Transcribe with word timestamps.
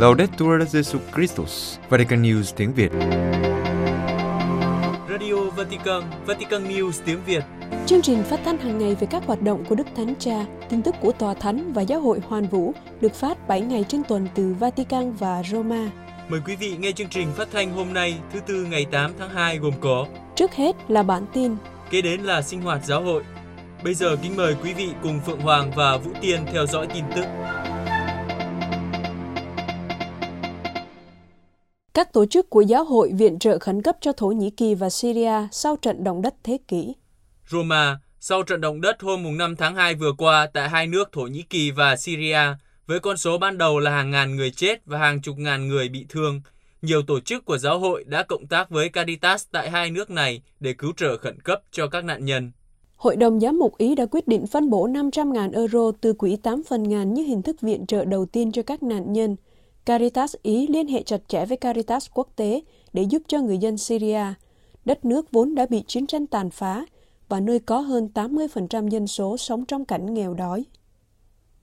Laudetur 0.00 0.62
Jesu 0.72 0.98
Christus, 1.14 1.78
Vatican 1.88 2.22
News 2.22 2.52
tiếng 2.56 2.74
Việt. 2.74 2.92
Radio 5.10 5.50
Vatican, 5.56 6.02
Vatican 6.26 6.68
News 6.68 6.92
tiếng 7.04 7.18
Việt. 7.26 7.44
Chương 7.86 8.02
trình 8.02 8.22
phát 8.22 8.40
thanh 8.44 8.58
hàng 8.58 8.78
ngày 8.78 8.96
về 9.00 9.06
các 9.10 9.22
hoạt 9.26 9.42
động 9.42 9.64
của 9.68 9.74
Đức 9.74 9.86
Thánh 9.96 10.14
Cha, 10.18 10.46
tin 10.68 10.82
tức 10.82 10.94
của 11.00 11.12
Tòa 11.12 11.34
Thánh 11.34 11.72
và 11.72 11.82
Giáo 11.82 12.00
hội 12.00 12.20
Hoàn 12.28 12.46
Vũ 12.46 12.72
được 13.00 13.14
phát 13.14 13.48
7 13.48 13.60
ngày 13.60 13.84
trên 13.88 14.02
tuần 14.08 14.28
từ 14.34 14.54
Vatican 14.60 15.12
và 15.12 15.42
Roma. 15.42 15.90
Mời 16.28 16.40
quý 16.46 16.56
vị 16.56 16.76
nghe 16.78 16.92
chương 16.92 17.08
trình 17.08 17.32
phát 17.36 17.48
thanh 17.52 17.72
hôm 17.72 17.92
nay, 17.92 18.14
thứ 18.32 18.40
tư 18.46 18.66
ngày 18.70 18.86
8 18.90 19.12
tháng 19.18 19.30
2 19.30 19.58
gồm 19.58 19.74
có 19.80 20.06
Trước 20.34 20.52
hết 20.52 20.76
là 20.88 21.02
bản 21.02 21.26
tin, 21.32 21.56
Kế 21.90 22.02
đến 22.02 22.20
là 22.20 22.42
sinh 22.42 22.62
hoạt 22.62 22.84
giáo 22.84 23.02
hội. 23.02 23.22
Bây 23.84 23.94
giờ 23.94 24.16
kính 24.22 24.36
mời 24.36 24.56
quý 24.62 24.72
vị 24.72 24.88
cùng 25.02 25.20
Phượng 25.26 25.40
Hoàng 25.40 25.72
và 25.76 25.96
Vũ 25.96 26.10
Tiên 26.20 26.40
theo 26.52 26.66
dõi 26.66 26.86
tin 26.94 27.04
tức. 27.16 27.24
Các 31.94 32.12
tổ 32.12 32.26
chức 32.26 32.50
của 32.50 32.60
giáo 32.60 32.84
hội 32.84 33.12
viện 33.14 33.38
trợ 33.38 33.58
khẩn 33.58 33.82
cấp 33.82 33.96
cho 34.00 34.12
Thổ 34.12 34.26
Nhĩ 34.26 34.50
Kỳ 34.50 34.74
và 34.74 34.90
Syria 34.90 35.48
sau 35.52 35.76
trận 35.76 36.04
động 36.04 36.22
đất 36.22 36.34
thế 36.42 36.58
kỷ. 36.68 36.94
Roma, 37.50 38.00
sau 38.20 38.42
trận 38.42 38.60
động 38.60 38.80
đất 38.80 39.02
hôm 39.02 39.38
5 39.38 39.56
tháng 39.56 39.74
2 39.74 39.94
vừa 39.94 40.12
qua 40.18 40.48
tại 40.52 40.68
hai 40.68 40.86
nước 40.86 41.12
Thổ 41.12 41.22
Nhĩ 41.22 41.42
Kỳ 41.42 41.70
và 41.70 41.96
Syria, 41.96 42.40
với 42.86 43.00
con 43.00 43.16
số 43.16 43.38
ban 43.38 43.58
đầu 43.58 43.78
là 43.78 43.90
hàng 43.90 44.10
ngàn 44.10 44.36
người 44.36 44.50
chết 44.50 44.86
và 44.86 44.98
hàng 44.98 45.22
chục 45.22 45.38
ngàn 45.38 45.68
người 45.68 45.88
bị 45.88 46.06
thương, 46.08 46.40
nhiều 46.82 47.02
tổ 47.02 47.20
chức 47.20 47.44
của 47.44 47.58
giáo 47.58 47.78
hội 47.78 48.04
đã 48.04 48.22
cộng 48.22 48.46
tác 48.46 48.70
với 48.70 48.88
Caritas 48.88 49.44
tại 49.52 49.70
hai 49.70 49.90
nước 49.90 50.10
này 50.10 50.42
để 50.60 50.72
cứu 50.72 50.92
trợ 50.96 51.16
khẩn 51.16 51.40
cấp 51.40 51.62
cho 51.70 51.86
các 51.86 52.04
nạn 52.04 52.24
nhân. 52.24 52.52
Hội 52.96 53.16
đồng 53.16 53.40
giám 53.40 53.58
mục 53.58 53.78
Ý 53.78 53.94
đã 53.94 54.06
quyết 54.06 54.28
định 54.28 54.46
phân 54.46 54.70
bổ 54.70 54.88
500.000 54.88 55.52
euro 55.54 55.92
từ 56.00 56.12
quỹ 56.12 56.36
8 56.36 56.62
phần 56.68 56.88
ngàn 56.88 57.14
như 57.14 57.22
hình 57.22 57.42
thức 57.42 57.60
viện 57.60 57.86
trợ 57.86 58.04
đầu 58.04 58.26
tiên 58.26 58.52
cho 58.52 58.62
các 58.62 58.82
nạn 58.82 59.12
nhân. 59.12 59.36
Caritas 59.86 60.34
Ý 60.42 60.66
liên 60.66 60.88
hệ 60.88 61.02
chặt 61.02 61.20
chẽ 61.28 61.46
với 61.46 61.56
Caritas 61.56 62.06
quốc 62.14 62.28
tế 62.36 62.60
để 62.92 63.02
giúp 63.02 63.22
cho 63.28 63.40
người 63.40 63.58
dân 63.58 63.78
Syria, 63.78 64.24
đất 64.84 65.04
nước 65.04 65.32
vốn 65.32 65.54
đã 65.54 65.66
bị 65.66 65.82
chiến 65.86 66.06
tranh 66.06 66.26
tàn 66.26 66.50
phá 66.50 66.86
và 67.28 67.40
nơi 67.40 67.58
có 67.58 67.80
hơn 67.80 68.08
80% 68.14 68.88
dân 68.88 69.06
số 69.06 69.36
sống 69.36 69.64
trong 69.64 69.84
cảnh 69.84 70.14
nghèo 70.14 70.34
đói. 70.34 70.64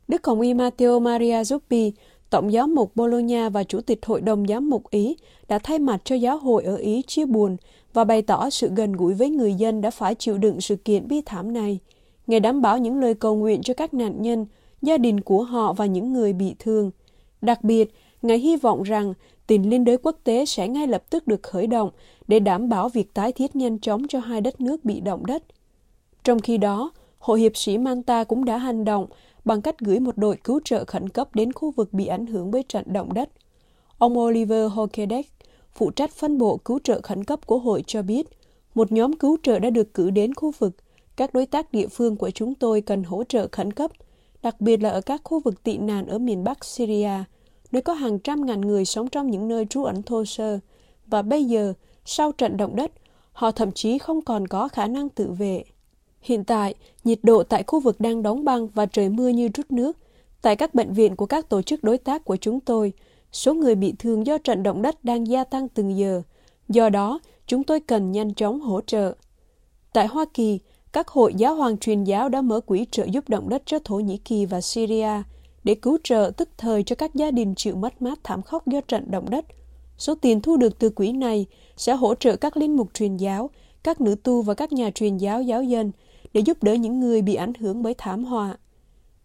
Đức 0.08 0.26
Hồng 0.28 0.42
Y 0.42 0.54
Matteo 0.54 1.00
Maria 1.00 1.42
Zuppi, 1.42 1.92
Tổng 2.30 2.52
giám 2.52 2.76
mục 2.76 2.96
Bologna 2.96 3.50
và 3.50 3.64
Chủ 3.64 3.82
tịch 3.82 4.06
Hội 4.06 4.22
đồng 4.22 4.48
giám 4.48 4.70
mục 4.70 4.90
Ý 4.90 5.18
đã 5.48 5.60
thay 5.60 5.80
mặt 5.80 6.02
cho 6.04 6.16
giáo 6.16 6.38
hội 6.38 6.64
ở 6.64 6.76
Ý 6.76 7.02
chia 7.08 7.26
buồn 7.26 7.58
và 7.94 8.04
bày 8.04 8.22
tỏ 8.22 8.50
sự 8.50 8.70
gần 8.76 8.94
gũi 8.94 9.14
với 9.14 9.30
người 9.30 9.54
dân 9.54 9.82
đã 9.82 9.92
phải 9.92 10.16
chịu 10.16 10.38
đựng 10.38 10.62
sự 10.62 10.76
kiện 10.76 11.08
bi 11.08 11.22
thảm 11.26 11.54
này. 11.54 11.80
Ngài 12.28 12.40
đảm 12.40 12.62
bảo 12.62 12.78
những 12.78 13.00
lời 13.00 13.14
cầu 13.14 13.36
nguyện 13.36 13.62
cho 13.62 13.74
các 13.74 13.94
nạn 13.94 14.22
nhân, 14.22 14.46
gia 14.82 14.98
đình 14.98 15.22
của 15.22 15.44
họ 15.44 15.74
và 15.74 15.86
những 15.86 16.14
người 16.14 16.34
bị 16.34 16.56
thương. 16.60 16.92
Đặc 17.42 17.64
biệt, 17.64 17.94
Ngài 18.22 18.38
hy 18.38 18.56
vọng 18.56 18.84
rằng 18.84 19.14
tình 19.48 19.70
liên 19.70 19.84
đới 19.86 19.98
quốc 19.98 20.18
tế 20.24 20.46
sẽ 20.46 20.68
ngay 20.68 20.88
lập 20.88 21.04
tức 21.10 21.28
được 21.28 21.44
khởi 21.44 21.68
động 21.68 21.90
để 22.28 22.40
đảm 22.40 22.70
bảo 22.70 22.90
việc 22.90 23.14
tái 23.14 23.32
thiết 23.32 23.56
nhanh 23.56 23.80
chóng 23.80 24.08
cho 24.08 24.20
hai 24.20 24.42
đất 24.42 24.62
nước 24.62 24.86
bị 24.86 25.00
động 25.00 25.26
đất. 25.26 25.44
Trong 26.24 26.40
khi 26.40 26.58
đó, 26.58 26.92
Hội 27.20 27.40
hiệp 27.40 27.58
sĩ 27.58 27.78
Manta 27.78 28.24
cũng 28.24 28.46
đã 28.46 28.58
hành 28.58 28.86
động 28.86 29.06
bằng 29.46 29.62
cách 29.62 29.80
gửi 29.80 30.00
một 30.00 30.18
đội 30.18 30.38
cứu 30.44 30.60
trợ 30.66 30.84
khẩn 30.86 31.10
cấp 31.10 31.36
đến 31.36 31.54
khu 31.54 31.72
vực 31.72 31.94
bị 31.94 32.06
ảnh 32.06 32.26
hưởng 32.26 32.52
bởi 32.52 32.64
trận 32.64 32.94
động 32.94 33.14
đất. 33.14 33.30
Ông 33.98 34.18
Oliver 34.18 34.72
Hokedek, 34.72 35.26
phụ 35.74 35.92
trách 35.92 36.12
phân 36.12 36.38
bộ 36.38 36.58
cứu 36.58 36.80
trợ 36.84 37.02
khẩn 37.02 37.24
cấp 37.24 37.46
của 37.46 37.60
hội 37.60 37.84
cho 37.88 38.02
biết, 38.02 38.28
một 38.76 38.92
nhóm 38.92 39.14
cứu 39.14 39.38
trợ 39.44 39.60
đã 39.60 39.70
được 39.70 39.94
cử 39.94 40.10
đến 40.10 40.34
khu 40.34 40.52
vực. 40.60 40.76
Các 41.16 41.34
đối 41.34 41.46
tác 41.46 41.72
địa 41.72 41.88
phương 41.88 42.16
của 42.16 42.32
chúng 42.32 42.56
tôi 42.56 42.82
cần 42.82 43.04
hỗ 43.04 43.24
trợ 43.24 43.48
khẩn 43.52 43.74
cấp, 43.74 43.92
đặc 44.42 44.62
biệt 44.62 44.82
là 44.82 44.90
ở 44.90 45.02
các 45.02 45.22
khu 45.24 45.40
vực 45.40 45.64
tị 45.64 45.78
nạn 45.78 46.08
ở 46.08 46.20
miền 46.20 46.44
Bắc 46.44 46.66
Syria, 46.66 47.10
nơi 47.72 47.82
có 47.82 47.94
hàng 47.94 48.20
trăm 48.20 48.46
ngàn 48.46 48.62
người 48.62 48.86
sống 48.86 49.08
trong 49.08 49.32
những 49.32 49.48
nơi 49.48 49.66
trú 49.66 49.84
ẩn 49.84 50.04
thô 50.04 50.26
sơ. 50.26 50.60
Và 51.08 51.22
bây 51.22 51.46
giờ, 51.46 51.74
sau 52.06 52.32
trận 52.32 52.58
động 52.58 52.76
đất, 52.76 52.92
họ 53.32 53.52
thậm 53.52 53.72
chí 53.72 53.98
không 53.98 54.22
còn 54.22 54.48
có 54.48 54.68
khả 54.68 54.88
năng 54.88 55.10
tự 55.10 55.32
vệ. 55.32 55.64
Hiện 56.22 56.44
tại, 56.44 56.76
nhiệt 57.04 57.20
độ 57.24 57.44
tại 57.44 57.64
khu 57.68 57.80
vực 57.80 58.00
đang 58.00 58.24
đóng 58.24 58.46
băng 58.46 58.68
và 58.68 58.86
trời 58.86 59.10
mưa 59.10 59.30
như 59.30 59.50
rút 59.54 59.72
nước. 59.72 59.98
Tại 60.42 60.56
các 60.56 60.76
bệnh 60.76 60.94
viện 60.94 61.16
của 61.16 61.26
các 61.26 61.50
tổ 61.50 61.62
chức 61.62 61.84
đối 61.84 61.98
tác 61.98 62.26
của 62.26 62.36
chúng 62.36 62.60
tôi, 62.60 62.94
số 63.32 63.54
người 63.54 63.76
bị 63.76 63.94
thương 64.00 64.26
do 64.26 64.38
trận 64.38 64.64
động 64.64 64.82
đất 64.82 65.04
đang 65.04 65.28
gia 65.28 65.44
tăng 65.44 65.70
từng 65.70 65.98
giờ. 65.98 66.22
Do 66.70 66.90
đó, 66.90 67.20
chúng 67.48 67.64
tôi 67.64 67.80
cần 67.80 68.12
nhanh 68.12 68.34
chóng 68.34 68.60
hỗ 68.60 68.82
trợ. 68.82 69.14
Tại 69.94 70.08
Hoa 70.08 70.26
Kỳ, 70.34 70.60
các 70.92 71.08
hội 71.08 71.34
giáo 71.34 71.56
hoàng 71.56 71.78
truyền 71.78 72.04
giáo 72.04 72.30
đã 72.30 72.42
mở 72.42 72.60
quỹ 72.60 72.86
trợ 72.92 73.06
giúp 73.06 73.30
động 73.30 73.50
đất 73.50 73.62
cho 73.66 73.80
Thổ 73.84 73.96
Nhĩ 73.96 74.18
Kỳ 74.18 74.46
và 74.46 74.62
Syria 74.62 75.10
để 75.68 75.76
cứu 75.76 75.98
trợ 76.04 76.32
tức 76.38 76.50
thời 76.58 76.84
cho 76.84 76.96
các 76.96 77.16
gia 77.16 77.32
đình 77.32 77.56
chịu 77.56 77.76
mất 77.76 78.02
mát 78.02 78.20
thảm 78.24 78.42
khốc 78.42 78.68
do 78.68 78.82
trận 78.82 79.12
động 79.12 79.30
đất. 79.30 79.46
Số 79.98 80.16
tiền 80.16 80.42
thu 80.42 80.58
được 80.58 80.80
từ 80.80 80.90
quỹ 80.90 81.12
này 81.12 81.46
sẽ 81.78 81.94
hỗ 81.94 82.16
trợ 82.16 82.36
các 82.36 82.58
linh 82.58 82.76
mục 82.76 82.94
truyền 82.94 83.18
giáo, 83.18 83.50
các 83.84 84.02
nữ 84.02 84.16
tu 84.24 84.42
và 84.42 84.54
các 84.54 84.74
nhà 84.74 84.90
truyền 84.90 85.18
giáo 85.18 85.42
giáo 85.42 85.64
dân 85.64 85.92
để 86.34 86.42
giúp 86.42 86.64
đỡ 86.64 86.74
những 86.74 87.00
người 87.00 87.22
bị 87.22 87.36
ảnh 87.36 87.54
hưởng 87.54 87.84
bởi 87.84 87.94
thảm 87.98 88.24
họa. 88.24 88.58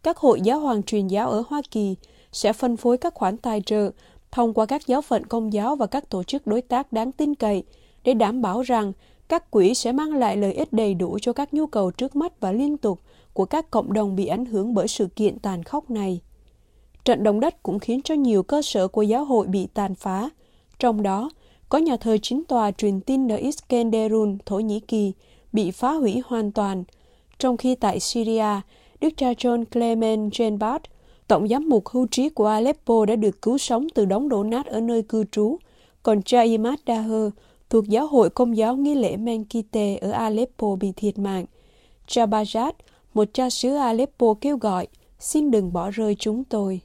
Các 0.02 0.18
hội 0.18 0.40
giáo 0.40 0.60
hoàng 0.60 0.82
truyền 0.82 1.06
giáo 1.06 1.30
ở 1.30 1.42
Hoa 1.48 1.62
Kỳ 1.70 1.96
sẽ 2.32 2.52
phân 2.52 2.76
phối 2.76 2.98
các 2.98 3.14
khoản 3.14 3.36
tài 3.36 3.60
trợ 3.60 3.90
thông 4.30 4.54
qua 4.54 4.66
các 4.66 4.86
giáo 4.86 5.02
phận 5.02 5.26
công 5.26 5.52
giáo 5.52 5.76
và 5.76 5.86
các 5.86 6.10
tổ 6.10 6.22
chức 6.22 6.46
đối 6.46 6.62
tác 6.62 6.92
đáng 6.92 7.12
tin 7.12 7.34
cậy 7.34 7.64
để 8.04 8.14
đảm 8.14 8.42
bảo 8.42 8.62
rằng 8.62 8.92
các 9.28 9.50
quỹ 9.50 9.74
sẽ 9.74 9.92
mang 9.92 10.14
lại 10.14 10.36
lợi 10.36 10.52
ích 10.52 10.72
đầy 10.72 10.94
đủ 10.94 11.18
cho 11.22 11.32
các 11.32 11.54
nhu 11.54 11.66
cầu 11.66 11.90
trước 11.90 12.16
mắt 12.16 12.40
và 12.40 12.52
liên 12.52 12.76
tục 12.76 13.00
của 13.32 13.44
các 13.44 13.70
cộng 13.70 13.92
đồng 13.92 14.16
bị 14.16 14.26
ảnh 14.26 14.44
hưởng 14.44 14.74
bởi 14.74 14.88
sự 14.88 15.06
kiện 15.16 15.38
tàn 15.38 15.62
khốc 15.62 15.90
này. 15.90 16.20
Trận 17.04 17.22
động 17.22 17.40
đất 17.40 17.62
cũng 17.62 17.78
khiến 17.78 18.00
cho 18.04 18.14
nhiều 18.14 18.42
cơ 18.42 18.62
sở 18.62 18.88
của 18.88 19.02
giáo 19.02 19.24
hội 19.24 19.46
bị 19.46 19.66
tàn 19.74 19.94
phá, 19.94 20.30
trong 20.78 21.02
đó 21.02 21.30
có 21.68 21.78
nhà 21.78 21.96
thờ 21.96 22.16
chính 22.22 22.44
tòa 22.44 22.70
truyền 22.70 23.00
tin 23.00 23.32
ở 23.32 23.36
Iskenderun, 23.36 24.38
Thổ 24.46 24.58
Nhĩ 24.58 24.80
Kỳ, 24.80 25.12
bị 25.52 25.70
phá 25.70 25.92
hủy 25.92 26.22
hoàn 26.26 26.52
toàn, 26.52 26.84
trong 27.38 27.56
khi 27.56 27.74
tại 27.74 28.00
Syria, 28.00 28.60
Đức 29.00 29.08
cha 29.16 29.32
John 29.32 29.64
Clement 29.64 30.32
Jenbart, 30.32 30.78
Tổng 31.28 31.48
giám 31.48 31.68
mục 31.68 31.88
hưu 31.88 32.06
trí 32.06 32.28
của 32.28 32.46
Aleppo 32.46 33.04
đã 33.04 33.16
được 33.16 33.42
cứu 33.42 33.58
sống 33.58 33.86
từ 33.94 34.04
đống 34.04 34.28
đổ 34.28 34.44
nát 34.44 34.66
ở 34.66 34.80
nơi 34.80 35.02
cư 35.02 35.24
trú, 35.32 35.56
còn 36.02 36.22
cha 36.22 36.40
Imad 36.40 36.78
Daher 36.86 37.32
thuộc 37.70 37.88
giáo 37.88 38.06
hội 38.06 38.30
công 38.30 38.56
giáo 38.56 38.76
nghi 38.76 38.94
lễ 38.94 39.16
Menkite 39.16 39.96
ở 39.96 40.10
Aleppo 40.10 40.76
bị 40.76 40.92
thiệt 40.96 41.18
mạng. 41.18 41.44
Cha 42.06 42.26
Bajat, 42.26 42.72
một 43.14 43.28
cha 43.32 43.50
xứ 43.50 43.74
Aleppo 43.74 44.34
kêu 44.40 44.56
gọi, 44.56 44.86
xin 45.18 45.50
đừng 45.50 45.72
bỏ 45.72 45.90
rơi 45.90 46.16
chúng 46.18 46.44
tôi. 46.44 46.80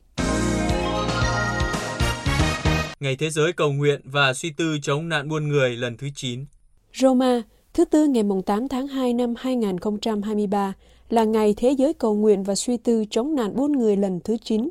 Ngày 2.99 3.15
Thế 3.15 3.29
giới 3.29 3.53
cầu 3.53 3.71
nguyện 3.71 4.01
và 4.03 4.33
suy 4.33 4.49
tư 4.49 4.77
chống 4.81 5.09
nạn 5.09 5.29
buôn 5.29 5.47
người 5.47 5.75
lần 5.75 5.97
thứ 5.97 6.09
9. 6.15 6.45
Roma, 6.93 7.41
thứ 7.73 7.85
tư 7.85 8.07
ngày 8.07 8.23
8 8.45 8.67
tháng 8.67 8.87
2 8.87 9.13
năm 9.13 9.33
2023 9.37 10.73
là 11.09 11.23
Ngày 11.23 11.53
Thế 11.57 11.71
giới 11.77 11.93
cầu 11.93 12.15
nguyện 12.15 12.43
và 12.43 12.55
suy 12.55 12.77
tư 12.77 13.05
chống 13.09 13.35
nạn 13.35 13.55
buôn 13.55 13.71
người 13.71 13.97
lần 13.97 14.19
thứ 14.23 14.37
9. 14.43 14.69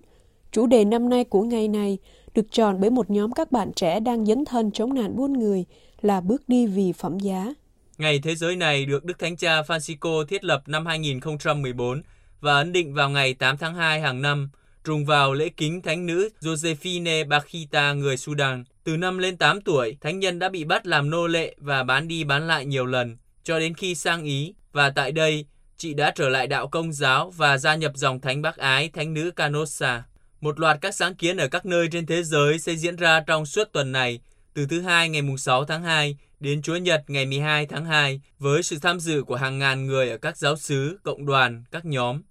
Chủ 0.53 0.67
đề 0.67 0.85
năm 0.85 1.09
nay 1.09 1.25
của 1.25 1.43
ngày 1.43 1.69
này 1.69 1.99
được 2.35 2.47
chọn 2.53 2.81
bởi 2.81 2.91
một 2.91 3.11
nhóm 3.11 3.33
các 3.33 3.53
bạn 3.53 3.73
trẻ 3.73 4.01
đang 4.01 4.27
dấn 4.27 4.45
thân 4.45 4.71
chống 4.71 4.95
nạn 4.95 5.17
buôn 5.17 5.33
người 5.33 5.65
là 6.03 6.21
bước 6.21 6.49
đi 6.49 6.67
vì 6.67 6.93
phẩm 6.93 7.19
giá. 7.19 7.55
Ngày 7.99 8.21
Thế 8.23 8.35
giới 8.35 8.57
này 8.57 8.87
được 8.87 9.05
Đức 9.05 9.19
Thánh 9.19 9.37
Cha 9.37 9.63
Francisco 9.63 10.25
thiết 10.25 10.45
lập 10.45 10.63
năm 10.67 10.87
2014 10.87 12.03
và 12.41 12.57
ấn 12.57 12.73
định 12.73 12.95
vào 12.95 13.11
ngày 13.11 13.35
8 13.35 13.57
tháng 13.57 13.75
2 13.75 14.01
hàng 14.01 14.23
năm, 14.23 14.51
trùng 14.87 15.05
vào 15.05 15.35
lễ 15.35 15.49
kính 15.49 15.83
thánh 15.83 16.07
nữ 16.07 16.29
Josephine 16.41 17.29
Bakhita 17.29 17.93
người 17.93 18.17
Sudan. 18.17 18.65
Từ 18.85 18.97
năm 18.97 19.19
lên 19.19 19.37
8 19.37 19.61
tuổi, 19.61 19.97
thánh 20.01 20.19
nhân 20.19 20.39
đã 20.39 20.49
bị 20.49 20.65
bắt 20.65 20.87
làm 20.87 21.11
nô 21.11 21.27
lệ 21.27 21.55
và 21.59 21.83
bán 21.83 22.09
đi 22.09 22.25
bán 22.25 22.47
lại 22.47 22.67
nhiều 22.67 22.87
lần, 22.87 23.17
cho 23.45 23.59
đến 23.59 23.75
khi 23.75 23.95
sang 23.95 24.25
Ý. 24.25 24.55
Và 24.73 24.91
tại 24.91 25.13
đây, 25.13 25.47
chị 25.77 25.95
đã 25.95 26.11
trở 26.11 26.29
lại 26.29 26.47
đạo 26.47 26.69
công 26.69 26.93
giáo 26.93 27.31
và 27.31 27.59
gia 27.59 27.75
nhập 27.75 27.93
dòng 27.95 28.21
thánh 28.21 28.43
bác 28.43 28.57
ái 28.57 28.89
thánh 28.89 29.15
nữ 29.15 29.31
Canossa. 29.31 30.03
Một 30.41 30.61
loạt 30.61 30.79
các 30.81 30.95
sáng 30.95 31.15
kiến 31.15 31.37
ở 31.37 31.49
các 31.49 31.67
nơi 31.67 31.89
trên 31.93 32.07
thế 32.07 32.23
giới 32.23 32.59
sẽ 32.59 32.77
diễn 32.77 32.97
ra 32.97 33.21
trong 33.27 33.47
suốt 33.47 33.73
tuần 33.73 33.93
này, 33.93 34.21
từ 34.55 34.67
thứ 34.67 34.81
hai 34.81 35.09
ngày 35.09 35.23
6 35.39 35.65
tháng 35.65 35.83
2 35.83 36.17
đến 36.41 36.63
Chúa 36.63 36.77
Nhật 36.77 37.05
ngày 37.09 37.27
12 37.27 37.67
tháng 37.67 37.85
2 37.85 38.21
với 38.39 38.63
sự 38.63 38.79
tham 38.83 39.01
dự 39.01 39.23
của 39.23 39.37
hàng 39.37 39.59
ngàn 39.59 39.87
người 39.87 40.11
ở 40.11 40.19
các 40.19 40.37
giáo 40.37 40.57
xứ, 40.57 40.99
cộng 41.03 41.27
đoàn, 41.27 41.65
các 41.71 41.85
nhóm. 41.85 42.23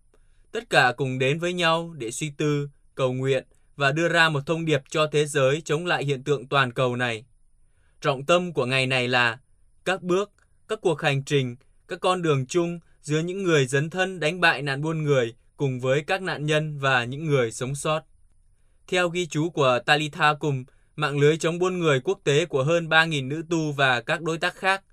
Tất 0.56 0.69
cả 0.69 0.94
cùng 0.98 1.19
đến 1.19 1.40
với 1.40 1.54
nhau 1.54 1.94
để 1.98 2.12
suy 2.12 2.31
tư, 2.38 2.69
cầu 2.96 3.13
nguyện 3.13 3.44
và 3.75 3.92
đưa 3.92 4.07
ra 4.07 4.30
một 4.30 4.40
thông 4.46 4.66
điệp 4.66 4.81
cho 4.90 5.07
thế 5.07 5.25
giới 5.25 5.62
chống 5.66 5.86
lại 5.86 6.06
hiện 6.06 6.24
tượng 6.24 6.48
toàn 6.48 6.74
cầu 6.74 6.96
này. 6.96 7.25
Trọng 8.02 8.25
tâm 8.25 8.54
của 8.54 8.66
ngày 8.66 8.88
này 8.88 9.07
là 9.07 9.40
các 9.86 10.02
bước, 10.02 10.31
các 10.68 10.80
cuộc 10.81 11.02
hành 11.02 11.24
trình, 11.24 11.56
các 11.88 12.00
con 12.00 12.22
đường 12.22 12.46
chung 12.46 12.80
giữa 13.02 13.19
những 13.19 13.44
người 13.44 13.66
dấn 13.66 13.90
thân 13.90 14.19
đánh 14.19 14.42
bại 14.42 14.62
nạn 14.62 14.81
buôn 14.81 15.04
người 15.04 15.36
cùng 15.57 15.80
với 15.80 16.02
các 16.02 16.22
nạn 16.22 16.46
nhân 16.46 16.80
và 16.80 17.04
những 17.04 17.25
người 17.25 17.52
sống 17.52 17.75
sót. 17.75 18.02
Theo 18.88 19.10
ghi 19.10 19.25
chú 19.25 19.50
của 19.50 19.80
Talitha 19.86 20.34
cùng 20.34 20.63
mạng 20.96 21.19
lưới 21.19 21.38
chống 21.38 21.60
buôn 21.60 21.80
người 21.80 22.00
quốc 22.00 22.19
tế 22.24 22.46
của 22.46 22.63
hơn 22.63 22.90
3.000 22.90 23.28
nữ 23.28 23.44
tu 23.50 23.72
và 23.72 24.02
các 24.02 24.22
đối 24.22 24.38
tác 24.38 24.56
khác, 24.56 24.84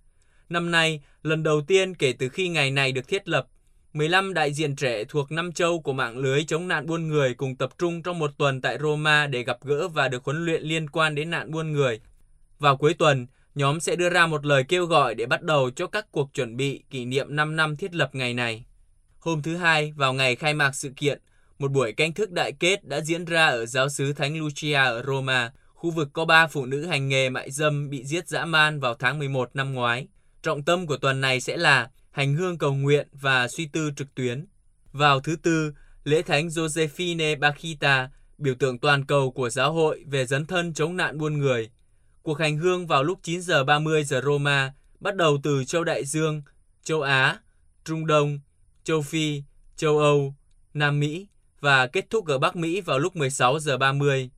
năm 0.49 0.71
nay 0.71 1.01
lần 1.23 1.43
đầu 1.43 1.61
tiên 1.67 1.95
kể 1.95 2.13
từ 2.19 2.29
khi 2.29 2.49
ngày 2.49 2.71
này 2.71 2.93
được 2.93 3.09
thiết 3.09 3.29
lập, 3.29 3.47
15 3.93 4.35
đại 4.35 4.53
diện 4.53 4.77
trẻ 4.77 5.05
thuộc 5.05 5.33
năm 5.33 5.53
châu 5.53 5.81
của 5.81 5.93
mạng 5.93 6.19
lưới 6.19 6.45
chống 6.45 6.69
nạn 6.69 6.87
buôn 6.87 7.09
người 7.09 7.35
cùng 7.35 7.57
tập 7.57 7.71
trung 7.79 8.03
trong 8.03 8.19
một 8.19 8.31
tuần 8.39 8.61
tại 8.61 8.79
Roma 8.81 9.27
để 9.27 9.43
gặp 9.43 9.59
gỡ 9.65 9.89
và 9.89 10.09
được 10.09 10.25
huấn 10.25 10.45
luyện 10.45 10.63
liên 10.63 10.91
quan 10.91 11.15
đến 11.15 11.31
nạn 11.31 11.51
buôn 11.51 11.73
người. 11.73 12.01
Vào 12.59 12.77
cuối 12.77 12.95
tuần, 12.95 13.27
nhóm 13.55 13.81
sẽ 13.81 13.97
đưa 13.97 14.11
ra 14.11 14.27
một 14.27 14.47
lời 14.47 14.65
kêu 14.69 14.87
gọi 14.87 15.15
để 15.15 15.27
bắt 15.27 15.43
đầu 15.43 15.71
cho 15.71 15.87
các 15.87 16.07
cuộc 16.11 16.35
chuẩn 16.35 16.57
bị 16.57 16.83
kỷ 16.91 17.05
niệm 17.05 17.37
5 17.37 17.57
năm 17.57 17.77
thiết 17.77 17.95
lập 17.95 18.11
ngày 18.13 18.35
này. 18.35 18.65
Hôm 19.19 19.43
thứ 19.43 19.57
Hai, 19.57 19.93
vào 19.97 20.13
ngày 20.13 20.37
khai 20.37 20.55
mạc 20.55 20.75
sự 20.75 20.93
kiện, 20.97 21.21
một 21.59 21.71
buổi 21.71 21.93
canh 21.93 22.13
thức 22.13 22.31
đại 22.31 22.53
kết 22.53 22.85
đã 22.85 23.01
diễn 23.01 23.25
ra 23.25 23.47
ở 23.47 23.67
giáo 23.67 23.89
sứ 23.89 24.13
Thánh 24.13 24.39
Lucia 24.39 24.75
ở 24.75 25.03
Roma, 25.07 25.53
khu 25.75 25.91
vực 25.91 26.09
có 26.13 26.25
ba 26.25 26.47
phụ 26.47 26.67
nữ 26.67 26.87
hành 26.87 27.09
nghề 27.09 27.29
mại 27.31 27.51
dâm 27.51 27.91
bị 27.91 28.05
giết 28.05 28.29
dã 28.29 28.45
man 28.45 28.81
vào 28.81 28.95
tháng 28.95 29.19
11 29.19 29.51
năm 29.55 29.75
ngoái. 29.75 30.07
Trọng 30.43 30.63
tâm 30.63 30.87
của 30.87 30.97
tuần 30.97 31.21
này 31.21 31.41
sẽ 31.41 31.57
là 31.57 31.91
hành 32.13 32.35
hương 32.35 32.59
cầu 32.59 32.75
nguyện 32.75 33.09
và 33.13 33.49
suy 33.49 33.67
tư 33.67 33.91
trực 33.97 34.15
tuyến. 34.15 34.47
Vào 34.93 35.21
thứ 35.21 35.37
Tư, 35.37 35.73
lễ 36.05 36.23
thánh 36.23 36.49
Josephine 36.49 37.39
Bakita, 37.39 38.11
biểu 38.39 38.55
tượng 38.55 38.79
toàn 38.79 39.05
cầu 39.05 39.31
của 39.31 39.51
giáo 39.51 39.73
hội 39.73 40.05
về 40.07 40.27
dấn 40.27 40.47
thân 40.47 40.75
chống 40.75 40.97
nạn 40.97 41.19
buôn 41.19 41.39
người. 41.39 41.71
Cuộc 42.23 42.39
hành 42.39 42.57
hương 42.57 42.87
vào 42.87 43.03
lúc 43.03 43.19
9 43.23 43.43
giờ 43.43 43.65
30 43.65 44.05
giờ 44.05 44.23
Roma 44.25 44.73
bắt 45.01 45.17
đầu 45.17 45.39
từ 45.43 45.65
châu 45.65 45.85
Đại 45.85 46.05
Dương, 46.05 46.43
châu 46.83 47.03
Á, 47.03 47.39
Trung 47.85 48.07
Đông, 48.07 48.41
châu 48.85 49.03
Phi, 49.03 49.43
châu 49.77 49.99
Âu, 49.99 50.35
Nam 50.75 51.01
Mỹ 51.01 51.27
và 51.61 51.87
kết 51.87 52.11
thúc 52.11 52.27
ở 52.27 52.39
Bắc 52.39 52.57
Mỹ 52.57 52.81
vào 52.81 52.99
lúc 52.99 53.17
16 53.17 53.59
giờ 53.59 53.79
30. 53.79 54.31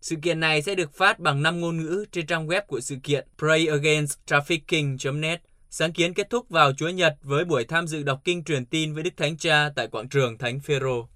Sự 0.00 0.16
kiện 0.22 0.40
này 0.40 0.62
sẽ 0.62 0.74
được 0.74 0.94
phát 0.94 1.18
bằng 1.18 1.42
5 1.42 1.60
ngôn 1.60 1.76
ngữ 1.76 2.04
trên 2.12 2.26
trang 2.26 2.46
web 2.46 2.62
của 2.66 2.80
sự 2.80 2.96
kiện 3.02 3.28
prayagainsttrafficking.net. 3.38 5.38
Sáng 5.76 5.92
kiến 5.92 6.14
kết 6.14 6.30
thúc 6.30 6.48
vào 6.48 6.72
Chúa 6.72 6.88
Nhật 6.88 7.16
với 7.22 7.44
buổi 7.44 7.64
tham 7.64 7.86
dự 7.86 8.02
đọc 8.02 8.20
kinh 8.24 8.44
truyền 8.44 8.66
tin 8.66 8.94
với 8.94 9.02
Đức 9.02 9.10
Thánh 9.16 9.36
Cha 9.36 9.70
tại 9.76 9.86
quảng 9.88 10.08
trường 10.08 10.38
Thánh 10.38 10.60
Phêrô. 10.60 11.06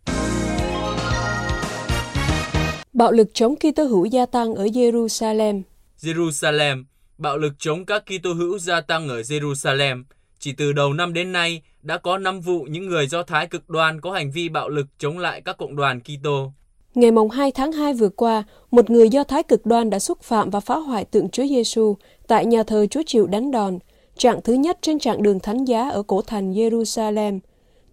Bạo 2.92 3.12
lực 3.12 3.28
chống 3.34 3.54
Kitô 3.56 3.84
hữu 3.84 4.04
gia 4.04 4.26
tăng 4.26 4.54
ở 4.54 4.64
Jerusalem. 4.64 5.62
Jerusalem, 6.00 6.84
bạo 7.18 7.38
lực 7.38 7.52
chống 7.58 7.86
các 7.86 8.04
Kitô 8.06 8.32
hữu 8.32 8.58
gia 8.58 8.80
tăng 8.80 9.08
ở 9.08 9.20
Jerusalem. 9.20 10.04
Chỉ 10.38 10.52
từ 10.52 10.72
đầu 10.72 10.92
năm 10.92 11.12
đến 11.12 11.32
nay, 11.32 11.62
đã 11.82 11.98
có 11.98 12.18
5 12.18 12.40
vụ 12.40 12.62
những 12.70 12.86
người 12.86 13.06
Do 13.06 13.22
Thái 13.22 13.46
cực 13.46 13.70
đoan 13.70 14.00
có 14.00 14.12
hành 14.12 14.30
vi 14.30 14.48
bạo 14.48 14.68
lực 14.68 14.86
chống 14.98 15.18
lại 15.18 15.42
các 15.44 15.56
cộng 15.56 15.76
đoàn 15.76 16.00
Kitô. 16.00 16.52
Ngày 16.94 17.10
mồng 17.10 17.30
2 17.30 17.52
tháng 17.52 17.72
2 17.72 17.94
vừa 17.94 18.08
qua, 18.08 18.42
một 18.70 18.90
người 18.90 19.08
Do 19.08 19.24
Thái 19.24 19.42
cực 19.42 19.66
đoan 19.66 19.90
đã 19.90 19.98
xúc 19.98 20.22
phạm 20.22 20.50
và 20.50 20.60
phá 20.60 20.76
hoại 20.76 21.04
tượng 21.04 21.28
Chúa 21.28 21.46
Giêsu 21.46 21.96
tại 22.26 22.46
nhà 22.46 22.62
thờ 22.62 22.86
Chúa 22.90 23.02
chịu 23.06 23.26
đánh 23.26 23.50
đòn, 23.50 23.78
trạng 24.18 24.42
thứ 24.42 24.52
nhất 24.52 24.78
trên 24.82 24.98
trạng 24.98 25.22
đường 25.22 25.40
Thánh 25.40 25.64
Giá 25.64 25.88
ở 25.88 26.02
cổ 26.02 26.22
thành 26.22 26.52
Jerusalem. 26.52 27.38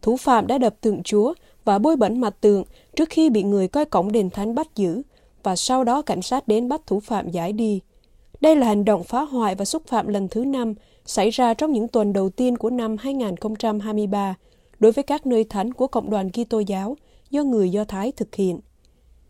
Thủ 0.02 0.18
phạm 0.18 0.48
đã 0.48 0.58
đập 0.58 0.76
tượng 0.82 1.04
Chúa 1.04 1.34
và 1.66 1.80
bôi 1.80 1.96
bẩn 1.96 2.22
mặt 2.22 2.36
tượng 2.42 2.64
trước 2.96 3.10
khi 3.10 3.30
bị 3.30 3.44
người 3.44 3.68
coi 3.68 3.86
cổng 3.86 4.12
đền 4.12 4.30
thánh 4.30 4.56
bắt 4.56 4.76
giữ, 4.76 5.02
và 5.44 5.56
sau 5.56 5.84
đó 5.84 6.02
cảnh 6.02 6.22
sát 6.22 6.48
đến 6.48 6.70
bắt 6.70 6.82
thủ 6.88 7.00
phạm 7.00 7.30
giải 7.30 7.54
đi. 7.54 7.80
Đây 8.42 8.56
là 8.56 8.68
hành 8.68 8.86
động 8.86 9.04
phá 9.04 9.22
hoại 9.22 9.56
và 9.56 9.66
xúc 9.66 9.84
phạm 9.88 10.08
lần 10.08 10.28
thứ 10.28 10.46
năm 10.46 10.74
xảy 11.06 11.30
ra 11.30 11.54
trong 11.54 11.72
những 11.72 11.88
tuần 11.88 12.14
đầu 12.14 12.30
tiên 12.30 12.58
của 12.58 12.70
năm 12.70 12.98
2023 13.00 14.36
đối 14.80 14.92
với 14.92 15.04
các 15.04 15.26
nơi 15.26 15.44
thánh 15.44 15.74
của 15.74 15.88
Cộng 15.88 16.10
đoàn 16.10 16.30
Kitô 16.32 16.60
giáo 16.60 16.98
do 17.30 17.44
người 17.44 17.70
Do 17.70 17.84
Thái 17.84 18.12
thực 18.12 18.36
hiện. 18.36 18.60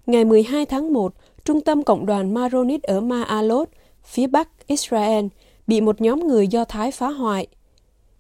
Ngày 0.06 0.26
12 0.26 0.66
tháng 0.66 0.94
1, 0.94 1.14
Trung 1.46 1.62
tâm 1.62 1.84
Cộng 1.84 2.06
đoàn 2.06 2.34
Maronit 2.34 2.84
ở 2.84 3.02
Maalot, 3.02 3.70
phía 4.04 4.28
bắc 4.28 4.68
Israel, 4.68 5.26
bị 5.68 5.82
một 5.82 6.02
nhóm 6.02 6.28
người 6.28 6.48
Do 6.48 6.66
Thái 6.66 6.92
phá 6.92 7.08
hoại. 7.08 7.48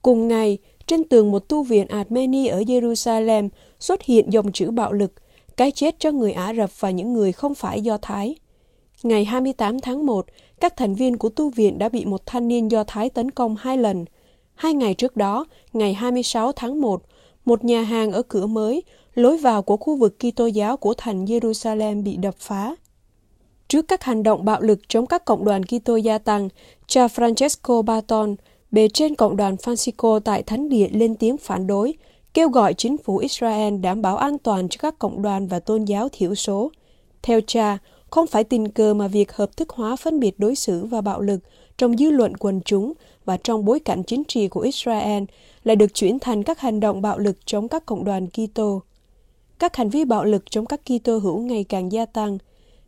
Cùng 0.01 0.27
ngày, 0.27 0.57
trên 0.87 1.03
tường 1.03 1.31
một 1.31 1.49
tu 1.49 1.63
viện 1.63 1.87
Armeni 1.87 2.47
ở 2.47 2.61
Jerusalem 2.61 3.49
xuất 3.79 4.01
hiện 4.01 4.33
dòng 4.33 4.51
chữ 4.51 4.71
bạo 4.71 4.93
lực, 4.93 5.13
cái 5.57 5.71
chết 5.71 5.95
cho 5.99 6.11
người 6.11 6.31
Ả 6.31 6.53
Rập 6.53 6.79
và 6.79 6.89
những 6.89 7.13
người 7.13 7.31
không 7.31 7.55
phải 7.55 7.81
Do 7.81 7.97
Thái. 8.01 8.35
Ngày 9.03 9.25
28 9.25 9.79
tháng 9.79 10.05
1, 10.05 10.25
các 10.59 10.77
thành 10.77 10.95
viên 10.95 11.17
của 11.17 11.29
tu 11.29 11.49
viện 11.49 11.77
đã 11.77 11.89
bị 11.89 12.05
một 12.05 12.25
thanh 12.25 12.47
niên 12.47 12.71
Do 12.71 12.83
Thái 12.83 13.09
tấn 13.09 13.31
công 13.31 13.55
hai 13.59 13.77
lần. 13.77 14.05
Hai 14.55 14.73
ngày 14.73 14.93
trước 14.93 15.15
đó, 15.15 15.45
ngày 15.73 15.93
26 15.93 16.51
tháng 16.51 16.81
1, 16.81 17.01
một 17.45 17.63
nhà 17.63 17.81
hàng 17.81 18.11
ở 18.11 18.21
cửa 18.21 18.45
mới, 18.45 18.83
lối 19.13 19.37
vào 19.37 19.61
của 19.61 19.77
khu 19.77 19.95
vực 19.95 20.15
Kitô 20.19 20.45
giáo 20.45 20.77
của 20.77 20.93
thành 20.97 21.25
Jerusalem 21.25 22.03
bị 22.03 22.17
đập 22.17 22.35
phá. 22.37 22.75
Trước 23.67 23.87
các 23.87 24.03
hành 24.03 24.23
động 24.23 24.45
bạo 24.45 24.61
lực 24.61 24.79
chống 24.87 25.05
các 25.05 25.25
cộng 25.25 25.45
đoàn 25.45 25.63
Kitô 25.63 25.95
gia 25.95 26.17
tăng, 26.17 26.49
cha 26.87 27.07
Francesco 27.07 27.81
Barton, 27.81 28.35
bề 28.71 28.87
trên 28.87 29.15
cộng 29.15 29.37
đoàn 29.37 29.55
Francisco 29.55 30.19
tại 30.19 30.43
Thánh 30.43 30.69
địa 30.69 30.89
lên 30.91 31.15
tiếng 31.15 31.37
phản 31.37 31.67
đối, 31.67 31.93
kêu 32.33 32.49
gọi 32.49 32.73
chính 32.73 32.97
phủ 32.97 33.17
Israel 33.17 33.77
đảm 33.77 34.01
bảo 34.01 34.17
an 34.17 34.37
toàn 34.37 34.69
cho 34.69 34.77
các 34.79 34.99
cộng 34.99 35.21
đoàn 35.21 35.47
và 35.47 35.59
tôn 35.59 35.85
giáo 35.85 36.09
thiểu 36.11 36.35
số. 36.35 36.71
Theo 37.21 37.39
cha, 37.47 37.77
không 38.09 38.27
phải 38.27 38.43
tình 38.43 38.71
cờ 38.71 38.93
mà 38.93 39.07
việc 39.07 39.33
hợp 39.33 39.57
thức 39.57 39.69
hóa 39.69 39.95
phân 39.95 40.19
biệt 40.19 40.39
đối 40.39 40.55
xử 40.55 40.85
và 40.85 41.01
bạo 41.01 41.21
lực 41.21 41.39
trong 41.77 41.97
dư 41.97 42.11
luận 42.11 42.37
quần 42.37 42.61
chúng 42.65 42.93
và 43.25 43.37
trong 43.37 43.65
bối 43.65 43.79
cảnh 43.79 44.03
chính 44.03 44.23
trị 44.23 44.47
của 44.47 44.61
Israel 44.61 45.23
lại 45.63 45.75
được 45.75 45.93
chuyển 45.93 46.19
thành 46.19 46.43
các 46.43 46.59
hành 46.59 46.79
động 46.79 47.01
bạo 47.01 47.19
lực 47.19 47.45
chống 47.45 47.67
các 47.67 47.85
cộng 47.85 48.03
đoàn 48.03 48.27
Kitô. 48.27 48.81
Các 49.59 49.75
hành 49.75 49.89
vi 49.89 50.05
bạo 50.05 50.25
lực 50.25 50.51
chống 50.51 50.65
các 50.65 50.81
Kitô 50.85 51.17
hữu 51.17 51.39
ngày 51.39 51.63
càng 51.63 51.91
gia 51.91 52.05
tăng. 52.05 52.37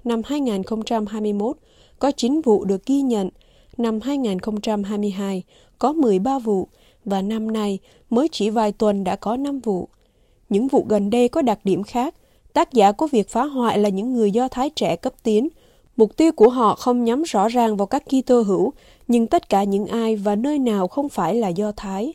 Năm 0.07 0.21
2021 0.25 1.57
có 2.00 2.12
9 2.12 2.42
vụ 2.42 2.65
được 2.65 2.86
ghi 2.86 3.01
nhận, 3.01 3.30
năm 3.77 4.00
2022 4.01 5.44
có 5.80 5.94
13 5.94 6.39
vụ 6.39 6.68
và 7.06 7.21
năm 7.21 7.51
nay 7.51 7.80
mới 8.09 8.27
chỉ 8.31 8.50
vài 8.50 8.71
tuần 8.71 9.04
đã 9.04 9.15
có 9.15 9.38
5 9.38 9.59
vụ. 9.59 9.89
Những 10.50 10.68
vụ 10.68 10.86
gần 10.89 11.09
đây 11.09 11.30
có 11.30 11.42
đặc 11.42 11.59
điểm 11.63 11.83
khác– 11.83 12.15
Tác 12.57 12.74
giả 12.74 12.92
của 12.92 13.07
việc 13.07 13.30
phá 13.30 13.44
hoại 13.44 13.80
là 13.80 13.89
những 13.89 14.13
người 14.13 14.31
Do 14.31 14.48
Thái 14.48 14.69
trẻ 14.69 14.95
cấp 14.95 15.13
tiến. 15.24 15.50
Mục 15.98 16.18
tiêu 16.18 16.31
của 16.31 16.50
họ 16.50 16.75
không 16.75 17.04
nhắm 17.04 17.24
rõ 17.24 17.48
ràng 17.48 17.77
vào 17.77 17.88
các 17.88 18.04
Kitô 18.06 18.42
hữu, 18.42 18.74
nhưng 19.07 19.27
tất 19.27 19.50
cả 19.50 19.63
những 19.63 19.86
ai 19.86 20.15
và 20.15 20.36
nơi 20.36 20.59
nào 20.59 20.88
không 20.88 21.09
phải 21.09 21.36
là 21.36 21.48
Do 21.48 21.71
Thái. 21.71 22.13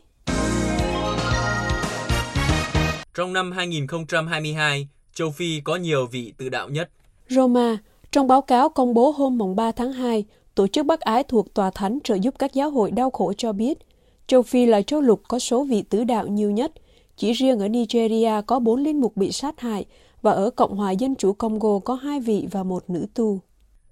Trong 3.15 3.33
năm 3.33 3.53
2022, 3.53 4.89
châu 5.15 5.31
Phi 5.31 5.61
có 5.65 5.77
nhiều 5.77 6.07
vị 6.07 6.33
tự 6.39 6.49
đạo 6.49 6.69
nhất. 6.69 6.91
Roma, 7.29 7.79
trong 8.11 8.27
báo 8.27 8.43
cáo 8.43 8.69
công 8.69 8.95
bố 8.95 9.11
hôm 9.11 9.39
mùng 9.39 9.57
3 9.57 9.73
tháng 9.73 9.93
2, 9.93 10.25
Tổ 10.55 10.67
chức 10.67 10.87
bác 10.87 11.01
Ái 11.01 11.25
thuộc 11.25 11.55
Tòa 11.55 11.71
Thánh 11.71 11.99
trợ 12.05 12.15
giúp 12.15 12.35
các 12.39 12.55
giáo 12.55 12.71
hội 12.71 12.91
đau 12.91 13.11
khổ 13.11 13.33
cho 13.39 13.53
biết, 13.53 13.79
châu 14.27 14.43
Phi 14.43 14.67
là 14.67 14.83
châu 14.83 15.01
lục 15.01 15.23
có 15.29 15.39
số 15.39 15.65
vị 15.65 15.83
tứ 15.83 16.05
đạo 16.05 16.27
nhiều 16.27 16.51
nhất. 16.51 16.73
Chỉ 17.17 17.33
riêng 17.33 17.59
ở 17.59 17.69
Nigeria 17.69 18.33
có 18.47 18.59
bốn 18.59 18.83
linh 18.83 19.01
mục 19.01 19.17
bị 19.17 19.33
sát 19.33 19.61
hại 19.61 19.85
và 20.23 20.33
ở 20.33 20.51
Cộng 20.51 20.77
hòa 20.77 20.91
Dân 20.91 21.15
chủ 21.15 21.33
Congo 21.33 21.79
có 21.79 21.95
hai 21.95 22.21
vị 22.21 22.47
và 22.51 22.63
một 22.63 22.91
nữ 22.91 23.07
tu. 23.15 23.41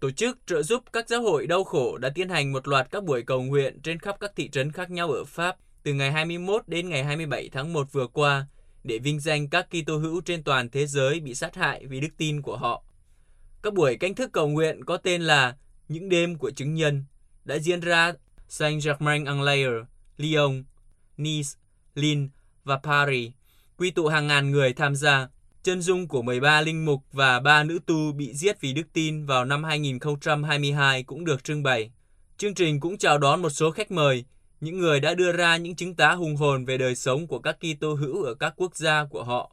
Tổ 0.00 0.11
chức 0.11 0.38
trợ 0.47 0.62
giúp 0.62 0.83
các 0.93 1.09
giáo 1.09 1.23
hội 1.23 1.47
đau 1.47 1.64
khổ 1.64 1.99
đã 1.99 2.09
tiến 2.14 2.28
hành 2.28 2.52
một 2.52 2.69
loạt 2.69 2.90
các 2.90 3.05
buổi 3.05 3.23
cầu 3.23 3.43
nguyện 3.43 3.81
trên 3.83 3.99
khắp 3.99 4.16
các 4.21 4.33
thị 4.37 4.49
trấn 4.50 4.73
khác 4.73 4.90
nhau 4.90 5.11
ở 5.11 5.25
Pháp 5.25 5.57
từ 5.83 5.95
ngày 5.95 6.12
21 6.12 6.62
đến 6.66 6.88
ngày 6.88 7.05
27 7.05 7.49
tháng 7.52 7.73
1 7.73 7.87
vừa 7.93 8.07
qua 8.07 8.47
để 8.85 8.99
vinh 8.99 9.21
danh 9.21 9.49
các 9.49 9.66
Kitô 9.71 9.99
hữu 9.99 10.21
trên 10.21 10.43
toàn 10.43 10.69
thế 10.69 10.87
giới 10.87 11.21
bị 11.21 11.35
sát 11.35 11.55
hại 11.55 11.87
vì 11.87 12.00
đức 12.00 12.09
tin 12.16 12.43
của 12.43 12.57
họ. 12.57 12.85
Các 13.62 13.75
buổi 13.75 13.97
canh 13.97 14.14
thức 14.14 14.31
cầu 14.33 14.49
nguyện 14.49 14.85
có 14.85 14.97
tên 14.97 15.23
là 15.23 15.57
Những 15.88 16.09
đêm 16.09 16.38
của 16.38 16.50
chứng 16.50 16.75
nhân 16.75 17.05
đã 17.45 17.59
diễn 17.59 17.81
ra 17.81 18.12
Saint-Germain-en-Laye, 18.49 19.85
Lyon, 20.17 20.64
Nice, 21.17 21.49
Lille 21.95 22.26
và 22.64 22.76
Paris, 22.76 23.33
quy 23.76 23.90
tụ 23.90 24.07
hàng 24.07 24.26
ngàn 24.26 24.50
người 24.50 24.73
tham 24.73 24.95
gia. 24.95 25.29
Chân 25.62 25.83
dung 25.83 26.09
của 26.09 26.23
13 26.23 26.61
linh 26.61 26.85
mục 26.85 27.02
và 27.12 27.40
3 27.40 27.64
nữ 27.64 27.79
tu 27.87 28.12
bị 28.12 28.35
giết 28.35 28.61
vì 28.61 28.73
đức 28.73 28.93
tin 28.93 29.26
vào 29.26 29.45
năm 29.45 29.64
2022 29.64 31.02
cũng 31.02 31.25
được 31.25 31.45
trưng 31.45 31.62
bày. 31.62 31.90
Chương 32.37 32.55
trình 32.55 32.81
cũng 32.81 32.99
chào 32.99 33.19
đón 33.19 33.43
một 33.43 33.50
số 33.50 33.71
khách 33.71 33.90
mời, 33.90 34.25
những 34.61 34.79
người 34.79 35.00
đã 35.00 35.14
đưa 35.14 35.33
ra 35.33 35.57
những 35.57 35.76
chứng 35.76 35.95
tá 35.95 36.12
hùng 36.12 36.37
hồn 36.37 36.64
về 36.64 36.79
đời 36.79 36.95
sống 36.95 37.26
của 37.26 37.38
các 37.38 37.57
Kitô 37.61 37.95
hữu 37.95 38.23
ở 38.23 38.35
các 38.35 38.55
quốc 38.57 38.76
gia 38.76 39.05
của 39.05 39.25
họ. 39.25 39.52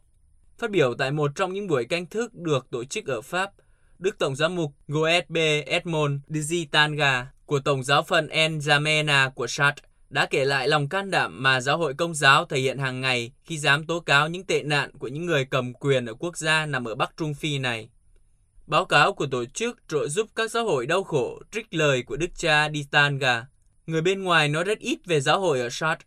Phát 0.57 0.71
biểu 0.71 0.93
tại 0.93 1.11
một 1.11 1.31
trong 1.35 1.53
những 1.53 1.67
buổi 1.67 1.85
canh 1.85 2.05
thức 2.05 2.33
được 2.33 2.69
tổ 2.69 2.83
chức 2.83 3.05
ở 3.05 3.21
Pháp, 3.21 3.51
Đức 3.99 4.19
Tổng 4.19 4.35
giám 4.35 4.55
mục 4.55 4.73
Goethe 4.87 5.61
Edmond 5.61 6.21
Digitanga 6.27 7.27
của 7.45 7.59
Tổng 7.59 7.83
giáo 7.83 8.03
phận 8.03 8.27
N'Djamena 8.27 9.29
của 9.29 9.47
Chad 9.47 9.73
đã 10.09 10.25
kể 10.25 10.45
lại 10.45 10.67
lòng 10.67 10.89
can 10.89 11.11
đảm 11.11 11.43
mà 11.43 11.61
giáo 11.61 11.77
hội 11.77 11.93
công 11.93 12.15
giáo 12.15 12.45
thể 12.45 12.59
hiện 12.59 12.77
hàng 12.77 13.01
ngày 13.01 13.31
khi 13.43 13.57
dám 13.57 13.85
tố 13.85 13.99
cáo 13.99 14.29
những 14.29 14.43
tệ 14.43 14.63
nạn 14.63 14.91
của 14.99 15.07
những 15.07 15.25
người 15.25 15.45
cầm 15.45 15.73
quyền 15.73 16.05
ở 16.05 16.13
quốc 16.13 16.37
gia 16.37 16.65
nằm 16.65 16.85
ở 16.85 16.95
Bắc 16.95 17.17
Trung 17.17 17.33
Phi 17.33 17.57
này. 17.57 17.89
Báo 18.67 18.85
cáo 18.85 19.13
của 19.13 19.25
tổ 19.25 19.45
chức 19.45 19.77
trợ 19.87 20.07
giúp 20.07 20.27
các 20.35 20.51
giáo 20.51 20.65
hội 20.65 20.85
đau 20.85 21.03
khổ 21.03 21.39
trích 21.51 21.73
lời 21.73 22.03
của 22.03 22.17
Đức 22.17 22.29
cha 22.35 22.69
Ditanga. 22.69 23.45
Người 23.87 24.01
bên 24.01 24.23
ngoài 24.23 24.47
nói 24.49 24.63
rất 24.63 24.79
ít 24.79 24.99
về 25.05 25.19
giáo 25.19 25.39
hội 25.39 25.59
ở 25.59 25.69
Chad, 25.69 25.97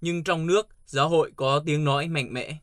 nhưng 0.00 0.24
trong 0.24 0.46
nước 0.46 0.68
giáo 0.86 1.08
hội 1.08 1.32
có 1.36 1.62
tiếng 1.66 1.84
nói 1.84 2.08
mạnh 2.08 2.32
mẽ. 2.32 2.56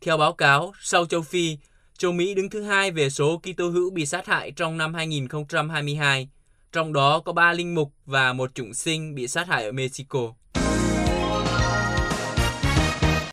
Theo 0.00 0.16
báo 0.16 0.32
cáo, 0.32 0.72
sau 0.80 1.06
châu 1.06 1.22
Phi, 1.22 1.58
châu 1.98 2.12
Mỹ 2.12 2.34
đứng 2.34 2.50
thứ 2.50 2.62
hai 2.62 2.90
về 2.90 3.10
số 3.10 3.38
Kitô 3.38 3.68
hữu 3.68 3.90
bị 3.90 4.06
sát 4.06 4.26
hại 4.26 4.50
trong 4.50 4.78
năm 4.78 4.94
2022 4.94 6.28
trong 6.72 6.92
đó 6.92 7.20
có 7.20 7.32
ba 7.32 7.52
linh 7.52 7.74
mục 7.74 7.92
và 8.06 8.32
một 8.32 8.54
chủng 8.54 8.74
sinh 8.74 9.14
bị 9.14 9.28
sát 9.28 9.48
hại 9.48 9.64
ở 9.64 9.72
Mexico. 9.72 10.34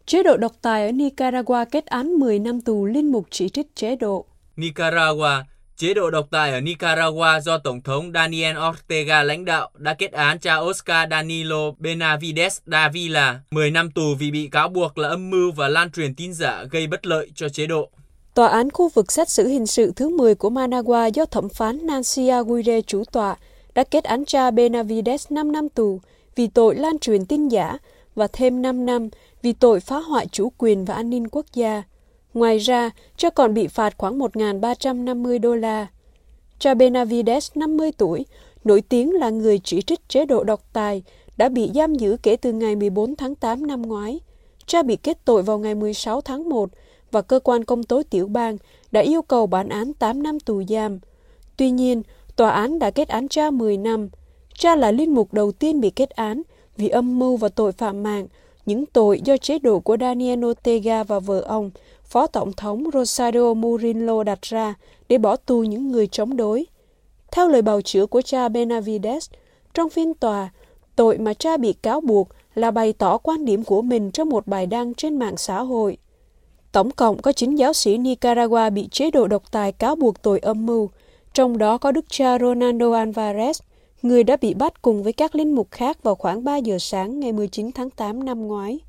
Chế 0.06 0.24
độ 0.24 0.38
độc 0.38 0.52
tài 0.62 0.86
ở 0.86 0.92
Nicaragua 0.92 1.66
kết 1.72 1.86
án 1.86 2.08
10 2.08 2.40
năm 2.40 2.62
tù 2.62 2.86
linh 2.86 3.12
mục 3.12 3.28
chỉ 3.30 3.50
trích 3.50 3.76
chế 3.76 3.96
độ. 3.96 4.26
Nicaragua, 4.56 5.44
chế 5.78 5.94
độ 5.94 6.10
độc 6.12 6.28
tài 6.32 6.52
ở 6.52 6.62
Nicaragua 6.62 7.40
do 7.44 7.58
Tổng 7.58 7.82
thống 7.82 8.12
Daniel 8.14 8.58
Ortega 8.70 9.24
lãnh 9.24 9.46
đạo 9.46 9.72
đã 9.78 9.94
kết 9.94 10.12
án 10.12 10.40
cha 10.40 10.58
Oscar 10.58 11.10
Danilo 11.12 11.72
Benavides 11.78 12.60
Davila 12.66 13.40
10 13.52 13.72
năm 13.72 13.92
tù 13.92 14.16
vì 14.20 14.32
bị 14.32 14.48
cáo 14.48 14.70
buộc 14.70 14.98
là 14.98 15.10
âm 15.10 15.30
mưu 15.30 15.52
và 15.52 15.68
lan 15.68 15.92
truyền 15.92 16.16
tin 16.16 16.34
giả 16.34 16.64
gây 16.72 16.88
bất 16.88 17.06
lợi 17.06 17.32
cho 17.36 17.50
chế 17.50 17.66
độ. 17.66 17.92
Tòa 18.34 18.48
án 18.48 18.70
khu 18.70 18.90
vực 18.90 19.12
xét 19.12 19.30
xử 19.30 19.48
hình 19.48 19.68
sự 19.68 19.92
thứ 19.96 20.10
10 20.10 20.36
của 20.36 20.50
Managua 20.50 21.06
do 21.14 21.26
thẩm 21.26 21.50
phán 21.50 21.86
Nancy 21.86 22.28
Aguirre 22.28 22.82
chủ 22.82 23.04
tọa 23.12 23.38
đã 23.76 23.84
kết 23.84 24.04
án 24.04 24.26
cha 24.26 24.52
Benavides 24.52 25.32
5 25.32 25.52
năm 25.52 25.70
tù 25.70 26.00
vì 26.36 26.48
tội 26.48 26.76
lan 26.76 27.00
truyền 27.00 27.26
tin 27.26 27.48
giả 27.48 27.78
và 28.16 28.28
thêm 28.34 28.62
5 28.62 28.86
năm 28.86 29.10
vì 29.42 29.54
tội 29.54 29.80
phá 29.80 29.98
hoại 29.98 30.28
chủ 30.28 30.52
quyền 30.58 30.86
và 30.86 30.94
an 30.94 31.10
ninh 31.10 31.28
quốc 31.32 31.46
gia. 31.54 31.84
Ngoài 32.34 32.58
ra, 32.58 32.90
cha 33.18 33.30
còn 33.30 33.54
bị 33.54 33.68
phạt 33.68 33.94
khoảng 33.98 34.20
1.350 34.20 35.40
đô 35.40 35.56
la. 35.56 35.88
Cha 36.60 36.74
Benavides, 36.74 37.52
50 37.56 37.92
tuổi, 37.98 38.26
nổi 38.64 38.82
tiếng 38.82 39.12
là 39.12 39.30
người 39.30 39.60
chỉ 39.64 39.82
trích 39.82 40.10
chế 40.10 40.26
độ 40.26 40.44
độc 40.44 40.74
tài, 40.74 41.04
đã 41.38 41.50
bị 41.50 41.72
giam 41.76 41.96
giữ 41.96 42.18
kể 42.24 42.36
từ 42.36 42.52
ngày 42.52 42.76
14 42.76 43.16
tháng 43.16 43.36
8 43.36 43.68
năm 43.68 43.82
ngoái. 43.82 44.20
Cha 44.66 44.84
bị 44.84 44.96
kết 44.96 45.18
tội 45.26 45.44
vào 45.44 45.60
ngày 45.60 45.76
16 45.76 46.22
tháng 46.22 46.50
1 46.50 46.70
và 47.14 47.22
cơ 47.22 47.40
quan 47.40 47.64
công 47.64 47.84
tố 47.84 48.04
tiểu 48.10 48.28
bang 48.28 48.58
đã 48.92 49.02
yêu 49.02 49.22
cầu 49.22 49.48
bản 49.48 49.70
án 49.70 49.94
8 49.94 50.24
năm 50.24 50.40
tù 50.40 50.64
giam. 50.70 51.00
Tuy 51.58 51.72
nhiên, 51.72 52.04
tòa 52.36 52.50
án 52.50 52.80
đã 52.80 52.92
kết 52.92 53.08
án 53.08 53.28
cha 53.28 53.52
10 53.52 53.78
năm. 53.78 54.10
Cha 54.58 54.76
là 54.76 54.92
linh 54.92 55.14
mục 55.14 55.34
đầu 55.34 55.52
tiên 55.52 55.82
bị 55.82 55.90
kết 55.90 56.10
án 56.10 56.42
vì 56.78 56.90
âm 56.90 57.20
mưu 57.20 57.38
và 57.38 57.50
tội 57.50 57.72
phạm 57.72 58.04
mạng, 58.04 58.28
những 58.66 58.86
tội 58.86 59.22
do 59.26 59.38
chế 59.38 59.60
độ 59.60 59.80
của 59.80 59.98
Daniel 60.00 60.46
Ortega 60.46 61.04
và 61.04 61.20
vợ 61.20 61.40
ông, 61.40 61.72
Phó 62.04 62.28
Tổng 62.28 62.54
thống 62.54 62.84
Rosario 62.94 63.54
Murillo 63.54 64.24
đặt 64.24 64.42
ra 64.42 64.74
để 65.10 65.18
bỏ 65.18 65.36
tù 65.36 65.64
những 65.64 65.92
người 65.92 66.08
chống 66.08 66.38
đối. 66.38 66.66
Theo 67.32 67.50
lời 67.50 67.62
bào 67.62 67.82
chữa 67.82 68.06
của 68.06 68.22
cha 68.22 68.50
Benavides, 68.50 69.30
trong 69.74 69.90
phiên 69.90 70.14
tòa, 70.14 70.50
tội 70.96 71.18
mà 71.18 71.34
cha 71.34 71.58
bị 71.58 71.74
cáo 71.74 72.02
buộc 72.02 72.30
là 72.56 72.72
bày 72.72 72.94
tỏ 72.94 73.18
quan 73.18 73.46
điểm 73.46 73.64
của 73.64 73.82
mình 73.82 74.12
trong 74.12 74.30
một 74.30 74.48
bài 74.48 74.66
đăng 74.66 74.94
trên 74.94 75.20
mạng 75.20 75.38
xã 75.38 75.62
hội. 75.62 75.98
Tổng 76.74 76.92
cộng 76.92 77.22
có 77.22 77.32
9 77.32 77.56
giáo 77.56 77.74
sĩ 77.74 77.98
Nicaragua 77.98 78.70
bị 78.70 78.88
chế 78.92 79.12
độ 79.12 79.28
độc 79.28 79.52
tài 79.52 79.72
cáo 79.72 79.96
buộc 79.96 80.22
tội 80.22 80.40
âm 80.40 80.66
mưu, 80.66 80.90
trong 81.34 81.58
đó 81.58 81.78
có 81.78 81.92
đức 81.92 82.06
cha 82.10 82.40
Ronaldo 82.40 82.86
Alvarez, 82.86 83.54
người 84.02 84.24
đã 84.24 84.38
bị 84.38 84.54
bắt 84.54 84.82
cùng 84.82 85.04
với 85.04 85.14
các 85.14 85.36
linh 85.36 85.56
mục 85.56 85.68
khác 85.72 86.04
vào 86.04 86.16
khoảng 86.16 86.44
3 86.44 86.58
giờ 86.58 86.78
sáng 86.80 87.20
ngày 87.20 87.32
19 87.32 87.72
tháng 87.72 87.90
8 87.90 88.26
năm 88.26 88.48
ngoái. 88.48 88.80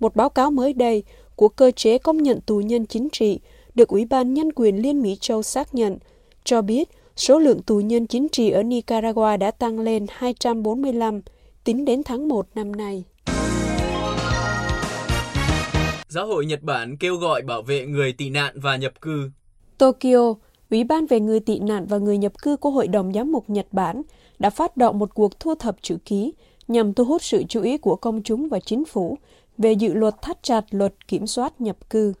Một 0.00 0.16
báo 0.16 0.28
cáo 0.28 0.50
mới 0.50 0.72
đây 0.72 1.02
của 1.36 1.48
cơ 1.48 1.70
chế 1.70 1.98
công 1.98 2.22
nhận 2.22 2.40
tù 2.40 2.58
nhân 2.58 2.86
chính 2.86 3.08
trị 3.12 3.40
được 3.74 3.88
Ủy 3.88 4.04
ban 4.04 4.34
Nhân 4.34 4.52
quyền 4.56 4.82
Liên 4.82 5.02
Mỹ 5.02 5.16
Châu 5.20 5.42
xác 5.42 5.74
nhận, 5.74 5.98
cho 6.44 6.62
biết 6.62 6.88
số 7.16 7.38
lượng 7.38 7.62
tù 7.62 7.80
nhân 7.80 8.06
chính 8.06 8.28
trị 8.28 8.50
ở 8.50 8.62
Nicaragua 8.62 9.36
đã 9.36 9.50
tăng 9.50 9.80
lên 9.80 10.06
245 10.10 11.20
tính 11.64 11.84
đến 11.84 12.02
tháng 12.02 12.28
1 12.28 12.46
năm 12.54 12.76
nay. 12.76 13.04
Giáo 16.14 16.26
hội 16.26 16.46
Nhật 16.46 16.62
Bản 16.62 16.96
kêu 16.96 17.16
gọi 17.16 17.42
bảo 17.42 17.62
vệ 17.62 17.86
người 17.86 18.12
tị 18.12 18.30
nạn 18.30 18.60
và 18.60 18.76
nhập 18.76 19.00
cư. 19.00 19.30
Tokyo, 19.78 20.34
Ủy 20.70 20.84
ban 20.84 21.06
về 21.06 21.20
người 21.20 21.40
tị 21.40 21.58
nạn 21.58 21.86
và 21.86 21.98
người 21.98 22.18
nhập 22.18 22.32
cư 22.42 22.56
của 22.56 22.70
Hội 22.70 22.88
đồng 22.88 23.12
Giám 23.12 23.32
mục 23.32 23.50
Nhật 23.50 23.66
Bản 23.72 24.02
đã 24.38 24.50
phát 24.50 24.76
động 24.76 24.98
một 24.98 25.14
cuộc 25.14 25.40
thu 25.40 25.54
thập 25.54 25.76
chữ 25.82 25.96
ký 26.04 26.32
nhằm 26.68 26.94
thu 26.94 27.04
hút 27.04 27.22
sự 27.22 27.42
chú 27.48 27.62
ý 27.62 27.78
của 27.78 27.96
công 27.96 28.22
chúng 28.22 28.48
và 28.48 28.60
chính 28.60 28.84
phủ 28.84 29.18
về 29.58 29.72
dự 29.72 29.94
luật 29.94 30.14
thắt 30.22 30.42
chặt 30.42 30.64
luật 30.70 31.08
kiểm 31.08 31.26
soát 31.26 31.60
nhập 31.60 31.90
cư. 31.90 32.12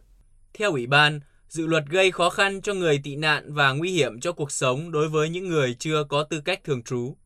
Theo 0.54 0.70
Ủy 0.70 0.86
ban, 0.86 1.20
dự 1.48 1.66
luật 1.66 1.84
gây 1.90 2.10
khó 2.10 2.30
khăn 2.30 2.60
cho 2.60 2.74
người 2.74 3.00
tị 3.04 3.16
nạn 3.16 3.54
và 3.54 3.72
nguy 3.72 3.92
hiểm 3.92 4.20
cho 4.20 4.32
cuộc 4.32 4.52
sống 4.52 4.90
đối 4.90 5.08
với 5.08 5.28
những 5.28 5.48
người 5.48 5.76
chưa 5.78 6.04
có 6.08 6.22
tư 6.22 6.40
cách 6.44 6.64
thường 6.64 6.82
trú. 6.82 7.16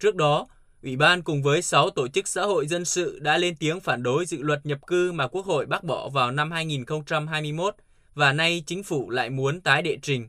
Trước 0.00 0.14
đó, 0.14 0.46
Ủy 0.86 0.96
ban 0.96 1.22
cùng 1.22 1.42
với 1.42 1.62
6 1.62 1.90
tổ 1.90 2.08
chức 2.08 2.28
xã 2.28 2.42
hội 2.42 2.66
dân 2.66 2.84
sự 2.84 3.18
đã 3.22 3.38
lên 3.38 3.56
tiếng 3.56 3.80
phản 3.80 4.02
đối 4.02 4.26
dự 4.26 4.42
luật 4.42 4.66
nhập 4.66 4.78
cư 4.86 5.12
mà 5.12 5.28
Quốc 5.28 5.46
hội 5.46 5.66
bác 5.66 5.84
bỏ 5.84 6.08
vào 6.08 6.30
năm 6.30 6.50
2021 6.50 7.74
và 8.14 8.32
nay 8.32 8.62
chính 8.66 8.82
phủ 8.82 9.10
lại 9.10 9.30
muốn 9.30 9.60
tái 9.60 9.82
đệ 9.82 9.98
trình. 10.02 10.28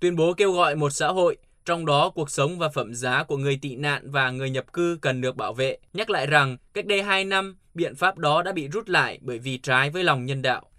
Tuyên 0.00 0.16
bố 0.16 0.34
kêu 0.34 0.52
gọi 0.52 0.76
một 0.76 0.90
xã 0.90 1.08
hội, 1.08 1.36
trong 1.64 1.86
đó 1.86 2.10
cuộc 2.10 2.30
sống 2.30 2.58
và 2.58 2.68
phẩm 2.68 2.94
giá 2.94 3.24
của 3.24 3.36
người 3.36 3.58
tị 3.62 3.76
nạn 3.76 4.10
và 4.10 4.30
người 4.30 4.50
nhập 4.50 4.72
cư 4.72 4.98
cần 5.00 5.20
được 5.20 5.36
bảo 5.36 5.54
vệ, 5.54 5.78
nhắc 5.92 6.10
lại 6.10 6.26
rằng 6.26 6.56
cách 6.72 6.86
đây 6.86 7.02
2 7.02 7.24
năm, 7.24 7.56
biện 7.74 7.94
pháp 7.94 8.18
đó 8.18 8.42
đã 8.42 8.52
bị 8.52 8.68
rút 8.68 8.88
lại 8.88 9.18
bởi 9.22 9.38
vì 9.38 9.58
trái 9.58 9.90
với 9.90 10.04
lòng 10.04 10.26
nhân 10.26 10.42
đạo. 10.42 10.70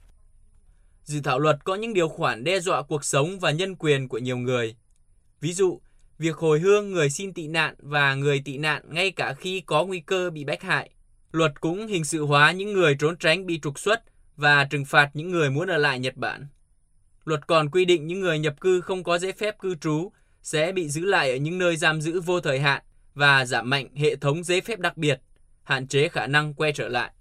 Dự 1.03 1.21
thảo 1.23 1.39
luật 1.39 1.63
có 1.63 1.75
những 1.75 1.93
điều 1.93 2.09
khoản 2.09 2.43
đe 2.43 2.59
dọa 2.59 2.81
cuộc 2.81 3.05
sống 3.05 3.39
và 3.39 3.51
nhân 3.51 3.75
quyền 3.75 4.07
của 4.07 4.17
nhiều 4.17 4.37
người. 4.37 4.75
Ví 5.41 5.53
dụ, 5.53 5.79
việc 6.19 6.35
hồi 6.35 6.59
hương 6.59 6.91
người 6.91 7.09
xin 7.09 7.33
tị 7.33 7.47
nạn 7.47 7.75
và 7.79 8.15
người 8.15 8.41
tị 8.45 8.57
nạn 8.57 8.83
ngay 8.89 9.11
cả 9.11 9.33
khi 9.33 9.61
có 9.65 9.85
nguy 9.85 9.99
cơ 9.99 10.29
bị 10.29 10.43
bách 10.43 10.63
hại. 10.63 10.89
Luật 11.31 11.61
cũng 11.61 11.87
hình 11.87 12.05
sự 12.05 12.25
hóa 12.25 12.51
những 12.51 12.73
người 12.73 12.95
trốn 12.99 13.17
tránh 13.17 13.45
bị 13.45 13.59
trục 13.59 13.79
xuất 13.79 14.03
và 14.35 14.65
trừng 14.65 14.85
phạt 14.85 15.09
những 15.13 15.29
người 15.29 15.49
muốn 15.49 15.67
ở 15.67 15.77
lại 15.77 15.99
Nhật 15.99 16.17
Bản. 16.17 16.47
Luật 17.25 17.47
còn 17.47 17.69
quy 17.69 17.85
định 17.85 18.07
những 18.07 18.19
người 18.19 18.39
nhập 18.39 18.61
cư 18.61 18.81
không 18.81 19.03
có 19.03 19.17
giấy 19.17 19.31
phép 19.31 19.59
cư 19.59 19.75
trú 19.75 20.11
sẽ 20.43 20.71
bị 20.71 20.89
giữ 20.89 21.05
lại 21.05 21.31
ở 21.31 21.37
những 21.37 21.57
nơi 21.57 21.77
giam 21.77 22.01
giữ 22.01 22.21
vô 22.21 22.39
thời 22.39 22.59
hạn 22.59 22.81
và 23.15 23.45
giảm 23.45 23.69
mạnh 23.69 23.87
hệ 23.95 24.15
thống 24.15 24.43
giấy 24.43 24.61
phép 24.61 24.79
đặc 24.79 24.97
biệt, 24.97 25.21
hạn 25.63 25.87
chế 25.87 26.07
khả 26.07 26.27
năng 26.27 26.53
quay 26.53 26.71
trở 26.71 26.87
lại. 26.87 27.11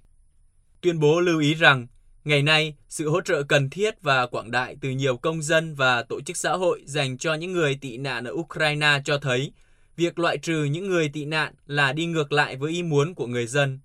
Tuyên 0.81 1.01
bố 1.01 1.21
lưu 1.21 1.41
ý 1.41 1.55
rằng, 1.55 1.87
ngày 2.27 2.43
nay, 2.43 2.75
sự 2.89 3.11
hỗ 3.11 3.21
trợ 3.21 3.43
cần 3.43 3.71
thiết 3.71 4.03
và 4.03 4.27
quảng 4.27 4.51
đại 4.51 4.77
từ 4.81 4.91
nhiều 4.91 5.17
công 5.17 5.43
dân 5.43 5.75
và 5.75 6.03
tổ 6.03 6.21
chức 6.21 6.37
xã 6.37 6.53
hội 6.53 6.83
dành 6.87 7.19
cho 7.19 7.35
những 7.35 7.53
người 7.53 7.79
tị 7.81 7.97
nạn 7.97 8.25
ở 8.25 8.33
Ukraine 8.33 9.01
cho 9.05 9.19
thấy 9.19 9.53
việc 9.97 10.19
loại 10.19 10.39
trừ 10.39 10.65
những 10.65 10.89
người 10.89 11.09
tị 11.09 11.25
nạn 11.25 11.55
là 11.67 11.93
đi 11.93 12.07
ngược 12.07 12.33
lại 12.33 12.57
với 12.57 12.73
ý 12.73 12.83
muốn 12.83 13.15
của 13.15 13.27
người 13.27 13.47
dân. 13.47 13.81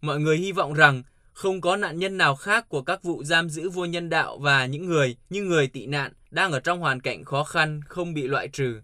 Mọi 0.00 0.20
người 0.20 0.38
hy 0.38 0.52
vọng 0.52 0.74
rằng 0.74 1.02
không 1.32 1.60
có 1.60 1.76
nạn 1.76 1.98
nhân 1.98 2.18
nào 2.18 2.36
khác 2.36 2.68
của 2.68 2.82
các 2.82 3.02
vụ 3.02 3.24
giam 3.24 3.50
giữ 3.50 3.70
vô 3.70 3.84
nhân 3.84 4.08
đạo 4.08 4.38
và 4.38 4.66
những 4.66 4.86
người 4.86 5.16
như 5.30 5.42
người 5.42 5.66
tị 5.66 5.86
nạn 5.86 6.12
đang 6.30 6.52
ở 6.52 6.60
trong 6.60 6.80
hoàn 6.80 7.00
cảnh 7.00 7.24
khó 7.24 7.44
khăn 7.44 7.80
không 7.86 8.14
bị 8.14 8.22
loại 8.22 8.48
trừ. 8.48 8.80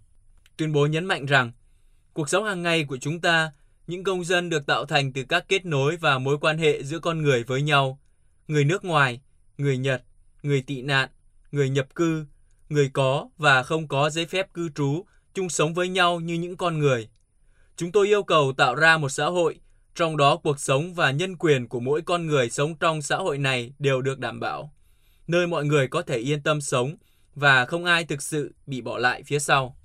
Tuyên 0.57 0.73
bố 0.73 0.87
nhấn 0.87 1.05
mạnh 1.05 1.27
rằng, 1.27 1.53
cuộc 2.13 2.29
sống 2.29 2.45
hàng 2.45 2.63
ngày 2.63 2.85
của 2.85 2.97
chúng 2.97 3.21
ta, 3.21 3.53
những 3.87 4.05
công 4.05 4.25
dân 4.25 4.51
được 4.51 4.67
tạo 4.67 4.87
thành 4.87 5.13
từ 5.13 5.25
các 5.29 5.45
kết 5.49 5.67
nối 5.67 5.97
và 5.97 6.19
mối 6.19 6.39
quan 6.39 6.59
hệ 6.59 6.83
giữa 6.83 6.99
con 6.99 7.23
người 7.23 7.43
với 7.43 7.63
nhau, 7.63 7.99
người 8.49 8.65
nước 8.65 8.85
ngoài, 8.85 9.21
người 9.59 9.79
Nhật, 9.79 10.03
người 10.43 10.63
tị 10.63 10.83
nạn, 10.83 11.09
người 11.53 11.71
nhập 11.71 11.95
cư, 11.95 12.27
người 12.69 12.91
có 12.93 13.29
và 13.37 13.63
không 13.63 13.89
có 13.89 14.11
giấy 14.11 14.27
phép 14.27 14.55
cư 14.55 14.69
trú 14.75 15.05
chung 15.35 15.49
sống 15.49 15.75
với 15.75 15.89
nhau 15.89 16.21
như 16.21 16.35
những 16.35 16.57
con 16.57 16.79
người. 16.79 17.09
Chúng 17.77 17.93
tôi 17.93 18.07
yêu 18.07 18.23
cầu 18.23 18.53
tạo 18.53 18.75
ra 18.75 18.99
một 18.99 19.09
xã 19.09 19.27
hội 19.27 19.61
trong 19.95 20.17
đó 20.17 20.37
cuộc 20.37 20.61
sống 20.61 20.95
và 20.95 21.11
nhân 21.11 21.37
quyền 21.37 21.69
của 21.69 21.81
mỗi 21.81 22.03
con 22.03 22.27
người 22.27 22.51
sống 22.51 22.75
trong 22.75 23.03
xã 23.03 23.17
hội 23.17 23.39
này 23.39 23.73
đều 23.79 24.03
được 24.03 24.19
đảm 24.19 24.41
bảo, 24.41 24.73
nơi 25.27 25.47
mọi 25.47 25.65
người 25.65 25.89
có 25.89 26.03
thể 26.03 26.19
yên 26.19 26.43
tâm 26.43 26.61
sống 26.61 26.97
và 27.35 27.65
không 27.65 27.85
ai 27.85 28.05
thực 28.05 28.23
sự 28.23 28.55
bị 28.67 28.81
bỏ 28.81 28.99
lại 28.99 29.23
phía 29.23 29.39
sau. 29.39 29.77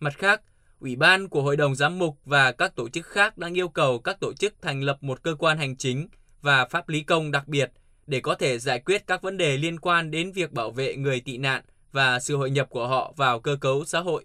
Mặt 0.00 0.18
khác, 0.18 0.42
Ủy 0.80 0.96
ban 0.96 1.28
của 1.28 1.42
Hội 1.42 1.56
đồng 1.56 1.74
Giám 1.74 1.98
mục 1.98 2.18
và 2.24 2.52
các 2.52 2.76
tổ 2.76 2.88
chức 2.88 3.06
khác 3.06 3.38
đang 3.38 3.58
yêu 3.58 3.68
cầu 3.68 3.98
các 3.98 4.20
tổ 4.20 4.32
chức 4.32 4.54
thành 4.62 4.82
lập 4.82 5.02
một 5.02 5.22
cơ 5.22 5.34
quan 5.34 5.58
hành 5.58 5.76
chính 5.76 6.08
và 6.42 6.64
pháp 6.64 6.88
lý 6.88 7.02
công 7.02 7.30
đặc 7.30 7.48
biệt 7.48 7.72
để 8.06 8.20
có 8.20 8.34
thể 8.34 8.58
giải 8.58 8.78
quyết 8.78 9.06
các 9.06 9.22
vấn 9.22 9.36
đề 9.36 9.56
liên 9.56 9.80
quan 9.80 10.10
đến 10.10 10.32
việc 10.32 10.52
bảo 10.52 10.70
vệ 10.70 10.96
người 10.96 11.20
tị 11.20 11.38
nạn 11.38 11.62
và 11.92 12.20
sự 12.20 12.36
hội 12.36 12.50
nhập 12.50 12.66
của 12.70 12.86
họ 12.86 13.12
vào 13.16 13.40
cơ 13.40 13.56
cấu 13.60 13.84
xã 13.84 14.00
hội. 14.00 14.24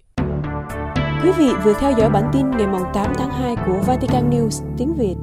Quý 1.23 1.31
vị 1.37 1.49
vừa 1.63 1.73
theo 1.79 1.93
dõi 1.97 2.09
bản 2.09 2.23
tin 2.33 2.51
ngày 2.51 2.67
8 2.93 3.13
tháng 3.17 3.29
2 3.29 3.55
của 3.65 3.83
Vatican 3.87 4.29
News 4.29 4.75
tiếng 4.77 4.93
Việt. 4.97 5.15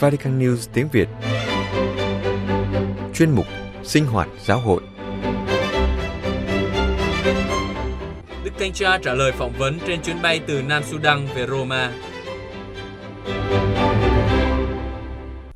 Vatican 0.00 0.38
News 0.38 0.68
tiếng 0.72 0.88
Việt 0.92 1.08
Chuyên 3.14 3.30
mục 3.30 3.46
Sinh 3.82 4.06
hoạt 4.06 4.28
giáo 4.44 4.60
hội 4.60 4.82
Đức 8.44 8.52
Thanh 8.58 8.72
Cha 8.72 8.98
trả 8.98 9.14
lời 9.14 9.32
phỏng 9.32 9.52
vấn 9.58 9.78
trên 9.86 10.02
chuyến 10.02 10.22
bay 10.22 10.40
từ 10.46 10.62
Nam 10.62 10.82
Sudan 10.82 11.26
về 11.34 11.46
Roma. 11.46 11.92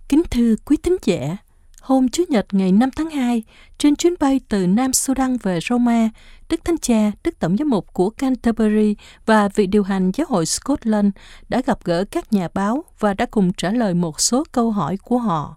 Kính 0.08 0.22
thưa 0.30 0.54
quý 0.64 0.76
tín 0.76 0.96
giả, 1.04 1.36
Hôm 1.80 2.08
Chủ 2.08 2.22
nhật 2.28 2.46
ngày 2.52 2.72
5 2.72 2.90
tháng 2.96 3.10
2, 3.10 3.42
trên 3.78 3.96
chuyến 3.96 4.14
bay 4.20 4.40
từ 4.48 4.66
Nam 4.66 4.92
Sudan 4.92 5.36
về 5.42 5.58
Roma, 5.68 6.08
Đức 6.48 6.64
Thánh 6.64 6.78
Cha, 6.78 7.12
Đức 7.24 7.38
Tổng 7.38 7.56
giám 7.56 7.68
mục 7.68 7.92
của 7.92 8.10
Canterbury 8.10 8.96
và 9.26 9.48
vị 9.54 9.66
điều 9.66 9.82
hành 9.82 10.10
giáo 10.14 10.26
hội 10.30 10.46
Scotland 10.46 11.08
đã 11.48 11.62
gặp 11.66 11.78
gỡ 11.84 12.04
các 12.10 12.32
nhà 12.32 12.48
báo 12.54 12.84
và 12.98 13.14
đã 13.14 13.26
cùng 13.26 13.52
trả 13.52 13.70
lời 13.70 13.94
một 13.94 14.20
số 14.20 14.44
câu 14.52 14.70
hỏi 14.70 14.96
của 14.96 15.18
họ. 15.18 15.56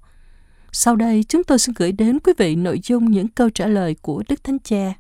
Sau 0.72 0.96
đây, 0.96 1.24
chúng 1.30 1.44
tôi 1.44 1.60
xin 1.60 1.76
gửi 1.78 1.92
đến 1.92 2.20
quý 2.20 2.34
vị 2.38 2.56
nội 2.56 2.80
dung 2.84 3.12
những 3.12 3.28
câu 3.28 3.50
trả 3.50 3.68
lời 3.68 3.96
của 4.02 4.24
Đức 4.30 4.44
Thánh 4.44 4.60
Cha. 4.60 4.94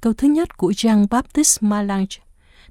Câu 0.00 0.12
thứ 0.12 0.28
nhất 0.28 0.56
của 0.56 0.70
Jean-Baptiste 0.70 1.68
Malange. 1.68 2.27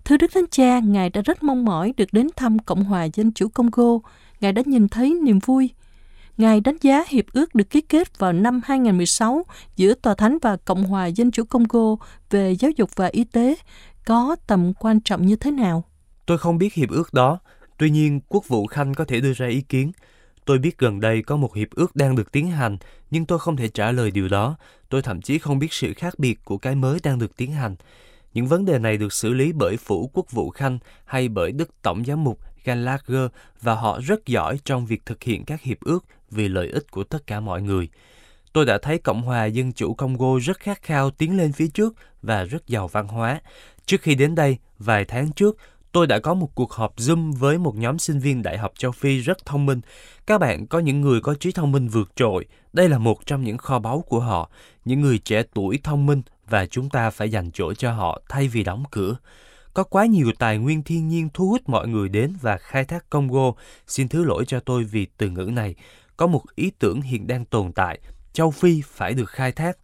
Thưa 0.08 0.18
Đức 0.18 0.32
Thánh 0.34 0.46
Cha, 0.52 0.80
Ngài 0.80 1.10
đã 1.10 1.22
rất 1.22 1.44
mong 1.44 1.66
mỏi 1.66 1.94
được 1.98 2.06
đến 2.12 2.28
thăm 2.36 2.60
Cộng 2.60 2.84
hòa 2.84 3.04
Dân 3.14 3.32
chủ 3.32 3.48
Congo. 3.48 4.00
Ngài 4.42 4.52
đã 4.52 4.62
nhìn 4.66 4.88
thấy 4.88 5.14
niềm 5.24 5.40
vui. 5.40 5.70
Ngài 6.38 6.62
đánh 6.62 6.78
giá 6.82 7.04
hiệp 7.08 7.26
ước 7.34 7.56
được 7.56 7.70
ký 7.70 7.82
kết 7.82 8.20
vào 8.20 8.34
năm 8.34 8.62
2016 8.66 9.46
giữa 9.76 9.94
Tòa 9.94 10.16
Thánh 10.16 10.38
và 10.42 10.58
Cộng 10.58 10.84
hòa 10.84 11.06
Dân 11.06 11.32
chủ 11.32 11.44
Congo 11.44 11.96
về 12.30 12.56
giáo 12.60 12.72
dục 12.72 12.90
và 12.96 13.08
y 13.08 13.24
tế 13.24 13.56
có 14.06 14.36
tầm 14.48 14.74
quan 14.80 15.02
trọng 15.02 15.26
như 15.26 15.36
thế 15.36 15.52
nào? 15.52 15.84
Tôi 16.26 16.38
không 16.38 16.58
biết 16.58 16.74
hiệp 16.74 16.90
ước 16.90 17.14
đó, 17.14 17.40
tuy 17.78 17.90
nhiên 17.90 18.20
Quốc 18.28 18.48
vụ 18.48 18.68
Khanh 18.68 18.94
có 18.94 19.06
thể 19.06 19.20
đưa 19.22 19.34
ra 19.34 19.48
ý 19.48 19.62
kiến. 19.62 19.92
Tôi 20.46 20.58
biết 20.58 20.78
gần 20.78 21.00
đây 21.00 21.22
có 21.22 21.38
một 21.38 21.56
hiệp 21.56 21.70
ước 21.72 21.96
đang 21.96 22.16
được 22.16 22.32
tiến 22.32 22.52
hành, 22.52 22.78
nhưng 23.12 23.26
tôi 23.26 23.40
không 23.40 23.58
thể 23.58 23.68
trả 23.68 23.92
lời 23.92 24.12
điều 24.12 24.28
đó. 24.28 24.56
Tôi 24.90 25.02
thậm 25.02 25.22
chí 25.22 25.40
không 25.40 25.60
biết 25.60 25.74
sự 25.74 25.94
khác 25.94 26.20
biệt 26.20 26.40
của 26.46 26.58
cái 26.58 26.76
mới 26.76 27.00
đang 27.04 27.20
được 27.20 27.38
tiến 27.38 27.52
hành. 27.52 27.76
Những 28.34 28.48
vấn 28.48 28.65
đề 28.65 28.79
này 28.79 28.98
được 28.98 29.13
xử 29.13 29.34
lý 29.34 29.51
bởi 29.51 29.77
Phủ 29.77 30.10
Quốc 30.13 30.31
vụ 30.31 30.50
Khanh 30.50 30.79
hay 31.05 31.29
bởi 31.29 31.51
Đức 31.51 31.81
Tổng 31.81 32.05
Giám 32.05 32.24
mục 32.24 32.39
Gallagher 32.63 33.27
và 33.62 33.75
họ 33.75 34.00
rất 34.00 34.25
giỏi 34.25 34.60
trong 34.65 34.86
việc 34.86 35.05
thực 35.05 35.24
hiện 35.24 35.46
các 35.46 35.62
hiệp 35.62 35.79
ước 35.81 36.05
vì 36.31 36.48
lợi 36.48 36.67
ích 36.67 36.91
của 36.91 37.03
tất 37.03 37.27
cả 37.27 37.39
mọi 37.39 37.62
người. 37.62 37.89
Tôi 38.53 38.65
đã 38.65 38.77
thấy 38.77 38.98
Cộng 38.98 39.22
hòa 39.22 39.46
Dân 39.46 39.72
chủ 39.72 39.93
Congo 39.93 40.39
rất 40.39 40.60
khát 40.60 40.81
khao 40.81 41.12
tiến 41.12 41.38
lên 41.38 41.51
phía 41.51 41.67
trước 41.67 41.96
và 42.22 42.43
rất 42.43 42.67
giàu 42.67 42.88
văn 42.88 43.07
hóa. 43.07 43.41
Trước 43.86 44.01
khi 44.01 44.15
đến 44.15 44.36
đây, 44.36 44.57
vài 44.79 45.05
tháng 45.05 45.31
trước, 45.31 45.57
tôi 45.91 46.07
đã 46.07 46.19
có 46.19 46.34
một 46.34 46.55
cuộc 46.55 46.72
họp 46.72 46.96
Zoom 46.96 47.34
với 47.34 47.57
một 47.57 47.75
nhóm 47.75 48.00
sinh 48.00 48.19
viên 48.19 48.43
Đại 48.43 48.57
học 48.57 48.72
châu 48.77 48.91
Phi 48.91 49.19
rất 49.19 49.46
thông 49.46 49.65
minh. 49.65 49.81
Các 50.25 50.38
bạn 50.38 50.67
có 50.67 50.79
những 50.79 51.01
người 51.01 51.22
có 51.22 51.36
trí 51.36 51.51
thông 51.51 51.72
minh 51.72 51.88
vượt 51.88 52.12
trội. 52.15 52.46
Đây 52.74 52.89
là 52.89 52.98
một 52.98 53.25
trong 53.25 53.43
những 53.43 53.57
kho 53.57 53.79
báu 53.79 54.01
của 54.01 54.19
họ. 54.19 54.51
Những 54.86 55.01
người 55.01 55.17
trẻ 55.17 55.43
tuổi 55.53 55.79
thông 55.84 56.05
minh 56.05 56.22
và 56.50 56.66
chúng 56.66 56.89
ta 56.89 57.10
phải 57.10 57.32
dành 57.32 57.51
chỗ 57.51 57.74
cho 57.74 57.92
họ 57.92 58.22
thay 58.30 58.48
vì 58.48 58.63
đóng 58.63 58.84
cửa. 58.92 59.18
Có 59.74 59.84
quá 59.84 60.06
nhiều 60.06 60.32
tài 60.39 60.58
nguyên 60.58 60.84
thiên 60.84 61.08
nhiên 61.08 61.30
thu 61.34 61.50
hút 61.50 61.62
mọi 61.70 61.88
người 61.88 62.10
đến 62.10 62.34
và 62.42 62.58
khai 62.58 62.86
thác 62.86 63.10
Congo. 63.10 63.51
Xin 63.88 64.08
thứ 64.08 64.24
lỗi 64.24 64.46
cho 64.48 64.60
tôi 64.60 64.84
vì 64.84 65.08
từ 65.18 65.30
ngữ 65.30 65.50
này. 65.54 65.75
Có 66.18 66.27
một 66.27 66.42
ý 66.56 66.72
tưởng 66.80 67.01
hiện 67.01 67.27
đang 67.27 67.46
tồn 67.46 67.72
tại. 67.72 68.00
Châu 68.34 68.51
Phi 68.51 68.82
phải 68.82 69.13
được 69.13 69.30
khai 69.30 69.51
thác. 69.51 69.77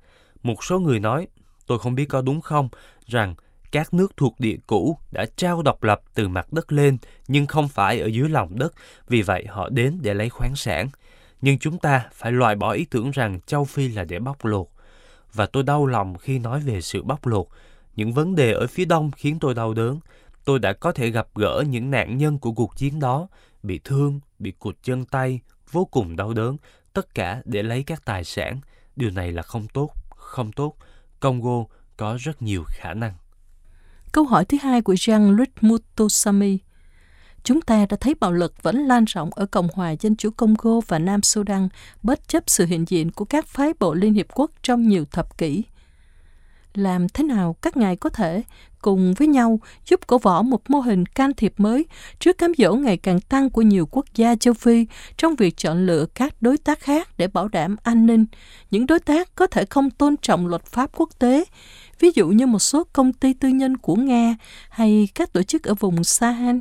Một 0.43 0.63
số 0.63 0.79
người 0.79 0.99
nói, 0.99 1.27
tôi 1.67 1.79
không 1.79 1.95
biết 1.95 2.05
có 2.05 2.21
đúng 2.21 2.41
không, 2.41 2.69
rằng 3.07 3.35
các 3.71 3.93
nước 3.93 4.17
thuộc 4.17 4.39
địa 4.39 4.57
cũ 4.67 4.97
đã 5.11 5.25
trao 5.35 5.61
độc 5.61 5.83
lập 5.83 6.01
từ 6.13 6.27
mặt 6.27 6.53
đất 6.53 6.71
lên 6.71 6.97
nhưng 7.27 7.47
không 7.47 7.67
phải 7.67 7.99
ở 7.99 8.07
dưới 8.07 8.29
lòng 8.29 8.59
đất, 8.59 8.73
vì 9.07 9.21
vậy 9.21 9.45
họ 9.49 9.69
đến 9.69 9.99
để 10.01 10.13
lấy 10.13 10.29
khoáng 10.29 10.55
sản. 10.55 10.89
Nhưng 11.41 11.59
chúng 11.59 11.77
ta 11.77 12.05
phải 12.13 12.31
loại 12.31 12.55
bỏ 12.55 12.71
ý 12.71 12.85
tưởng 12.85 13.11
rằng 13.11 13.39
châu 13.45 13.65
Phi 13.65 13.87
là 13.87 14.03
để 14.03 14.19
bóc 14.19 14.45
lột. 14.45 14.67
Và 15.33 15.45
tôi 15.45 15.63
đau 15.63 15.85
lòng 15.85 16.17
khi 16.17 16.39
nói 16.39 16.59
về 16.59 16.81
sự 16.81 17.03
bóc 17.03 17.25
lột. 17.25 17.47
Những 17.95 18.13
vấn 18.13 18.35
đề 18.35 18.51
ở 18.51 18.67
phía 18.67 18.85
đông 18.85 19.11
khiến 19.11 19.39
tôi 19.39 19.53
đau 19.53 19.73
đớn. 19.73 19.99
Tôi 20.45 20.59
đã 20.59 20.73
có 20.73 20.91
thể 20.91 21.09
gặp 21.09 21.27
gỡ 21.35 21.63
những 21.69 21.91
nạn 21.91 22.17
nhân 22.17 22.39
của 22.39 22.51
cuộc 22.51 22.77
chiến 22.77 22.99
đó, 22.99 23.27
bị 23.63 23.79
thương, 23.83 24.19
bị 24.39 24.51
cụt 24.51 24.75
chân 24.83 25.05
tay, 25.05 25.39
vô 25.71 25.85
cùng 25.85 26.15
đau 26.15 26.33
đớn, 26.33 26.57
tất 26.93 27.15
cả 27.15 27.41
để 27.45 27.63
lấy 27.63 27.83
các 27.83 28.05
tài 28.05 28.23
sản. 28.23 28.59
Điều 28.95 29.09
này 29.09 29.31
là 29.31 29.41
không 29.41 29.67
tốt, 29.67 29.89
không 30.09 30.51
tốt. 30.51 30.75
Congo 31.19 31.65
có 31.97 32.17
rất 32.19 32.41
nhiều 32.41 32.63
khả 32.67 32.93
năng. 32.93 33.13
Câu 34.11 34.23
hỏi 34.23 34.45
thứ 34.45 34.57
hai 34.61 34.81
của 34.81 34.93
Jean-Luc 34.93 35.45
Mutosami. 35.61 36.57
Chúng 37.43 37.61
ta 37.61 37.85
đã 37.89 37.97
thấy 37.99 38.15
bạo 38.19 38.33
lực 38.33 38.63
vẫn 38.63 38.77
lan 38.77 39.05
rộng 39.05 39.29
ở 39.33 39.45
Cộng 39.45 39.67
hòa 39.73 39.91
Dân 39.99 40.15
chủ 40.15 40.29
Congo 40.37 40.79
và 40.87 40.99
Nam 40.99 41.21
Sudan 41.21 41.69
bất 42.03 42.27
chấp 42.27 42.43
sự 42.47 42.65
hiện 42.65 42.85
diện 42.87 43.11
của 43.11 43.25
các 43.25 43.47
phái 43.47 43.73
bộ 43.79 43.93
Liên 43.93 44.13
Hiệp 44.13 44.27
Quốc 44.33 44.51
trong 44.63 44.87
nhiều 44.87 45.05
thập 45.11 45.37
kỷ. 45.37 45.63
Làm 46.73 47.09
thế 47.09 47.23
nào 47.23 47.55
các 47.61 47.77
ngài 47.77 47.95
có 47.95 48.09
thể 48.09 48.43
cùng 48.81 49.13
với 49.13 49.27
nhau 49.27 49.59
giúp 49.85 50.07
cổ 50.07 50.17
võ 50.17 50.41
một 50.41 50.69
mô 50.69 50.79
hình 50.79 51.05
can 51.05 51.33
thiệp 51.33 51.53
mới 51.57 51.85
trước 52.19 52.37
cám 52.37 52.51
dỗ 52.57 52.73
ngày 52.73 52.97
càng 52.97 53.19
tăng 53.19 53.49
của 53.49 53.61
nhiều 53.61 53.85
quốc 53.91 54.05
gia 54.15 54.35
châu 54.35 54.53
Phi 54.53 54.85
trong 55.17 55.35
việc 55.35 55.57
chọn 55.57 55.85
lựa 55.85 56.05
các 56.15 56.41
đối 56.41 56.57
tác 56.57 56.79
khác 56.79 57.09
để 57.17 57.27
bảo 57.27 57.47
đảm 57.47 57.75
an 57.83 58.05
ninh, 58.05 58.25
những 58.71 58.87
đối 58.87 58.99
tác 58.99 59.35
có 59.35 59.47
thể 59.47 59.65
không 59.65 59.89
tôn 59.89 60.17
trọng 60.17 60.47
luật 60.47 60.65
pháp 60.65 60.89
quốc 60.95 61.09
tế, 61.19 61.43
ví 61.99 62.11
dụ 62.15 62.27
như 62.27 62.47
một 62.47 62.59
số 62.59 62.83
công 62.93 63.13
ty 63.13 63.33
tư 63.33 63.49
nhân 63.49 63.77
của 63.77 63.95
Nga 63.95 64.35
hay 64.69 65.07
các 65.15 65.33
tổ 65.33 65.43
chức 65.43 65.63
ở 65.63 65.73
vùng 65.73 66.03
Sahel. 66.03 66.55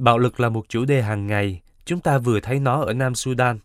Bạo 0.00 0.18
lực 0.18 0.40
là 0.40 0.48
một 0.48 0.68
chủ 0.68 0.84
đề 0.84 1.02
hàng 1.02 1.26
ngày, 1.26 1.60
chúng 1.84 2.00
ta 2.00 2.18
vừa 2.18 2.40
thấy 2.40 2.60
nó 2.60 2.82
ở 2.82 2.92
Nam 2.92 3.14
Sudan. 3.14 3.58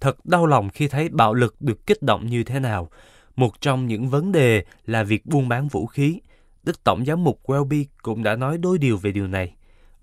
Thật 0.00 0.16
đau 0.24 0.46
lòng 0.46 0.70
khi 0.70 0.88
thấy 0.88 1.08
bạo 1.08 1.34
lực 1.34 1.56
được 1.60 1.86
kích 1.86 2.02
động 2.02 2.26
như 2.26 2.44
thế 2.44 2.60
nào. 2.60 2.90
Một 3.36 3.60
trong 3.60 3.86
những 3.86 4.08
vấn 4.08 4.32
đề 4.32 4.64
là 4.86 5.02
việc 5.02 5.26
buôn 5.26 5.48
bán 5.48 5.68
vũ 5.68 5.86
khí. 5.86 6.20
Đức 6.62 6.84
Tổng 6.84 7.04
giám 7.04 7.24
mục 7.24 7.40
Welby 7.44 7.84
cũng 8.02 8.22
đã 8.22 8.36
nói 8.36 8.58
đôi 8.58 8.78
điều 8.78 8.96
về 8.96 9.12
điều 9.12 9.26
này. 9.26 9.54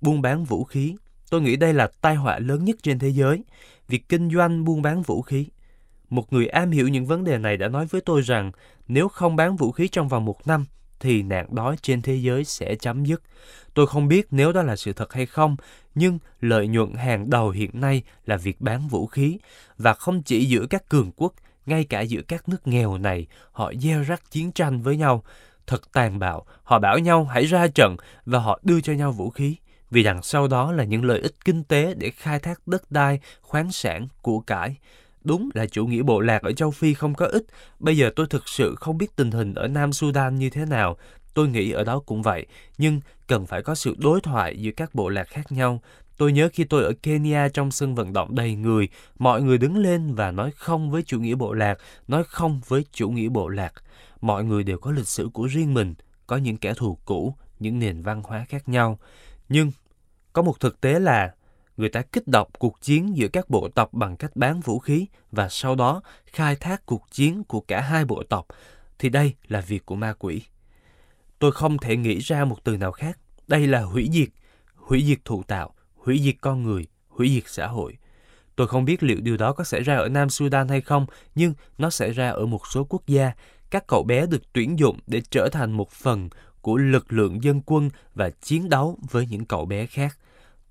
Buôn 0.02 0.22
bán 0.22 0.46
vũ 0.46 0.64
khí, 0.64 0.96
tôi 1.30 1.42
nghĩ 1.42 1.56
đây 1.56 1.74
là 1.74 1.90
tai 2.02 2.16
họa 2.16 2.40
lớn 2.40 2.66
nhất 2.66 2.76
trên 2.84 3.00
thế 3.00 3.10
giới. 3.10 3.44
Việc 3.88 4.10
kinh 4.10 4.32
doanh 4.32 4.66
buôn 4.66 4.82
bán 4.82 5.02
vũ 5.02 5.22
khí. 5.22 5.48
Một 6.10 6.34
người 6.34 6.48
am 6.48 6.72
hiểu 6.72 6.88
những 6.88 7.06
vấn 7.06 7.24
đề 7.24 7.38
này 7.38 7.58
đã 7.58 7.68
nói 7.68 7.86
với 7.86 8.02
tôi 8.02 8.22
rằng 8.22 8.52
nếu 8.88 9.08
không 9.08 9.36
bán 9.36 9.56
vũ 9.56 9.72
khí 9.72 9.88
trong 9.88 10.08
vòng 10.08 10.26
một 10.26 10.48
năm, 10.48 10.66
thì 11.02 11.24
nạn 11.24 11.56
đói 11.56 11.76
trên 11.82 12.02
thế 12.02 12.16
giới 12.16 12.44
sẽ 12.44 12.76
chấm 12.76 13.06
dứt. 13.06 13.22
Tôi 13.74 13.88
không 13.88 14.08
biết 14.08 14.28
nếu 14.32 14.52
đó 14.52 14.62
là 14.62 14.76
sự 14.76 14.94
thật 14.94 15.14
hay 15.14 15.26
không, 15.26 15.56
nhưng 15.96 16.20
lợi 16.42 16.68
nhuận 16.68 16.94
hàng 16.94 17.30
đầu 17.30 17.50
hiện 17.50 17.70
nay 17.74 18.04
là 18.26 18.38
việc 18.38 18.62
bán 18.62 18.88
vũ 18.88 19.08
khí, 19.08 19.38
và 19.78 19.94
không 19.94 20.24
chỉ 20.24 20.46
giữa 20.46 20.66
các 20.70 20.90
cường 20.90 21.12
quốc, 21.16 21.34
ngay 21.66 21.84
cả 21.84 22.02
giữa 22.02 22.22
các 22.22 22.50
nước 22.50 22.68
nghèo 22.68 22.98
này, 22.98 23.28
họ 23.52 23.74
gieo 23.74 24.04
rắc 24.04 24.32
chiến 24.32 24.52
tranh 24.52 24.82
với 24.82 24.98
nhau. 24.98 25.24
Thật 25.68 25.92
tàn 25.94 26.20
bạo, 26.20 26.46
họ 26.64 26.80
bảo 26.80 27.00
nhau 27.00 27.26
hãy 27.26 27.46
ra 27.46 27.68
trận 27.68 27.96
và 28.26 28.40
họ 28.40 28.60
đưa 28.64 28.82
cho 28.82 28.94
nhau 28.94 29.12
vũ 29.12 29.30
khí, 29.30 29.56
vì 29.92 30.04
đằng 30.04 30.22
sau 30.22 30.48
đó 30.48 30.72
là 30.72 30.84
những 30.84 31.04
lợi 31.04 31.20
ích 31.20 31.36
kinh 31.46 31.64
tế 31.64 31.94
để 31.98 32.10
khai 32.10 32.40
thác 32.40 32.68
đất 32.68 32.92
đai, 32.92 33.20
khoáng 33.42 33.72
sản, 33.72 34.08
của 34.22 34.40
cải. 34.40 34.76
Đúng 35.24 35.50
là 35.54 35.66
chủ 35.66 35.86
nghĩa 35.86 36.04
bộ 36.04 36.20
lạc 36.20 36.42
ở 36.42 36.52
châu 36.52 36.72
Phi 36.72 36.94
không 36.94 37.14
có 37.14 37.26
ích. 37.26 37.44
Bây 37.80 37.98
giờ 37.98 38.10
tôi 38.16 38.28
thực 38.30 38.50
sự 38.50 38.76
không 38.76 38.98
biết 38.98 39.16
tình 39.16 39.32
hình 39.32 39.54
ở 39.54 39.68
Nam 39.68 39.94
Sudan 39.94 40.36
như 40.36 40.50
thế 40.50 40.66
nào. 40.66 40.98
Tôi 41.34 41.48
nghĩ 41.48 41.72
ở 41.72 41.84
đó 41.84 42.00
cũng 42.00 42.22
vậy, 42.22 42.46
nhưng 42.78 43.02
cần 43.28 43.46
phải 43.46 43.62
có 43.62 43.76
sự 43.76 43.96
đối 43.98 44.22
thoại 44.22 44.58
giữa 44.58 44.72
các 44.72 44.96
bộ 44.96 45.10
lạc 45.10 45.24
khác 45.24 45.52
nhau. 45.52 45.82
Tôi 46.18 46.32
nhớ 46.32 46.50
khi 46.54 46.64
tôi 46.64 46.84
ở 46.84 46.94
Kenya 47.04 47.50
trong 47.50 47.72
sân 47.72 47.96
vận 47.96 48.14
động 48.14 48.36
đầy 48.36 48.56
người, 48.56 48.90
mọi 49.20 49.42
người 49.42 49.58
đứng 49.58 49.78
lên 49.78 50.16
và 50.16 50.32
nói 50.32 50.52
không 50.56 50.92
với 50.92 51.04
chủ 51.04 51.20
nghĩa 51.20 51.36
bộ 51.36 51.54
lạc, 51.54 51.78
nói 52.08 52.24
không 52.24 52.62
với 52.68 52.86
chủ 52.92 53.10
nghĩa 53.10 53.30
bộ 53.30 53.48
lạc. 53.48 53.74
Mọi 54.22 54.44
người 54.44 54.64
đều 54.64 54.78
có 54.78 54.92
lịch 54.92 55.08
sử 55.08 55.30
của 55.34 55.46
riêng 55.46 55.74
mình, 55.74 55.94
có 56.28 56.38
những 56.38 56.58
kẻ 56.58 56.74
thù 56.74 56.98
cũ, 57.06 57.36
những 57.60 57.80
nền 57.80 58.02
văn 58.02 58.22
hóa 58.24 58.46
khác 58.50 58.70
nhau. 58.70 59.00
Nhưng 59.50 59.72
có 60.34 60.42
một 60.42 60.60
thực 60.60 60.82
tế 60.82 61.00
là 61.00 61.34
người 61.82 61.90
ta 61.90 62.02
kích 62.02 62.28
động 62.28 62.50
cuộc 62.60 62.82
chiến 62.82 63.18
giữa 63.18 63.28
các 63.28 63.50
bộ 63.50 63.70
tộc 63.76 63.94
bằng 63.94 64.18
cách 64.18 64.36
bán 64.36 64.60
vũ 64.60 64.80
khí 64.80 65.06
và 65.32 65.50
sau 65.50 65.76
đó 65.76 66.02
khai 66.26 66.56
thác 66.56 66.86
cuộc 66.86 67.08
chiến 67.12 67.44
của 67.44 67.62
cả 67.62 67.82
hai 67.82 68.06
bộ 68.06 68.24
tộc, 68.30 68.48
thì 69.00 69.10
đây 69.10 69.34
là 69.48 69.62
việc 69.62 69.86
của 69.86 69.96
ma 69.96 70.14
quỷ. 70.20 70.42
Tôi 71.40 71.52
không 71.52 71.78
thể 71.78 71.98
nghĩ 71.98 72.20
ra 72.20 72.46
một 72.46 72.64
từ 72.64 72.78
nào 72.78 72.92
khác. 72.92 73.20
Đây 73.48 73.68
là 73.68 73.82
hủy 73.82 74.10
diệt, 74.14 74.30
hủy 74.76 75.04
diệt 75.08 75.26
thụ 75.26 75.44
tạo, 75.44 75.74
hủy 75.96 76.20
diệt 76.24 76.36
con 76.42 76.64
người, 76.64 76.88
hủy 77.10 77.30
diệt 77.30 77.44
xã 77.48 77.68
hội. 77.68 77.98
Tôi 78.56 78.68
không 78.68 78.86
biết 78.86 79.04
liệu 79.04 79.22
điều 79.22 79.38
đó 79.38 79.54
có 79.54 79.64
xảy 79.64 79.84
ra 79.84 79.96
ở 79.96 80.10
Nam 80.10 80.30
Sudan 80.30 80.68
hay 80.68 80.82
không, 80.82 81.06
nhưng 81.36 81.54
nó 81.78 81.90
xảy 81.90 82.12
ra 82.12 82.30
ở 82.30 82.46
một 82.46 82.68
số 82.68 82.84
quốc 82.84 83.08
gia. 83.08 83.32
Các 83.70 83.88
cậu 83.88 84.04
bé 84.04 84.26
được 84.26 84.54
tuyển 84.54 84.80
dụng 84.80 85.00
để 85.08 85.22
trở 85.30 85.50
thành 85.52 85.72
một 85.72 85.92
phần 85.92 86.30
của 86.62 86.78
lực 86.78 87.14
lượng 87.14 87.44
dân 87.44 87.62
quân 87.66 87.90
và 88.16 88.30
chiến 88.30 88.70
đấu 88.70 88.98
với 89.12 89.28
những 89.30 89.46
cậu 89.46 89.66
bé 89.66 89.86
khác. 89.86 90.18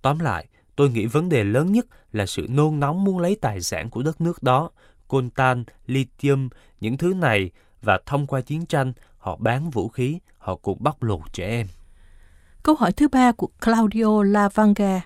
Tóm 0.03 0.19
lại, 0.19 0.47
tôi 0.77 0.91
nghĩ 0.91 1.07
vấn 1.07 1.29
đề 1.29 1.45
lớn 1.45 1.73
nhất 1.73 1.87
là 2.13 2.27
sự 2.27 2.47
nôn 2.51 2.81
nóng 2.81 3.05
muốn 3.05 3.19
lấy 3.19 3.37
tài 3.41 3.61
sản 3.61 3.91
của 3.91 4.03
đất 4.03 4.21
nước 4.21 4.43
đó, 4.43 4.71
coltan, 5.09 5.65
lithium, 5.87 6.49
những 6.81 6.97
thứ 6.97 7.15
này 7.15 7.51
và 7.83 7.99
thông 8.07 8.27
qua 8.27 8.41
chiến 8.41 8.67
tranh, 8.67 8.93
họ 9.19 9.37
bán 9.37 9.71
vũ 9.71 9.89
khí, 9.89 10.19
họ 10.39 10.57
cũng 10.57 10.79
bóc 10.81 11.03
lột 11.03 11.33
trẻ 11.33 11.47
em. 11.49 11.67
Câu 12.63 12.75
hỏi 12.75 12.93
thứ 12.93 13.09
ba 13.09 13.33
của 13.33 13.49
Claudio 13.61 14.23
Lavanga. 14.23 15.01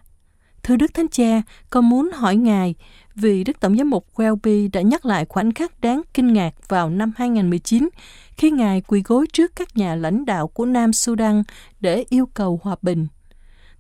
Thưa 0.62 0.76
Đức 0.76 0.94
Thánh 0.94 1.08
Cha, 1.08 1.42
con 1.70 1.88
muốn 1.88 2.10
hỏi 2.14 2.36
Ngài 2.36 2.74
vì 3.14 3.44
Đức 3.44 3.60
Tổng 3.60 3.76
giám 3.76 3.90
mục 3.90 4.06
Welby 4.14 4.68
đã 4.72 4.80
nhắc 4.80 5.06
lại 5.06 5.24
khoảnh 5.28 5.52
khắc 5.52 5.80
đáng 5.80 6.02
kinh 6.14 6.32
ngạc 6.32 6.68
vào 6.68 6.90
năm 6.90 7.12
2019 7.16 7.88
khi 8.36 8.50
Ngài 8.50 8.80
quỳ 8.80 9.02
gối 9.04 9.26
trước 9.32 9.52
các 9.56 9.76
nhà 9.76 9.94
lãnh 9.94 10.24
đạo 10.24 10.48
của 10.48 10.66
Nam 10.66 10.92
Sudan 10.92 11.42
để 11.80 12.04
yêu 12.08 12.26
cầu 12.34 12.60
hòa 12.62 12.76
bình. 12.82 13.06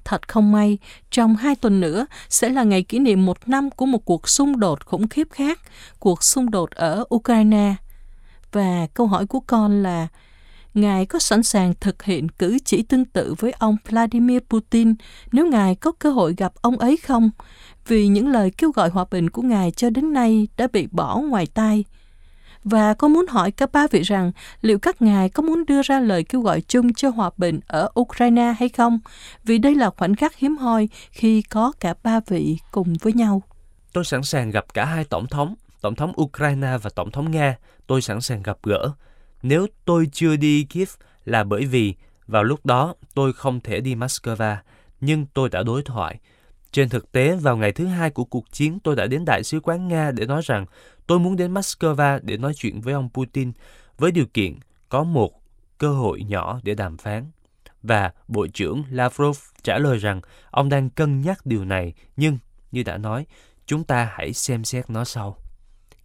Thật 0.04 0.28
không 0.28 0.52
may, 0.52 0.78
trong 1.10 1.36
hai 1.36 1.56
tuần 1.56 1.80
nữa 1.80 2.06
sẽ 2.28 2.48
là 2.48 2.62
ngày 2.62 2.82
kỷ 2.82 2.98
niệm 2.98 3.26
một 3.26 3.48
năm 3.48 3.70
của 3.70 3.86
một 3.86 4.04
cuộc 4.04 4.28
xung 4.28 4.60
đột 4.60 4.86
khủng 4.86 5.08
khiếp 5.08 5.28
khác, 5.30 5.60
cuộc 5.98 6.22
xung 6.22 6.50
đột 6.50 6.70
ở 6.70 7.04
Ukraine. 7.14 7.74
Và 8.52 8.86
câu 8.94 9.06
hỏi 9.06 9.26
của 9.26 9.40
con 9.40 9.82
là, 9.82 10.08
Ngài 10.74 11.06
có 11.06 11.18
sẵn 11.18 11.42
sàng 11.42 11.74
thực 11.80 12.02
hiện 12.02 12.28
cử 12.28 12.58
chỉ 12.64 12.82
tương 12.82 13.04
tự 13.04 13.34
với 13.38 13.52
ông 13.58 13.76
Vladimir 13.88 14.38
Putin 14.50 14.94
nếu 15.32 15.46
Ngài 15.46 15.74
có 15.74 15.92
cơ 15.92 16.10
hội 16.10 16.34
gặp 16.36 16.52
ông 16.62 16.78
ấy 16.78 16.96
không? 16.96 17.30
Vì 17.86 18.06
những 18.06 18.28
lời 18.28 18.50
kêu 18.50 18.70
gọi 18.70 18.88
hòa 18.88 19.04
bình 19.10 19.30
của 19.30 19.42
Ngài 19.42 19.70
cho 19.70 19.90
đến 19.90 20.12
nay 20.12 20.48
đã 20.56 20.66
bị 20.72 20.86
bỏ 20.90 21.18
ngoài 21.18 21.46
tai. 21.46 21.84
Và 22.64 22.94
có 22.94 23.08
muốn 23.08 23.26
hỏi 23.26 23.50
các 23.50 23.72
ba 23.72 23.86
vị 23.90 24.02
rằng 24.02 24.32
liệu 24.60 24.78
các 24.78 25.02
ngài 25.02 25.28
có 25.28 25.42
muốn 25.42 25.64
đưa 25.66 25.82
ra 25.82 26.00
lời 26.00 26.24
kêu 26.24 26.40
gọi 26.40 26.60
chung 26.60 26.94
cho 26.94 27.08
hòa 27.08 27.30
bình 27.36 27.60
ở 27.66 27.88
Ukraine 28.00 28.54
hay 28.58 28.68
không? 28.68 28.98
Vì 29.44 29.58
đây 29.58 29.74
là 29.74 29.90
khoảnh 29.90 30.16
khắc 30.16 30.36
hiếm 30.36 30.56
hoi 30.56 30.88
khi 31.10 31.42
có 31.42 31.72
cả 31.80 31.94
ba 32.02 32.20
vị 32.26 32.58
cùng 32.70 32.94
với 33.00 33.12
nhau. 33.12 33.42
Tôi 33.92 34.04
sẵn 34.04 34.22
sàng 34.22 34.50
gặp 34.50 34.64
cả 34.74 34.84
hai 34.84 35.04
tổng 35.04 35.26
thống, 35.26 35.54
tổng 35.80 35.94
thống 35.94 36.12
Ukraine 36.20 36.78
và 36.82 36.90
tổng 36.90 37.10
thống 37.10 37.30
Nga. 37.30 37.56
Tôi 37.86 38.02
sẵn 38.02 38.20
sàng 38.20 38.42
gặp 38.42 38.56
gỡ. 38.62 38.90
Nếu 39.42 39.66
tôi 39.84 40.08
chưa 40.12 40.36
đi 40.36 40.64
Kiev 40.64 40.88
là 41.24 41.44
bởi 41.44 41.64
vì 41.64 41.94
vào 42.26 42.44
lúc 42.44 42.66
đó 42.66 42.94
tôi 43.14 43.32
không 43.32 43.60
thể 43.60 43.80
đi 43.80 43.94
Moscow, 43.94 44.56
nhưng 45.00 45.26
tôi 45.34 45.48
đã 45.48 45.62
đối 45.62 45.82
thoại. 45.82 46.18
Trên 46.72 46.88
thực 46.88 47.12
tế, 47.12 47.36
vào 47.36 47.56
ngày 47.56 47.72
thứ 47.72 47.86
hai 47.86 48.10
của 48.10 48.24
cuộc 48.24 48.52
chiến, 48.52 48.78
tôi 48.84 48.96
đã 48.96 49.06
đến 49.06 49.24
Đại 49.24 49.44
sứ 49.44 49.60
quán 49.60 49.88
Nga 49.88 50.10
để 50.10 50.26
nói 50.26 50.42
rằng 50.44 50.66
tôi 51.06 51.18
muốn 51.18 51.36
đến 51.36 51.54
Moscow 51.54 52.20
để 52.22 52.36
nói 52.36 52.52
chuyện 52.56 52.80
với 52.80 52.94
ông 52.94 53.08
Putin 53.14 53.52
với 53.98 54.10
điều 54.10 54.26
kiện 54.26 54.58
có 54.88 55.04
một 55.04 55.42
cơ 55.78 55.92
hội 55.92 56.22
nhỏ 56.22 56.60
để 56.62 56.74
đàm 56.74 56.96
phán. 56.96 57.30
Và 57.82 58.12
Bộ 58.28 58.46
trưởng 58.46 58.84
Lavrov 58.90 59.38
trả 59.62 59.78
lời 59.78 59.98
rằng 59.98 60.20
ông 60.50 60.68
đang 60.68 60.90
cân 60.90 61.20
nhắc 61.20 61.46
điều 61.46 61.64
này, 61.64 61.92
nhưng 62.16 62.38
như 62.72 62.82
đã 62.82 62.98
nói, 62.98 63.26
chúng 63.66 63.84
ta 63.84 64.10
hãy 64.12 64.32
xem 64.32 64.64
xét 64.64 64.90
nó 64.90 65.04
sau. 65.04 65.36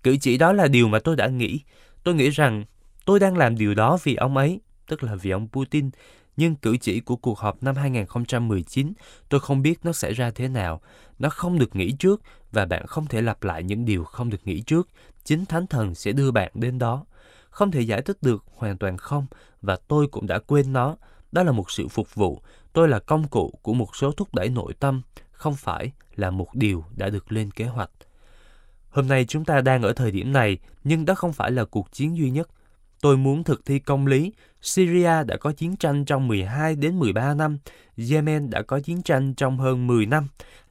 Cử 0.03 0.17
chỉ 0.21 0.37
đó 0.37 0.53
là 0.53 0.67
điều 0.67 0.87
mà 0.87 0.99
tôi 0.99 1.15
đã 1.15 1.27
nghĩ. 1.27 1.61
Tôi 2.03 2.15
nghĩ 2.15 2.29
rằng 2.29 2.65
tôi 3.05 3.19
đang 3.19 3.37
làm 3.37 3.57
điều 3.57 3.73
đó 3.75 3.97
vì 4.03 4.15
ông 4.15 4.37
ấy, 4.37 4.59
tức 4.87 5.03
là 5.03 5.15
vì 5.15 5.31
ông 5.31 5.47
Putin, 5.51 5.89
nhưng 6.37 6.55
cử 6.55 6.77
chỉ 6.77 6.99
của 6.99 7.15
cuộc 7.15 7.39
họp 7.39 7.63
năm 7.63 7.75
2019, 7.75 8.93
tôi 9.29 9.39
không 9.39 9.61
biết 9.61 9.79
nó 9.83 9.91
sẽ 9.91 10.13
ra 10.13 10.31
thế 10.31 10.47
nào. 10.47 10.81
Nó 11.19 11.29
không 11.29 11.59
được 11.59 11.75
nghĩ 11.75 11.91
trước 11.91 12.21
và 12.51 12.65
bạn 12.65 12.87
không 12.87 13.05
thể 13.05 13.21
lặp 13.21 13.43
lại 13.43 13.63
những 13.63 13.85
điều 13.85 14.03
không 14.03 14.29
được 14.29 14.47
nghĩ 14.47 14.61
trước. 14.61 14.87
Chính 15.23 15.45
Thánh 15.45 15.67
Thần 15.67 15.95
sẽ 15.95 16.11
đưa 16.11 16.31
bạn 16.31 16.51
đến 16.53 16.79
đó. 16.79 17.05
Không 17.49 17.71
thể 17.71 17.81
giải 17.81 18.01
thích 18.01 18.17
được, 18.21 18.43
hoàn 18.55 18.77
toàn 18.77 18.97
không, 18.97 19.25
và 19.61 19.77
tôi 19.87 20.07
cũng 20.07 20.27
đã 20.27 20.39
quên 20.39 20.73
nó. 20.73 20.95
Đó 21.31 21.43
là 21.43 21.51
một 21.51 21.71
sự 21.71 21.87
phục 21.87 22.15
vụ. 22.15 22.41
Tôi 22.73 22.87
là 22.87 22.99
công 22.99 23.27
cụ 23.27 23.53
của 23.61 23.73
một 23.73 23.95
số 23.95 24.11
thúc 24.11 24.35
đẩy 24.35 24.49
nội 24.49 24.73
tâm, 24.79 25.01
không 25.31 25.55
phải 25.55 25.91
là 26.15 26.31
một 26.31 26.47
điều 26.53 26.85
đã 26.95 27.09
được 27.09 27.31
lên 27.31 27.51
kế 27.51 27.65
hoạch. 27.65 27.89
Hôm 28.89 29.07
nay 29.07 29.25
chúng 29.25 29.45
ta 29.45 29.61
đang 29.61 29.81
ở 29.81 29.93
thời 29.93 30.11
điểm 30.11 30.33
này, 30.33 30.57
nhưng 30.83 31.05
đó 31.05 31.15
không 31.15 31.33
phải 31.33 31.51
là 31.51 31.65
cuộc 31.65 31.91
chiến 31.91 32.17
duy 32.17 32.29
nhất. 32.29 32.49
Tôi 33.01 33.17
muốn 33.17 33.43
thực 33.43 33.65
thi 33.65 33.79
công 33.79 34.07
lý. 34.07 34.33
Syria 34.61 35.23
đã 35.23 35.37
có 35.39 35.51
chiến 35.51 35.75
tranh 35.75 36.05
trong 36.05 36.27
12 36.27 36.75
đến 36.75 36.99
13 36.99 37.33
năm. 37.33 37.57
Yemen 38.11 38.49
đã 38.49 38.61
có 38.61 38.79
chiến 38.79 39.01
tranh 39.01 39.33
trong 39.33 39.57
hơn 39.57 39.87
10 39.87 40.05
năm. 40.05 40.27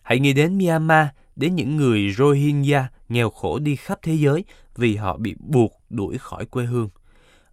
Hãy 0.09 0.19
nghĩ 0.19 0.33
đến 0.33 0.59
Myanmar, 0.59 1.07
đến 1.37 1.55
những 1.55 1.77
người 1.77 2.15
Rohingya 2.17 2.89
nghèo 3.09 3.31
khổ 3.31 3.59
đi 3.59 3.77
khắp 3.77 3.99
thế 4.03 4.15
giới 4.15 4.45
vì 4.77 4.97
họ 4.97 5.17
bị 5.17 5.35
buộc 5.39 5.73
đuổi 5.91 6.19
khỏi 6.19 6.47
quê 6.47 6.65
hương. 6.65 6.89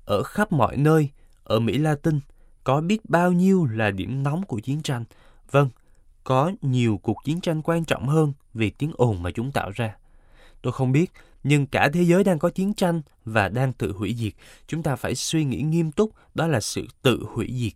Ở 0.05 0.23
khắp 0.23 0.51
mọi 0.51 0.77
nơi, 0.77 1.09
ở 1.43 1.59
Mỹ 1.59 1.77
Latin, 1.77 2.19
có 2.63 2.81
biết 2.81 3.09
bao 3.09 3.31
nhiêu 3.31 3.65
là 3.65 3.91
điểm 3.91 4.23
nóng 4.23 4.43
của 4.43 4.59
chiến 4.59 4.81
tranh. 4.81 5.03
Vâng, 5.51 5.69
có 6.23 6.51
nhiều 6.61 6.99
cuộc 7.03 7.17
chiến 7.25 7.41
tranh 7.41 7.61
quan 7.61 7.85
trọng 7.85 8.07
hơn 8.07 8.33
vì 8.53 8.69
tiếng 8.69 8.91
ồn 8.97 9.23
mà 9.23 9.31
chúng 9.31 9.51
tạo 9.51 9.71
ra. 9.75 9.95
Tôi 10.61 10.73
không 10.73 10.91
biết, 10.91 11.11
nhưng 11.43 11.67
cả 11.67 11.89
thế 11.93 12.03
giới 12.03 12.23
đang 12.23 12.39
có 12.39 12.49
chiến 12.49 12.73
tranh 12.73 13.01
và 13.25 13.49
đang 13.49 13.73
tự 13.73 13.91
hủy 13.91 14.15
diệt. 14.17 14.33
Chúng 14.67 14.83
ta 14.83 14.95
phải 14.95 15.15
suy 15.15 15.43
nghĩ 15.43 15.61
nghiêm 15.61 15.91
túc, 15.91 16.11
đó 16.35 16.47
là 16.47 16.59
sự 16.59 16.87
tự 17.01 17.25
hủy 17.33 17.53
diệt. 17.53 17.73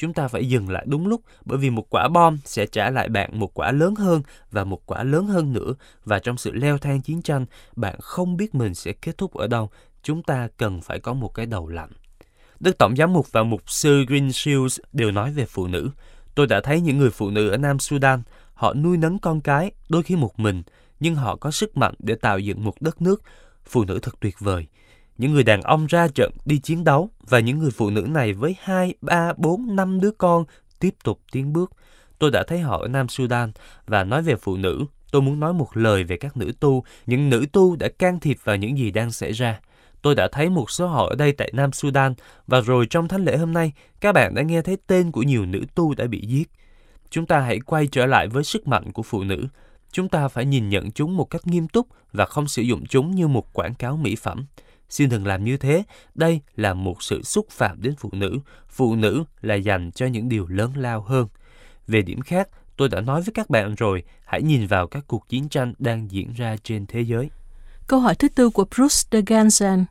Chúng 0.00 0.12
ta 0.12 0.28
phải 0.28 0.48
dừng 0.48 0.70
lại 0.70 0.84
đúng 0.88 1.06
lúc, 1.06 1.20
bởi 1.44 1.58
vì 1.58 1.70
một 1.70 1.86
quả 1.90 2.08
bom 2.08 2.38
sẽ 2.44 2.66
trả 2.66 2.90
lại 2.90 3.08
bạn 3.08 3.38
một 3.38 3.54
quả 3.54 3.72
lớn 3.72 3.94
hơn 3.94 4.22
và 4.50 4.64
một 4.64 4.86
quả 4.86 5.02
lớn 5.02 5.26
hơn 5.26 5.52
nữa. 5.52 5.74
Và 6.04 6.18
trong 6.18 6.36
sự 6.36 6.52
leo 6.52 6.78
thang 6.78 7.00
chiến 7.00 7.22
tranh, 7.22 7.46
bạn 7.76 7.96
không 8.00 8.36
biết 8.36 8.54
mình 8.54 8.74
sẽ 8.74 8.92
kết 8.92 9.18
thúc 9.18 9.34
ở 9.34 9.46
đâu. 9.46 9.70
Chúng 10.02 10.22
ta 10.22 10.48
cần 10.56 10.80
phải 10.80 11.00
có 11.00 11.12
một 11.14 11.28
cái 11.28 11.46
đầu 11.46 11.68
lạnh. 11.68 11.90
Đức 12.60 12.78
Tổng 12.78 12.96
Giám 12.96 13.12
mục 13.12 13.32
và 13.32 13.42
Mục 13.42 13.70
sư 13.70 14.04
Green 14.08 14.32
Shields 14.32 14.80
đều 14.92 15.10
nói 15.10 15.32
về 15.32 15.46
phụ 15.46 15.66
nữ. 15.66 15.90
Tôi 16.34 16.46
đã 16.46 16.60
thấy 16.60 16.80
những 16.80 16.98
người 16.98 17.10
phụ 17.10 17.30
nữ 17.30 17.48
ở 17.48 17.56
Nam 17.56 17.78
Sudan, 17.78 18.22
họ 18.54 18.74
nuôi 18.74 18.96
nấng 18.96 19.18
con 19.18 19.40
cái, 19.40 19.72
đôi 19.88 20.02
khi 20.02 20.16
một 20.16 20.40
mình, 20.40 20.62
nhưng 21.00 21.14
họ 21.14 21.36
có 21.36 21.50
sức 21.50 21.76
mạnh 21.76 21.94
để 21.98 22.14
tạo 22.14 22.38
dựng 22.38 22.64
một 22.64 22.74
đất 22.80 23.02
nước. 23.02 23.22
Phụ 23.64 23.84
nữ 23.84 23.98
thật 24.02 24.14
tuyệt 24.20 24.36
vời. 24.38 24.66
Những 25.20 25.32
người 25.32 25.42
đàn 25.42 25.62
ông 25.62 25.86
ra 25.86 26.08
trận 26.08 26.32
đi 26.44 26.58
chiến 26.58 26.84
đấu 26.84 27.10
và 27.28 27.40
những 27.40 27.58
người 27.58 27.70
phụ 27.70 27.90
nữ 27.90 28.00
này 28.00 28.32
với 28.32 28.56
hai, 28.60 28.94
ba, 29.00 29.32
bốn, 29.36 29.76
năm 29.76 30.00
đứa 30.00 30.10
con 30.10 30.44
tiếp 30.78 30.94
tục 31.04 31.20
tiến 31.32 31.52
bước. 31.52 31.72
Tôi 32.18 32.30
đã 32.30 32.44
thấy 32.46 32.58
họ 32.58 32.78
ở 32.82 32.88
Nam 32.88 33.08
Sudan 33.08 33.52
và 33.86 34.04
nói 34.04 34.22
về 34.22 34.36
phụ 34.36 34.56
nữ. 34.56 34.84
Tôi 35.10 35.22
muốn 35.22 35.40
nói 35.40 35.52
một 35.52 35.76
lời 35.76 36.04
về 36.04 36.16
các 36.16 36.36
nữ 36.36 36.52
tu, 36.60 36.84
những 37.06 37.30
nữ 37.30 37.46
tu 37.52 37.76
đã 37.76 37.88
can 37.98 38.20
thiệp 38.20 38.36
vào 38.44 38.56
những 38.56 38.78
gì 38.78 38.90
đang 38.90 39.10
xảy 39.10 39.32
ra. 39.32 39.60
Tôi 40.02 40.14
đã 40.14 40.28
thấy 40.32 40.50
một 40.50 40.70
số 40.70 40.86
họ 40.86 41.08
ở 41.08 41.14
đây 41.14 41.32
tại 41.32 41.50
Nam 41.54 41.72
Sudan 41.72 42.14
và 42.46 42.60
rồi 42.60 42.86
trong 42.90 43.08
thánh 43.08 43.24
lễ 43.24 43.36
hôm 43.36 43.52
nay, 43.52 43.72
các 44.00 44.12
bạn 44.12 44.34
đã 44.34 44.42
nghe 44.42 44.62
thấy 44.62 44.76
tên 44.86 45.10
của 45.10 45.22
nhiều 45.22 45.46
nữ 45.46 45.60
tu 45.74 45.94
đã 45.94 46.06
bị 46.06 46.26
giết. 46.26 46.50
Chúng 47.10 47.26
ta 47.26 47.40
hãy 47.40 47.60
quay 47.60 47.86
trở 47.86 48.06
lại 48.06 48.28
với 48.28 48.44
sức 48.44 48.66
mạnh 48.66 48.92
của 48.92 49.02
phụ 49.02 49.24
nữ. 49.24 49.46
Chúng 49.92 50.08
ta 50.08 50.28
phải 50.28 50.44
nhìn 50.44 50.68
nhận 50.68 50.90
chúng 50.90 51.16
một 51.16 51.24
cách 51.24 51.46
nghiêm 51.46 51.68
túc 51.68 51.86
và 52.12 52.24
không 52.24 52.48
sử 52.48 52.62
dụng 52.62 52.86
chúng 52.86 53.10
như 53.10 53.28
một 53.28 53.52
quảng 53.52 53.74
cáo 53.74 53.96
mỹ 53.96 54.16
phẩm. 54.16 54.46
Xin 54.90 55.08
đừng 55.08 55.26
làm 55.26 55.44
như 55.44 55.56
thế, 55.56 55.82
đây 56.14 56.40
là 56.56 56.74
một 56.74 57.02
sự 57.02 57.22
xúc 57.22 57.50
phạm 57.50 57.82
đến 57.82 57.94
phụ 57.98 58.10
nữ. 58.12 58.38
Phụ 58.68 58.96
nữ 58.96 59.24
là 59.40 59.54
dành 59.54 59.90
cho 59.92 60.06
những 60.06 60.28
điều 60.28 60.46
lớn 60.46 60.72
lao 60.76 61.00
hơn. 61.00 61.28
Về 61.86 62.02
điểm 62.02 62.20
khác, 62.20 62.48
tôi 62.76 62.88
đã 62.88 63.00
nói 63.00 63.22
với 63.22 63.32
các 63.34 63.50
bạn 63.50 63.74
rồi, 63.74 64.02
hãy 64.24 64.42
nhìn 64.42 64.66
vào 64.66 64.86
các 64.86 65.04
cuộc 65.06 65.28
chiến 65.28 65.48
tranh 65.48 65.74
đang 65.78 66.10
diễn 66.10 66.32
ra 66.32 66.56
trên 66.62 66.86
thế 66.86 67.00
giới. 67.00 67.30
Câu 67.86 68.00
hỏi 68.00 68.14
thứ 68.14 68.28
tư 68.28 68.50
của 68.50 68.64
Bruce 68.76 69.08
de 69.10 69.20
Gansen. 69.26 69.84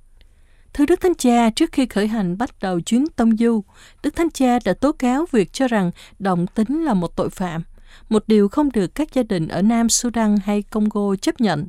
Thưa 0.74 0.86
Đức 0.86 1.02
Thánh 1.02 1.16
Cha, 1.16 1.50
trước 1.50 1.72
khi 1.72 1.86
khởi 1.86 2.08
hành 2.08 2.38
bắt 2.38 2.50
đầu 2.62 2.82
chuyến 2.82 3.06
tông 3.16 3.38
du, 3.38 3.64
Đức 4.04 4.16
Thánh 4.16 4.32
Cha 4.34 4.60
đã 4.66 4.74
tố 4.74 4.92
cáo 4.92 5.26
việc 5.32 5.54
cho 5.54 5.68
rằng 5.68 5.92
động 6.20 6.48
tính 6.48 6.84
là 6.84 6.94
một 6.94 7.16
tội 7.16 7.30
phạm, 7.30 7.64
một 8.10 8.24
điều 8.28 8.50
không 8.50 8.72
được 8.72 8.96
các 8.96 9.14
gia 9.14 9.24
đình 9.24 9.48
ở 9.48 9.62
Nam 9.62 9.90
Sudan 9.90 10.38
hay 10.46 10.62
Congo 10.62 11.16
chấp 11.16 11.42
nhận. 11.42 11.68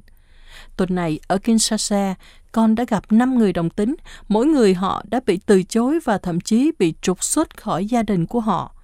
Tuần 0.77 0.95
này, 0.95 1.21
ở 1.27 1.39
Kinshasa, 1.39 2.15
con 2.53 2.75
đã 2.75 2.85
gặp 2.89 3.13
5 3.13 3.39
người 3.39 3.53
đồng 3.53 3.71
tính, 3.71 3.95
mỗi 4.29 4.47
người 4.47 4.75
họ 4.75 5.03
đã 5.11 5.21
bị 5.27 5.41
từ 5.47 5.63
chối 5.63 5.99
và 6.05 6.19
thậm 6.19 6.41
chí 6.41 6.71
bị 6.79 6.95
trục 7.03 7.25
xuất 7.25 7.57
khỏi 7.57 7.87
gia 7.87 8.03
đình 8.03 8.27
của 8.27 8.41
họ. 8.41 8.75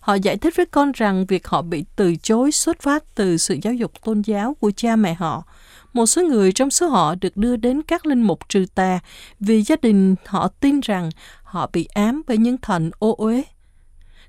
Họ 0.00 0.14
giải 0.14 0.36
thích 0.36 0.54
với 0.56 0.66
con 0.66 0.92
rằng 0.92 1.26
việc 1.26 1.48
họ 1.48 1.62
bị 1.62 1.84
từ 1.96 2.16
chối 2.16 2.52
xuất 2.52 2.82
phát 2.82 3.04
từ 3.14 3.36
sự 3.36 3.58
giáo 3.62 3.74
dục 3.74 3.92
tôn 4.04 4.22
giáo 4.22 4.54
của 4.60 4.70
cha 4.76 4.96
mẹ 4.96 5.14
họ. 5.14 5.44
Một 5.92 6.06
số 6.06 6.22
người 6.22 6.52
trong 6.52 6.70
số 6.70 6.88
họ 6.88 7.14
được 7.14 7.36
đưa 7.36 7.56
đến 7.56 7.82
các 7.82 8.06
linh 8.06 8.22
mục 8.22 8.48
trừ 8.48 8.64
tà 8.74 8.98
vì 9.40 9.62
gia 9.62 9.76
đình 9.82 10.14
họ 10.26 10.48
tin 10.48 10.80
rằng 10.80 11.10
họ 11.42 11.70
bị 11.72 11.84
ám 11.84 12.22
bởi 12.26 12.38
những 12.38 12.58
thần 12.58 12.90
ô 12.98 13.14
uế. 13.18 13.42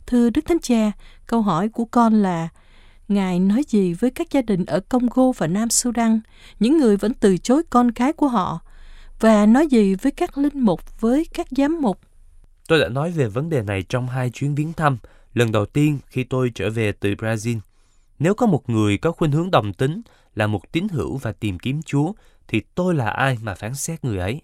Thưa 0.07 0.29
Đức 0.29 0.41
Thánh 0.45 0.59
Cha, 0.59 0.91
câu 1.27 1.41
hỏi 1.41 1.69
của 1.69 1.85
con 1.85 2.21
là 2.21 2.49
Ngài 3.11 3.39
nói 3.39 3.63
gì 3.67 3.93
với 3.93 4.11
các 4.11 4.31
gia 4.31 4.41
đình 4.41 4.65
ở 4.65 4.79
Congo 4.79 5.31
và 5.37 5.47
Nam 5.47 5.69
Sudan, 5.69 6.19
những 6.59 6.77
người 6.77 6.97
vẫn 6.97 7.13
từ 7.13 7.37
chối 7.37 7.63
con 7.69 7.91
cái 7.91 8.13
của 8.13 8.27
họ, 8.27 8.59
và 9.19 9.45
nói 9.45 9.67
gì 9.67 9.95
với 9.95 10.11
các 10.11 10.37
linh 10.37 10.59
mục, 10.59 10.99
với 10.99 11.27
các 11.33 11.47
giám 11.57 11.81
mục? 11.81 11.99
Tôi 12.67 12.79
đã 12.79 12.89
nói 12.89 13.11
về 13.11 13.27
vấn 13.27 13.49
đề 13.49 13.61
này 13.61 13.83
trong 13.89 14.07
hai 14.07 14.29
chuyến 14.29 14.55
viếng 14.55 14.73
thăm, 14.73 14.97
lần 15.33 15.51
đầu 15.51 15.65
tiên 15.65 15.99
khi 16.07 16.23
tôi 16.23 16.51
trở 16.55 16.69
về 16.69 16.91
từ 16.91 17.15
Brazil. 17.15 17.59
Nếu 18.19 18.33
có 18.33 18.45
một 18.45 18.69
người 18.69 18.97
có 18.97 19.11
khuynh 19.11 19.31
hướng 19.31 19.51
đồng 19.51 19.73
tính, 19.73 20.01
là 20.35 20.47
một 20.47 20.71
tín 20.71 20.87
hữu 20.87 21.17
và 21.17 21.31
tìm 21.31 21.59
kiếm 21.59 21.81
Chúa, 21.81 22.13
thì 22.47 22.61
tôi 22.75 22.95
là 22.95 23.09
ai 23.09 23.37
mà 23.41 23.55
phán 23.55 23.75
xét 23.75 24.03
người 24.03 24.17
ấy? 24.17 24.41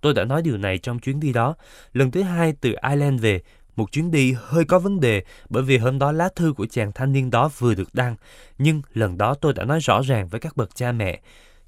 Tôi 0.00 0.14
đã 0.14 0.24
nói 0.24 0.42
điều 0.42 0.56
này 0.56 0.78
trong 0.78 0.98
chuyến 0.98 1.20
đi 1.20 1.32
đó. 1.32 1.54
Lần 1.92 2.10
thứ 2.10 2.22
hai 2.22 2.54
từ 2.60 2.74
Ireland 2.90 3.20
về, 3.20 3.40
một 3.76 3.92
chuyến 3.92 4.10
đi 4.10 4.34
hơi 4.38 4.64
có 4.64 4.78
vấn 4.78 5.00
đề 5.00 5.24
bởi 5.48 5.62
vì 5.62 5.78
hôm 5.78 5.98
đó 5.98 6.12
lá 6.12 6.28
thư 6.36 6.52
của 6.52 6.66
chàng 6.66 6.92
thanh 6.92 7.12
niên 7.12 7.30
đó 7.30 7.50
vừa 7.58 7.74
được 7.74 7.88
đăng. 7.92 8.16
Nhưng 8.58 8.82
lần 8.94 9.18
đó 9.18 9.34
tôi 9.34 9.52
đã 9.52 9.64
nói 9.64 9.78
rõ 9.80 10.00
ràng 10.02 10.28
với 10.28 10.40
các 10.40 10.56
bậc 10.56 10.76
cha 10.76 10.92
mẹ. 10.92 11.20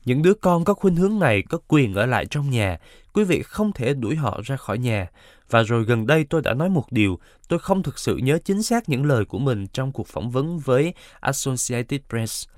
Những 0.04 0.22
đứa 0.22 0.34
con 0.34 0.64
có 0.64 0.74
khuynh 0.74 0.96
hướng 0.96 1.18
này 1.18 1.42
có 1.42 1.58
quyền 1.68 1.94
ở 1.94 2.06
lại 2.06 2.26
trong 2.26 2.50
nhà. 2.50 2.78
Quý 3.12 3.24
vị 3.24 3.42
không 3.42 3.72
thể 3.72 3.94
đuổi 3.94 4.16
họ 4.16 4.40
ra 4.44 4.56
khỏi 4.56 4.78
nhà. 4.78 5.06
Và 5.50 5.62
rồi 5.62 5.84
gần 5.84 6.06
đây 6.06 6.24
tôi 6.30 6.42
đã 6.42 6.54
nói 6.54 6.68
một 6.68 6.84
điều, 6.90 7.18
tôi 7.48 7.58
không 7.58 7.82
thực 7.82 7.98
sự 7.98 8.16
nhớ 8.16 8.38
chính 8.44 8.62
xác 8.62 8.88
những 8.88 9.04
lời 9.04 9.24
của 9.24 9.38
mình 9.38 9.66
trong 9.66 9.92
cuộc 9.92 10.08
phỏng 10.08 10.30
vấn 10.30 10.58
với 10.58 10.94
Associated 11.20 12.00
Press. 12.08 12.48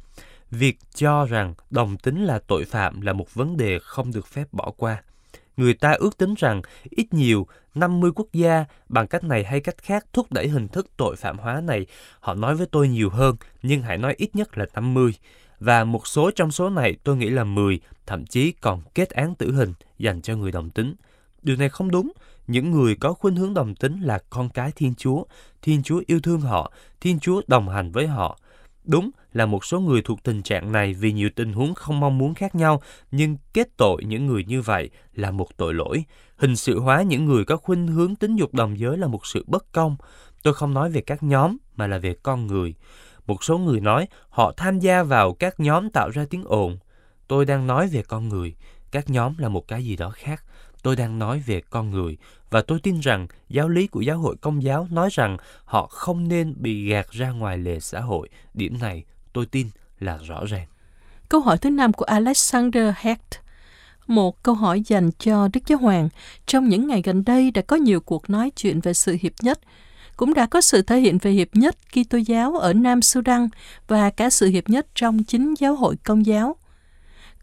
Việc 0.50 0.78
cho 0.94 1.24
rằng 1.26 1.54
đồng 1.70 1.96
tính 1.96 2.24
là 2.24 2.38
tội 2.38 2.64
phạm 2.64 3.00
là 3.00 3.12
một 3.12 3.34
vấn 3.34 3.56
đề 3.56 3.78
không 3.82 4.12
được 4.12 4.26
phép 4.26 4.44
bỏ 4.52 4.72
qua. 4.76 5.02
Người 5.56 5.74
ta 5.74 5.92
ước 5.92 6.18
tính 6.18 6.34
rằng 6.38 6.62
ít 6.90 7.14
nhiều 7.14 7.46
50 7.74 8.10
quốc 8.14 8.26
gia 8.32 8.64
bằng 8.88 9.06
cách 9.06 9.24
này 9.24 9.44
hay 9.44 9.60
cách 9.60 9.78
khác 9.78 10.06
thúc 10.12 10.32
đẩy 10.32 10.48
hình 10.48 10.68
thức 10.68 10.86
tội 10.96 11.16
phạm 11.16 11.38
hóa 11.38 11.60
này. 11.60 11.86
Họ 12.20 12.34
nói 12.34 12.54
với 12.56 12.66
tôi 12.66 12.88
nhiều 12.88 13.10
hơn, 13.10 13.36
nhưng 13.62 13.82
hãy 13.82 13.98
nói 13.98 14.14
ít 14.18 14.36
nhất 14.36 14.58
là 14.58 14.66
50. 14.74 15.14
Và 15.60 15.84
một 15.84 16.06
số 16.06 16.30
trong 16.30 16.50
số 16.50 16.70
này 16.70 16.96
tôi 17.04 17.16
nghĩ 17.16 17.30
là 17.30 17.44
10, 17.44 17.80
thậm 18.06 18.26
chí 18.26 18.52
còn 18.52 18.80
kết 18.94 19.10
án 19.10 19.34
tử 19.34 19.52
hình 19.52 19.72
dành 19.98 20.22
cho 20.22 20.36
người 20.36 20.52
đồng 20.52 20.70
tính. 20.70 20.94
Điều 21.42 21.56
này 21.56 21.68
không 21.68 21.90
đúng. 21.90 22.12
Những 22.46 22.70
người 22.70 22.96
có 22.96 23.12
khuynh 23.12 23.36
hướng 23.36 23.54
đồng 23.54 23.74
tính 23.74 24.00
là 24.00 24.18
con 24.30 24.48
cái 24.48 24.72
Thiên 24.76 24.94
Chúa. 24.94 25.24
Thiên 25.62 25.82
Chúa 25.82 26.02
yêu 26.06 26.20
thương 26.20 26.40
họ, 26.40 26.72
Thiên 27.00 27.18
Chúa 27.18 27.42
đồng 27.46 27.68
hành 27.68 27.92
với 27.92 28.06
họ. 28.06 28.38
Đúng 28.84 29.10
là 29.36 29.46
một 29.46 29.64
số 29.64 29.80
người 29.80 30.02
thuộc 30.02 30.22
tình 30.22 30.42
trạng 30.42 30.72
này 30.72 30.94
vì 30.94 31.12
nhiều 31.12 31.30
tình 31.36 31.52
huống 31.52 31.74
không 31.74 32.00
mong 32.00 32.18
muốn 32.18 32.34
khác 32.34 32.54
nhau, 32.54 32.82
nhưng 33.10 33.36
kết 33.54 33.68
tội 33.76 34.04
những 34.04 34.26
người 34.26 34.44
như 34.44 34.62
vậy 34.62 34.90
là 35.14 35.30
một 35.30 35.56
tội 35.56 35.74
lỗi. 35.74 36.04
Hình 36.36 36.56
sự 36.56 36.78
hóa 36.80 37.02
những 37.02 37.24
người 37.24 37.44
có 37.44 37.56
khuynh 37.56 37.86
hướng 37.86 38.16
tính 38.16 38.36
dục 38.36 38.54
đồng 38.54 38.78
giới 38.78 38.98
là 38.98 39.06
một 39.06 39.26
sự 39.26 39.44
bất 39.46 39.72
công. 39.72 39.96
Tôi 40.42 40.54
không 40.54 40.74
nói 40.74 40.90
về 40.90 41.00
các 41.00 41.22
nhóm 41.22 41.56
mà 41.76 41.86
là 41.86 41.98
về 41.98 42.14
con 42.22 42.46
người. 42.46 42.74
Một 43.26 43.44
số 43.44 43.58
người 43.58 43.80
nói 43.80 44.08
họ 44.28 44.52
tham 44.56 44.78
gia 44.78 45.02
vào 45.02 45.32
các 45.32 45.60
nhóm 45.60 45.90
tạo 45.90 46.10
ra 46.10 46.26
tiếng 46.30 46.44
ồn. 46.44 46.78
Tôi 47.28 47.44
đang 47.44 47.66
nói 47.66 47.88
về 47.88 48.02
con 48.02 48.28
người. 48.28 48.54
Các 48.90 49.10
nhóm 49.10 49.38
là 49.38 49.48
một 49.48 49.68
cái 49.68 49.84
gì 49.84 49.96
đó 49.96 50.10
khác. 50.10 50.44
Tôi 50.82 50.96
đang 50.96 51.18
nói 51.18 51.42
về 51.46 51.60
con 51.70 51.90
người 51.90 52.16
và 52.50 52.62
tôi 52.62 52.80
tin 52.82 53.00
rằng 53.00 53.26
giáo 53.48 53.68
lý 53.68 53.86
của 53.86 54.00
giáo 54.00 54.18
hội 54.18 54.36
công 54.40 54.62
giáo 54.62 54.88
nói 54.90 55.08
rằng 55.12 55.36
họ 55.64 55.86
không 55.86 56.28
nên 56.28 56.54
bị 56.56 56.88
gạt 56.88 57.10
ra 57.10 57.30
ngoài 57.30 57.58
lề 57.58 57.80
xã 57.80 58.00
hội. 58.00 58.28
Điểm 58.54 58.78
này 58.80 59.04
tôi 59.36 59.46
tin 59.46 59.66
là 60.00 60.18
rõ 60.26 60.44
ràng. 60.44 60.66
Câu 61.28 61.40
hỏi 61.40 61.58
thứ 61.58 61.70
năm 61.70 61.92
của 61.92 62.04
Alexander 62.04 62.94
Hecht. 62.96 63.40
Một 64.06 64.42
câu 64.42 64.54
hỏi 64.54 64.82
dành 64.86 65.10
cho 65.18 65.48
Đức 65.52 65.60
Giáo 65.66 65.78
Hoàng. 65.78 66.08
Trong 66.46 66.68
những 66.68 66.88
ngày 66.88 67.02
gần 67.04 67.24
đây 67.24 67.50
đã 67.50 67.62
có 67.62 67.76
nhiều 67.76 68.00
cuộc 68.00 68.30
nói 68.30 68.50
chuyện 68.56 68.80
về 68.80 68.94
sự 68.94 69.16
hiệp 69.20 69.32
nhất. 69.42 69.60
Cũng 70.16 70.34
đã 70.34 70.46
có 70.46 70.60
sự 70.60 70.82
thể 70.82 71.00
hiện 71.00 71.18
về 71.18 71.30
hiệp 71.30 71.48
nhất 71.52 71.76
Kitô 71.92 72.18
giáo 72.18 72.56
ở 72.56 72.72
Nam 72.72 73.02
Sudan 73.02 73.48
và 73.88 74.10
cả 74.10 74.30
sự 74.30 74.46
hiệp 74.46 74.68
nhất 74.68 74.86
trong 74.94 75.24
chính 75.24 75.54
giáo 75.58 75.74
hội 75.74 75.96
công 76.04 76.26
giáo. 76.26 76.56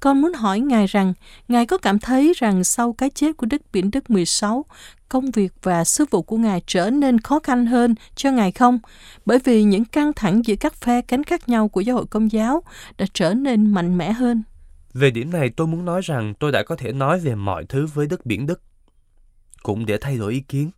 Con 0.04 0.22
muốn 0.22 0.34
hỏi 0.34 0.60
Ngài 0.60 0.88
rằng, 0.88 1.14
Ngài 1.48 1.66
có 1.66 1.78
cảm 1.78 2.00
thấy 2.00 2.34
rằng 2.36 2.64
sau 2.64 2.94
cái 2.94 3.10
chết 3.10 3.38
của 3.38 3.46
Đức 3.46 3.62
Biển 3.74 3.92
Đức 3.92 4.10
16, 4.10 4.66
công 5.10 5.32
việc 5.32 5.54
và 5.62 5.84
sứ 5.84 6.06
vụ 6.12 6.22
của 6.22 6.38
Ngài 6.38 6.62
trở 6.68 6.90
nên 6.90 7.20
khó 7.20 7.40
khăn 7.40 7.66
hơn 7.66 7.96
cho 8.16 8.32
Ngài 8.32 8.52
không? 8.52 8.80
Bởi 9.26 9.40
vì 9.44 9.64
những 9.64 9.86
căng 9.86 10.14
thẳng 10.14 10.46
giữa 10.46 10.56
các 10.56 10.76
phe 10.76 11.02
cánh 11.02 11.24
khác 11.24 11.50
nhau 11.50 11.68
của 11.68 11.82
giáo 11.82 11.96
hội 11.96 12.06
công 12.10 12.32
giáo 12.32 12.64
đã 12.98 13.06
trở 13.14 13.34
nên 13.34 13.74
mạnh 13.74 13.98
mẽ 13.98 14.12
hơn. 14.12 14.44
Về 14.94 15.12
điểm 15.12 15.32
này 15.32 15.50
tôi 15.50 15.68
muốn 15.68 15.86
nói 15.86 16.02
rằng 16.04 16.34
tôi 16.40 16.52
đã 16.52 16.64
có 16.64 16.76
thể 16.76 16.92
nói 16.92 17.20
về 17.20 17.36
mọi 17.36 17.66
thứ 17.66 17.88
với 17.94 18.08
Đức 18.08 18.26
Biển 18.26 18.46
Đức. 18.46 18.62
Cũng 19.64 19.86
để 19.86 19.98
thay 19.98 20.18
đổi 20.18 20.34
ý 20.34 20.40
kiến, 20.40 20.72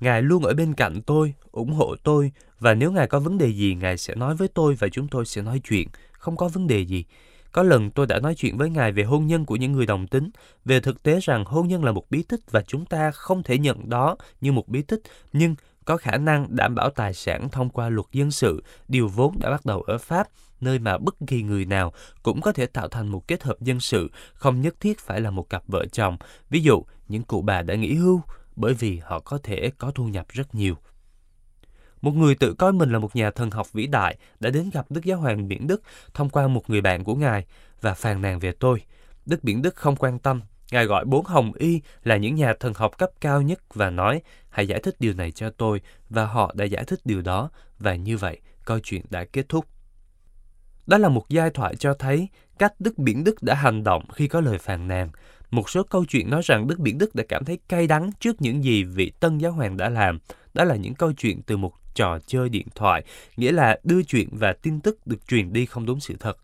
Ngài 0.00 0.22
luôn 0.22 0.44
ở 0.44 0.54
bên 0.54 0.74
cạnh 0.74 1.02
tôi, 1.02 1.34
ủng 1.52 1.72
hộ 1.72 1.96
tôi 2.02 2.32
và 2.58 2.74
nếu 2.74 2.92
Ngài 2.92 3.06
có 3.06 3.20
vấn 3.20 3.38
đề 3.38 3.48
gì, 3.48 3.74
Ngài 3.74 3.98
sẽ 3.98 4.14
nói 4.14 4.36
với 4.36 4.48
tôi 4.48 4.76
và 4.78 4.88
chúng 4.88 5.08
tôi 5.08 5.26
sẽ 5.26 5.42
nói 5.42 5.60
chuyện, 5.68 5.88
không 6.12 6.36
có 6.36 6.48
vấn 6.48 6.66
đề 6.66 6.80
gì. 6.80 7.04
Có 7.52 7.62
lần 7.62 7.90
tôi 7.90 8.06
đã 8.06 8.18
nói 8.18 8.34
chuyện 8.34 8.56
với 8.56 8.70
Ngài 8.70 8.92
về 8.92 9.02
hôn 9.02 9.26
nhân 9.26 9.44
của 9.44 9.56
những 9.56 9.72
người 9.72 9.86
đồng 9.86 10.06
tính, 10.06 10.30
về 10.64 10.80
thực 10.80 11.02
tế 11.02 11.20
rằng 11.22 11.44
hôn 11.44 11.68
nhân 11.68 11.84
là 11.84 11.92
một 11.92 12.10
bí 12.10 12.22
tích 12.22 12.40
và 12.50 12.62
chúng 12.66 12.86
ta 12.86 13.10
không 13.10 13.42
thể 13.42 13.58
nhận 13.58 13.88
đó 13.88 14.16
như 14.40 14.52
một 14.52 14.68
bí 14.68 14.82
tích, 14.82 15.00
nhưng 15.32 15.54
có 15.84 15.96
khả 15.96 16.16
năng 16.16 16.56
đảm 16.56 16.74
bảo 16.74 16.90
tài 16.90 17.14
sản 17.14 17.48
thông 17.48 17.70
qua 17.70 17.88
luật 17.88 18.06
dân 18.12 18.30
sự, 18.30 18.62
điều 18.88 19.08
vốn 19.08 19.38
đã 19.38 19.50
bắt 19.50 19.66
đầu 19.66 19.82
ở 19.82 19.98
Pháp, 19.98 20.28
nơi 20.60 20.78
mà 20.78 20.98
bất 20.98 21.14
kỳ 21.26 21.42
người 21.42 21.64
nào 21.64 21.92
cũng 22.22 22.40
có 22.40 22.52
thể 22.52 22.66
tạo 22.66 22.88
thành 22.88 23.08
một 23.08 23.28
kết 23.28 23.42
hợp 23.42 23.60
dân 23.60 23.80
sự, 23.80 24.10
không 24.34 24.60
nhất 24.60 24.74
thiết 24.80 24.98
phải 24.98 25.20
là 25.20 25.30
một 25.30 25.50
cặp 25.50 25.62
vợ 25.66 25.86
chồng. 25.92 26.16
Ví 26.50 26.60
dụ, 26.60 26.82
những 27.08 27.22
cụ 27.22 27.42
bà 27.42 27.62
đã 27.62 27.74
nghỉ 27.74 27.94
hưu, 27.94 28.20
bởi 28.56 28.74
vì 28.74 28.98
họ 28.98 29.20
có 29.20 29.38
thể 29.42 29.70
có 29.78 29.90
thu 29.90 30.04
nhập 30.04 30.26
rất 30.28 30.54
nhiều. 30.54 30.76
Một 32.02 32.14
người 32.14 32.34
tự 32.34 32.54
coi 32.54 32.72
mình 32.72 32.92
là 32.92 32.98
một 32.98 33.16
nhà 33.16 33.30
thần 33.30 33.50
học 33.50 33.72
vĩ 33.72 33.86
đại 33.86 34.16
đã 34.40 34.50
đến 34.50 34.70
gặp 34.72 34.86
Đức 34.90 35.04
Giáo 35.04 35.18
hoàng 35.18 35.48
Biển 35.48 35.66
Đức 35.66 35.82
thông 36.14 36.28
qua 36.28 36.48
một 36.48 36.70
người 36.70 36.80
bạn 36.80 37.04
của 37.04 37.14
Ngài 37.14 37.44
và 37.80 37.94
phàn 37.94 38.22
nàn 38.22 38.38
về 38.38 38.52
tôi. 38.52 38.82
Đức 39.26 39.44
Biển 39.44 39.62
Đức 39.62 39.76
không 39.76 39.96
quan 39.96 40.18
tâm. 40.18 40.40
Ngài 40.70 40.86
gọi 40.86 41.04
bốn 41.04 41.24
hồng 41.24 41.52
y 41.52 41.80
là 42.04 42.16
những 42.16 42.34
nhà 42.34 42.54
thần 42.60 42.74
học 42.74 42.98
cấp 42.98 43.10
cao 43.20 43.42
nhất 43.42 43.74
và 43.74 43.90
nói, 43.90 44.22
hãy 44.48 44.66
giải 44.66 44.80
thích 44.80 44.96
điều 44.98 45.14
này 45.14 45.30
cho 45.30 45.50
tôi 45.50 45.80
và 46.10 46.26
họ 46.26 46.52
đã 46.54 46.64
giải 46.64 46.84
thích 46.84 47.00
điều 47.04 47.22
đó 47.22 47.50
và 47.78 47.94
như 47.94 48.16
vậy, 48.16 48.40
câu 48.64 48.78
chuyện 48.78 49.02
đã 49.10 49.24
kết 49.24 49.48
thúc. 49.48 49.66
Đó 50.86 50.98
là 50.98 51.08
một 51.08 51.28
giai 51.28 51.50
thoại 51.50 51.76
cho 51.76 51.94
thấy 51.94 52.28
cách 52.58 52.74
Đức 52.78 52.98
Biển 52.98 53.24
Đức 53.24 53.42
đã 53.42 53.54
hành 53.54 53.84
động 53.84 54.04
khi 54.14 54.28
có 54.28 54.40
lời 54.40 54.58
phàn 54.58 54.88
nàn. 54.88 55.10
Một 55.50 55.70
số 55.70 55.82
câu 55.82 56.04
chuyện 56.04 56.30
nói 56.30 56.42
rằng 56.44 56.66
Đức 56.66 56.78
Biển 56.78 56.98
Đức 56.98 57.14
đã 57.14 57.24
cảm 57.28 57.44
thấy 57.44 57.58
cay 57.68 57.86
đắng 57.86 58.10
trước 58.20 58.42
những 58.42 58.64
gì 58.64 58.84
vị 58.84 59.12
tân 59.20 59.38
giáo 59.38 59.52
hoàng 59.52 59.76
đã 59.76 59.88
làm. 59.88 60.18
Đó 60.54 60.64
là 60.64 60.76
những 60.76 60.94
câu 60.94 61.12
chuyện 61.12 61.42
từ 61.42 61.56
một 61.56 61.81
trò 61.94 62.18
chơi 62.26 62.48
điện 62.48 62.66
thoại, 62.74 63.04
nghĩa 63.36 63.52
là 63.52 63.78
đưa 63.84 64.02
chuyện 64.02 64.28
và 64.32 64.52
tin 64.52 64.80
tức 64.80 65.06
được 65.06 65.28
truyền 65.28 65.52
đi 65.52 65.66
không 65.66 65.86
đúng 65.86 66.00
sự 66.00 66.14
thật. 66.20 66.36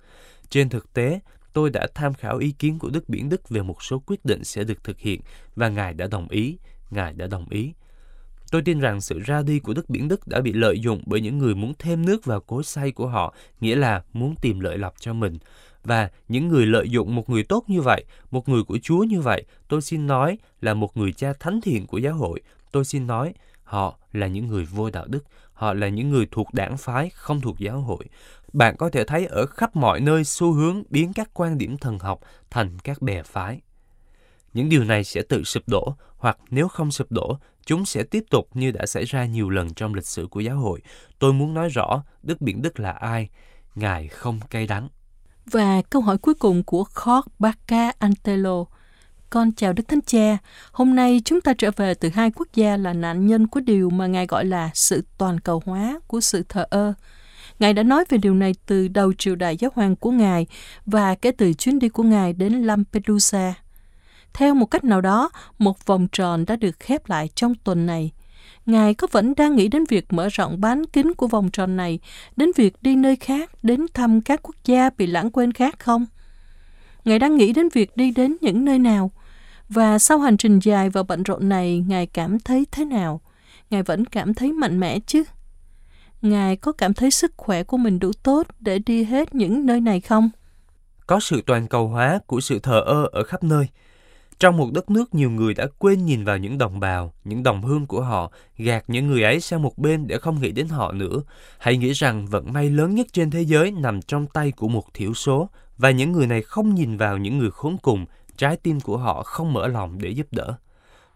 Trên 0.51 0.69
thực 0.69 0.93
tế, 0.93 1.21
tôi 1.53 1.71
đã 1.71 1.87
tham 1.95 2.15
khảo 2.15 2.39
ý 2.39 2.53
kiến 2.59 2.79
của 2.79 2.91
Đức 2.91 3.09
Biển 3.09 3.29
Đức 3.29 3.49
về 3.49 3.63
một 3.63 3.83
số 3.83 3.99
quyết 3.99 4.25
định 4.25 4.45
sẽ 4.45 4.65
được 4.65 4.85
thực 4.85 4.99
hiện 4.99 5.21
và 5.57 5.69
Ngài 5.69 5.95
đã 5.95 6.07
đồng 6.07 6.29
ý. 6.29 6.59
Ngài 6.91 7.13
đã 7.13 7.27
đồng 7.27 7.49
ý. 7.51 7.73
Tôi 8.51 8.63
tin 8.63 8.81
rằng 8.81 9.01
sự 9.01 9.19
ra 9.19 9.43
đi 9.43 9.59
của 9.59 9.75
Đức 9.75 9.91
Biển 9.91 10.09
Đức 10.09 10.29
đã 10.29 10.41
bị 10.41 10.53
lợi 10.53 10.81
dụng 10.81 11.03
bởi 11.07 11.21
những 11.21 11.39
người 11.39 11.55
muốn 11.55 11.73
thêm 11.79 12.07
nước 12.07 12.25
vào 12.25 12.41
cối 12.41 12.65
xay 12.65 12.93
của 12.93 13.07
họ, 13.07 13.35
nghĩa 13.61 13.77
là 13.77 14.03
muốn 14.13 14.35
tìm 14.43 14.61
lợi 14.61 14.79
lộc 14.79 14.95
cho 15.01 15.13
mình. 15.13 15.39
Và 15.85 16.11
những 16.29 16.49
người 16.49 16.67
lợi 16.67 16.91
dụng 16.91 17.15
một 17.15 17.31
người 17.31 17.43
tốt 17.43 17.65
như 17.67 17.81
vậy, 17.81 18.05
một 18.31 18.49
người 18.49 18.63
của 18.63 18.79
Chúa 18.83 18.99
như 18.99 19.21
vậy, 19.21 19.45
tôi 19.69 19.83
xin 19.83 20.07
nói 20.07 20.39
là 20.61 20.75
một 20.75 20.97
người 20.97 21.13
cha 21.13 21.33
thánh 21.41 21.61
thiện 21.61 21.87
của 21.87 21.99
giáo 21.99 22.15
hội. 22.15 22.41
Tôi 22.73 22.85
xin 22.85 23.07
nói, 23.07 23.35
họ 23.69 23.99
là 24.13 24.27
những 24.27 24.47
người 24.47 24.65
vô 24.65 24.91
đạo 24.91 25.07
đức, 25.09 25.25
họ 25.53 25.75
là 25.75 25.89
những 25.89 26.11
người 26.11 26.29
thuộc 26.31 26.55
đảng 26.55 26.77
phái, 26.77 27.11
không 27.11 27.41
thuộc 27.41 27.59
giáo 27.59 27.81
hội. 27.81 28.05
Bạn 28.53 28.77
có 28.77 28.91
thể 28.91 29.05
thấy 29.05 29.27
ở 29.27 29.47
khắp 29.47 29.77
mọi 29.77 30.01
nơi 30.01 30.25
xu 30.25 30.53
hướng 30.53 30.83
biến 30.91 31.13
các 31.13 31.31
quan 31.35 31.59
điểm 31.59 31.79
thần 31.79 31.99
học 31.99 32.21
thành 32.51 32.79
các 32.79 33.03
bè 33.03 33.23
phái. 33.23 33.61
Những 34.55 34.69
điều 34.69 34.85
này 34.85 35.05
sẽ 35.05 35.23
tự 35.23 35.45
sụp 35.45 35.63
đổ, 35.67 35.95
hoặc 36.17 36.39
nếu 36.51 36.69
không 36.69 36.91
sụp 36.91 37.13
đổ, 37.13 37.39
chúng 37.67 37.85
sẽ 37.85 38.03
tiếp 38.03 38.25
tục 38.31 38.49
như 38.55 38.71
đã 38.71 38.87
xảy 38.87 39.05
ra 39.05 39.27
nhiều 39.27 39.51
lần 39.51 39.75
trong 39.75 39.95
lịch 39.95 40.07
sử 40.07 40.27
của 40.31 40.41
giáo 40.41 40.57
hội. 40.57 40.81
Tôi 41.19 41.33
muốn 41.33 41.55
nói 41.55 41.69
rõ 41.69 42.03
Đức 42.23 42.41
Biển 42.41 42.63
Đức 42.63 42.81
là 42.81 42.93
ai. 42.93 43.29
Ngài 43.75 44.09
không 44.09 44.41
cay 44.51 44.67
đắng. 44.67 44.89
Và 45.47 45.83
câu 45.91 46.03
hỏi 46.03 46.19
cuối 46.19 46.35
cùng 46.35 46.63
của 46.63 46.85
Jorge 46.95 47.23
Baca 47.39 47.93
Antelo. 47.99 48.65
Con 49.31 49.53
chào 49.53 49.73
Đức 49.73 49.89
Thánh 49.89 50.01
Cha, 50.07 50.39
hôm 50.73 50.95
nay 50.95 51.21
chúng 51.25 51.41
ta 51.41 51.55
trở 51.59 51.71
về 51.77 51.95
từ 51.95 52.09
hai 52.09 52.31
quốc 52.31 52.49
gia 52.55 52.77
là 52.77 52.93
nạn 52.93 53.27
nhân 53.27 53.47
của 53.47 53.61
điều 53.61 53.91
mà 53.91 54.07
Ngài 54.07 54.27
gọi 54.27 54.45
là 54.45 54.71
sự 54.75 55.05
toàn 55.19 55.41
cầu 55.41 55.63
hóa 55.67 56.01
của 56.07 56.21
sự 56.21 56.43
thờ 56.49 56.67
ơ. 56.71 56.93
Ngài 57.59 57.73
đã 57.73 57.83
nói 57.83 58.05
về 58.09 58.19
điều 58.19 58.35
này 58.35 58.55
từ 58.67 58.89
đầu 58.89 59.13
triều 59.13 59.37
đại 59.37 59.57
giáo 59.57 59.71
hoàng 59.75 59.97
của 59.97 60.11
Ngài 60.11 60.47
và 60.87 61.15
kể 61.15 61.31
từ 61.31 61.53
chuyến 61.53 61.79
đi 61.79 61.89
của 61.89 62.03
Ngài 62.03 62.33
đến 62.33 62.53
Lampedusa. 62.53 63.55
Theo 64.33 64.55
một 64.55 64.67
cách 64.67 64.85
nào 64.85 65.01
đó, 65.01 65.31
một 65.59 65.87
vòng 65.87 66.07
tròn 66.13 66.45
đã 66.47 66.57
được 66.57 66.81
khép 66.81 67.09
lại 67.09 67.29
trong 67.35 67.55
tuần 67.55 67.87
này. 67.87 68.13
Ngài 68.67 68.95
có 68.95 69.07
vẫn 69.13 69.35
đang 69.37 69.57
nghĩ 69.57 69.69
đến 69.69 69.85
việc 69.89 70.13
mở 70.13 70.29
rộng 70.29 70.61
bán 70.61 70.87
kính 70.87 71.15
của 71.15 71.27
vòng 71.27 71.51
tròn 71.51 71.77
này, 71.77 71.99
đến 72.37 72.51
việc 72.57 72.83
đi 72.83 72.97
nơi 72.97 73.17
khác, 73.17 73.51
đến 73.63 73.87
thăm 73.95 74.21
các 74.21 74.41
quốc 74.43 74.57
gia 74.65 74.91
bị 74.91 75.07
lãng 75.07 75.31
quên 75.31 75.53
khác 75.53 75.79
không? 75.79 76.07
Ngài 77.05 77.19
đang 77.19 77.37
nghĩ 77.37 77.53
đến 77.53 77.69
việc 77.73 77.97
đi 77.97 78.11
đến 78.11 78.37
những 78.41 78.65
nơi 78.65 78.79
nào? 78.79 79.11
Và 79.69 79.99
sau 79.99 80.19
hành 80.19 80.37
trình 80.37 80.59
dài 80.59 80.91
và 80.91 81.03
bận 81.03 81.23
rộn 81.23 81.49
này, 81.49 81.85
Ngài 81.89 82.07
cảm 82.07 82.41
thấy 82.41 82.67
thế 82.73 82.85
nào? 82.85 83.21
Ngài 83.71 83.83
vẫn 83.83 84.05
cảm 84.05 84.35
thấy 84.35 84.53
mạnh 84.53 84.81
mẽ 84.81 84.99
chứ? 85.07 85.23
Ngài 86.23 86.57
có 86.57 86.73
cảm 86.73 86.95
thấy 86.95 87.11
sức 87.11 87.33
khỏe 87.37 87.63
của 87.63 87.77
mình 87.77 87.99
đủ 87.99 88.13
tốt 88.23 88.47
để 88.61 88.79
đi 88.79 89.05
hết 89.05 89.35
những 89.35 89.67
nơi 89.67 89.81
này 89.81 90.01
không? 90.01 90.31
Có 91.07 91.21
sự 91.21 91.43
toàn 91.47 91.67
cầu 91.67 91.89
hóa 91.89 92.21
của 92.27 92.41
sự 92.41 92.59
thờ 92.59 92.81
ơ 92.81 93.09
ở 93.13 93.25
khắp 93.25 93.45
nơi. 93.45 93.67
Trong 94.39 94.57
một 94.57 94.73
đất 94.73 94.91
nước 94.91 95.15
nhiều 95.15 95.31
người 95.31 95.55
đã 95.55 95.67
quên 95.79 96.05
nhìn 96.05 96.25
vào 96.25 96.39
những 96.39 96.59
đồng 96.59 96.81
bào, 96.81 97.13
những 97.25 97.43
đồng 97.43 97.63
hương 97.63 97.87
của 97.87 98.03
họ, 98.03 98.33
gạt 98.57 98.85
những 98.89 99.07
người 99.07 99.23
ấy 99.23 99.41
sang 99.41 99.63
một 99.63 99.79
bên 99.79 100.07
để 100.07 100.19
không 100.19 100.41
nghĩ 100.41 100.53
đến 100.53 100.69
họ 100.69 100.93
nữa. 100.93 101.23
Hãy 101.59 101.77
nghĩ 101.77 101.93
rằng 101.93 102.27
vận 102.27 102.53
may 102.53 102.71
lớn 102.71 102.95
nhất 102.95 103.07
trên 103.13 103.31
thế 103.31 103.43
giới 103.43 103.71
nằm 103.71 104.03
trong 104.03 104.27
tay 104.27 104.51
của 104.51 104.69
một 104.69 104.95
thiểu 104.95 105.15
số, 105.15 105.49
và 105.79 105.91
những 105.91 106.13
người 106.13 106.27
này 106.27 106.43
không 106.43 106.75
nhìn 106.75 106.97
vào 106.97 107.19
những 107.19 107.39
người 107.39 107.51
khốn 107.51 107.77
cùng, 107.83 108.07
trái 108.39 108.57
tim 108.57 108.81
của 108.81 108.97
họ 108.97 109.23
không 109.23 109.53
mở 109.53 109.67
lòng 109.67 109.99
để 109.99 110.11
giúp 110.11 110.27
đỡ. 110.31 110.55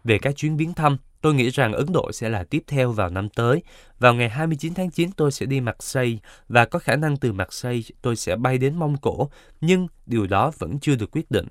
Về 0.03 0.17
các 0.17 0.35
chuyến 0.35 0.57
viếng 0.57 0.73
thăm, 0.73 0.97
tôi 1.21 1.33
nghĩ 1.33 1.49
rằng 1.49 1.73
Ấn 1.73 1.85
Độ 1.93 2.11
sẽ 2.11 2.29
là 2.29 2.43
tiếp 2.43 2.63
theo 2.67 2.91
vào 2.91 3.09
năm 3.09 3.29
tới. 3.29 3.63
Vào 3.99 4.13
ngày 4.13 4.29
29 4.29 4.73
tháng 4.73 4.91
9 4.91 5.11
tôi 5.11 5.31
sẽ 5.31 5.45
đi 5.45 5.61
Marseille 5.61 6.17
và 6.49 6.65
có 6.65 6.79
khả 6.79 6.95
năng 6.95 7.17
từ 7.17 7.33
Marseille 7.33 7.81
tôi 8.01 8.15
sẽ 8.15 8.35
bay 8.35 8.57
đến 8.57 8.75
Mông 8.75 8.97
Cổ, 8.97 9.29
nhưng 9.61 9.87
điều 10.05 10.27
đó 10.27 10.51
vẫn 10.57 10.79
chưa 10.79 10.95
được 10.95 11.11
quyết 11.11 11.31
định. 11.31 11.47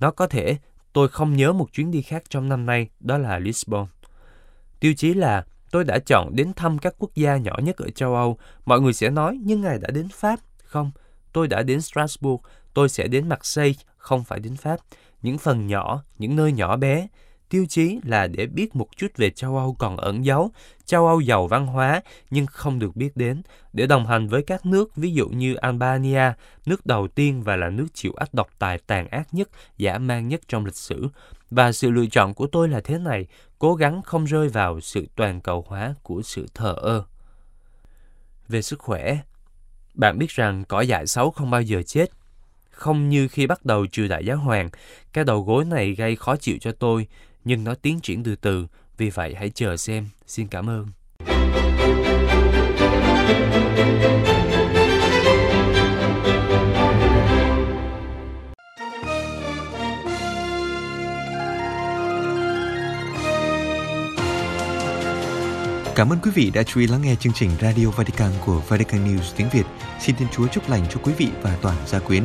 Nó 0.00 0.10
có 0.10 0.26
thể 0.26 0.56
tôi 0.92 1.08
không 1.08 1.36
nhớ 1.36 1.52
một 1.52 1.72
chuyến 1.72 1.90
đi 1.90 2.02
khác 2.02 2.22
trong 2.28 2.48
năm 2.48 2.66
nay, 2.66 2.88
đó 3.00 3.18
là 3.18 3.38
Lisbon. 3.38 3.86
Tiêu 4.80 4.94
chí 4.96 5.14
là 5.14 5.44
tôi 5.70 5.84
đã 5.84 5.98
chọn 5.98 6.36
đến 6.36 6.52
thăm 6.52 6.78
các 6.78 6.94
quốc 6.98 7.10
gia 7.14 7.36
nhỏ 7.36 7.52
nhất 7.62 7.76
ở 7.76 7.90
châu 7.90 8.14
Âu. 8.14 8.38
Mọi 8.64 8.80
người 8.80 8.92
sẽ 8.92 9.10
nói, 9.10 9.38
nhưng 9.42 9.60
ngài 9.60 9.78
đã 9.78 9.88
đến 9.90 10.08
Pháp. 10.12 10.38
Không, 10.64 10.90
tôi 11.32 11.48
đã 11.48 11.62
đến 11.62 11.80
Strasbourg, 11.80 12.42
tôi 12.74 12.88
sẽ 12.88 13.06
đến 13.08 13.28
Marseille, 13.28 13.74
không 13.96 14.24
phải 14.24 14.40
đến 14.40 14.56
Pháp. 14.56 14.80
Những 15.22 15.38
phần 15.38 15.66
nhỏ, 15.66 16.02
những 16.18 16.36
nơi 16.36 16.52
nhỏ 16.52 16.76
bé, 16.76 17.06
tiêu 17.48 17.66
chí 17.68 17.98
là 18.04 18.26
để 18.26 18.46
biết 18.46 18.76
một 18.76 18.88
chút 18.96 19.06
về 19.16 19.30
châu 19.30 19.56
Âu 19.56 19.76
còn 19.78 19.96
ẩn 19.96 20.24
giấu, 20.24 20.50
châu 20.84 21.06
Âu 21.06 21.20
giàu 21.20 21.46
văn 21.46 21.66
hóa 21.66 22.02
nhưng 22.30 22.46
không 22.46 22.78
được 22.78 22.96
biết 22.96 23.16
đến, 23.16 23.42
để 23.72 23.86
đồng 23.86 24.06
hành 24.06 24.28
với 24.28 24.42
các 24.42 24.66
nước 24.66 24.96
ví 24.96 25.12
dụ 25.12 25.28
như 25.28 25.54
Albania, 25.54 26.32
nước 26.66 26.86
đầu 26.86 27.08
tiên 27.08 27.42
và 27.42 27.56
là 27.56 27.70
nước 27.70 27.86
chịu 27.94 28.12
ách 28.16 28.34
độc 28.34 28.48
tài 28.58 28.78
tàn 28.78 29.08
ác 29.08 29.34
nhất, 29.34 29.48
dã 29.78 29.98
man 29.98 30.28
nhất 30.28 30.40
trong 30.48 30.64
lịch 30.64 30.76
sử. 30.76 31.08
Và 31.50 31.72
sự 31.72 31.90
lựa 31.90 32.06
chọn 32.06 32.34
của 32.34 32.46
tôi 32.46 32.68
là 32.68 32.80
thế 32.80 32.98
này, 32.98 33.26
cố 33.58 33.74
gắng 33.74 34.02
không 34.02 34.24
rơi 34.24 34.48
vào 34.48 34.80
sự 34.80 35.06
toàn 35.16 35.40
cầu 35.40 35.64
hóa 35.68 35.94
của 36.02 36.22
sự 36.22 36.46
thờ 36.54 36.74
ơ. 36.78 37.04
Về 38.48 38.62
sức 38.62 38.78
khỏe, 38.78 39.18
Bạn 39.94 40.18
biết 40.18 40.30
rằng 40.30 40.64
cỏ 40.64 40.80
dại 40.80 41.06
xấu 41.06 41.30
không 41.30 41.50
bao 41.50 41.62
giờ 41.62 41.82
chết. 41.82 42.10
Không 42.82 43.08
như 43.08 43.28
khi 43.28 43.46
bắt 43.46 43.64
đầu 43.64 43.86
triều 43.86 44.08
đại 44.08 44.24
giáo 44.24 44.36
hoàng, 44.36 44.70
cái 45.12 45.24
đầu 45.24 45.42
gối 45.42 45.64
này 45.64 45.92
gây 45.92 46.16
khó 46.16 46.36
chịu 46.36 46.56
cho 46.60 46.72
tôi, 46.72 47.06
nhưng 47.44 47.64
nó 47.64 47.74
tiến 47.74 48.00
triển 48.00 48.22
từ 48.22 48.36
từ, 48.36 48.66
vì 48.98 49.10
vậy 49.10 49.34
hãy 49.38 49.50
chờ 49.50 49.76
xem. 49.76 50.08
Xin 50.26 50.48
cảm 50.48 50.70
ơn. 50.70 50.86
Cảm 65.94 66.12
ơn 66.12 66.18
quý 66.22 66.30
vị 66.34 66.50
đã 66.54 66.62
chú 66.62 66.80
ý 66.80 66.86
lắng 66.86 67.02
nghe 67.02 67.14
chương 67.14 67.32
trình 67.32 67.50
Radio 67.60 67.86
Vatican 67.86 68.30
của 68.46 68.62
Vatican 68.68 69.04
News 69.04 69.32
tiếng 69.36 69.48
Việt. 69.52 69.64
Xin 70.00 70.16
Thiên 70.16 70.28
Chúa 70.32 70.46
chúc 70.46 70.70
lành 70.70 70.86
cho 70.90 71.00
quý 71.02 71.12
vị 71.18 71.28
và 71.42 71.58
toàn 71.62 71.76
gia 71.86 71.98
quyến. 71.98 72.24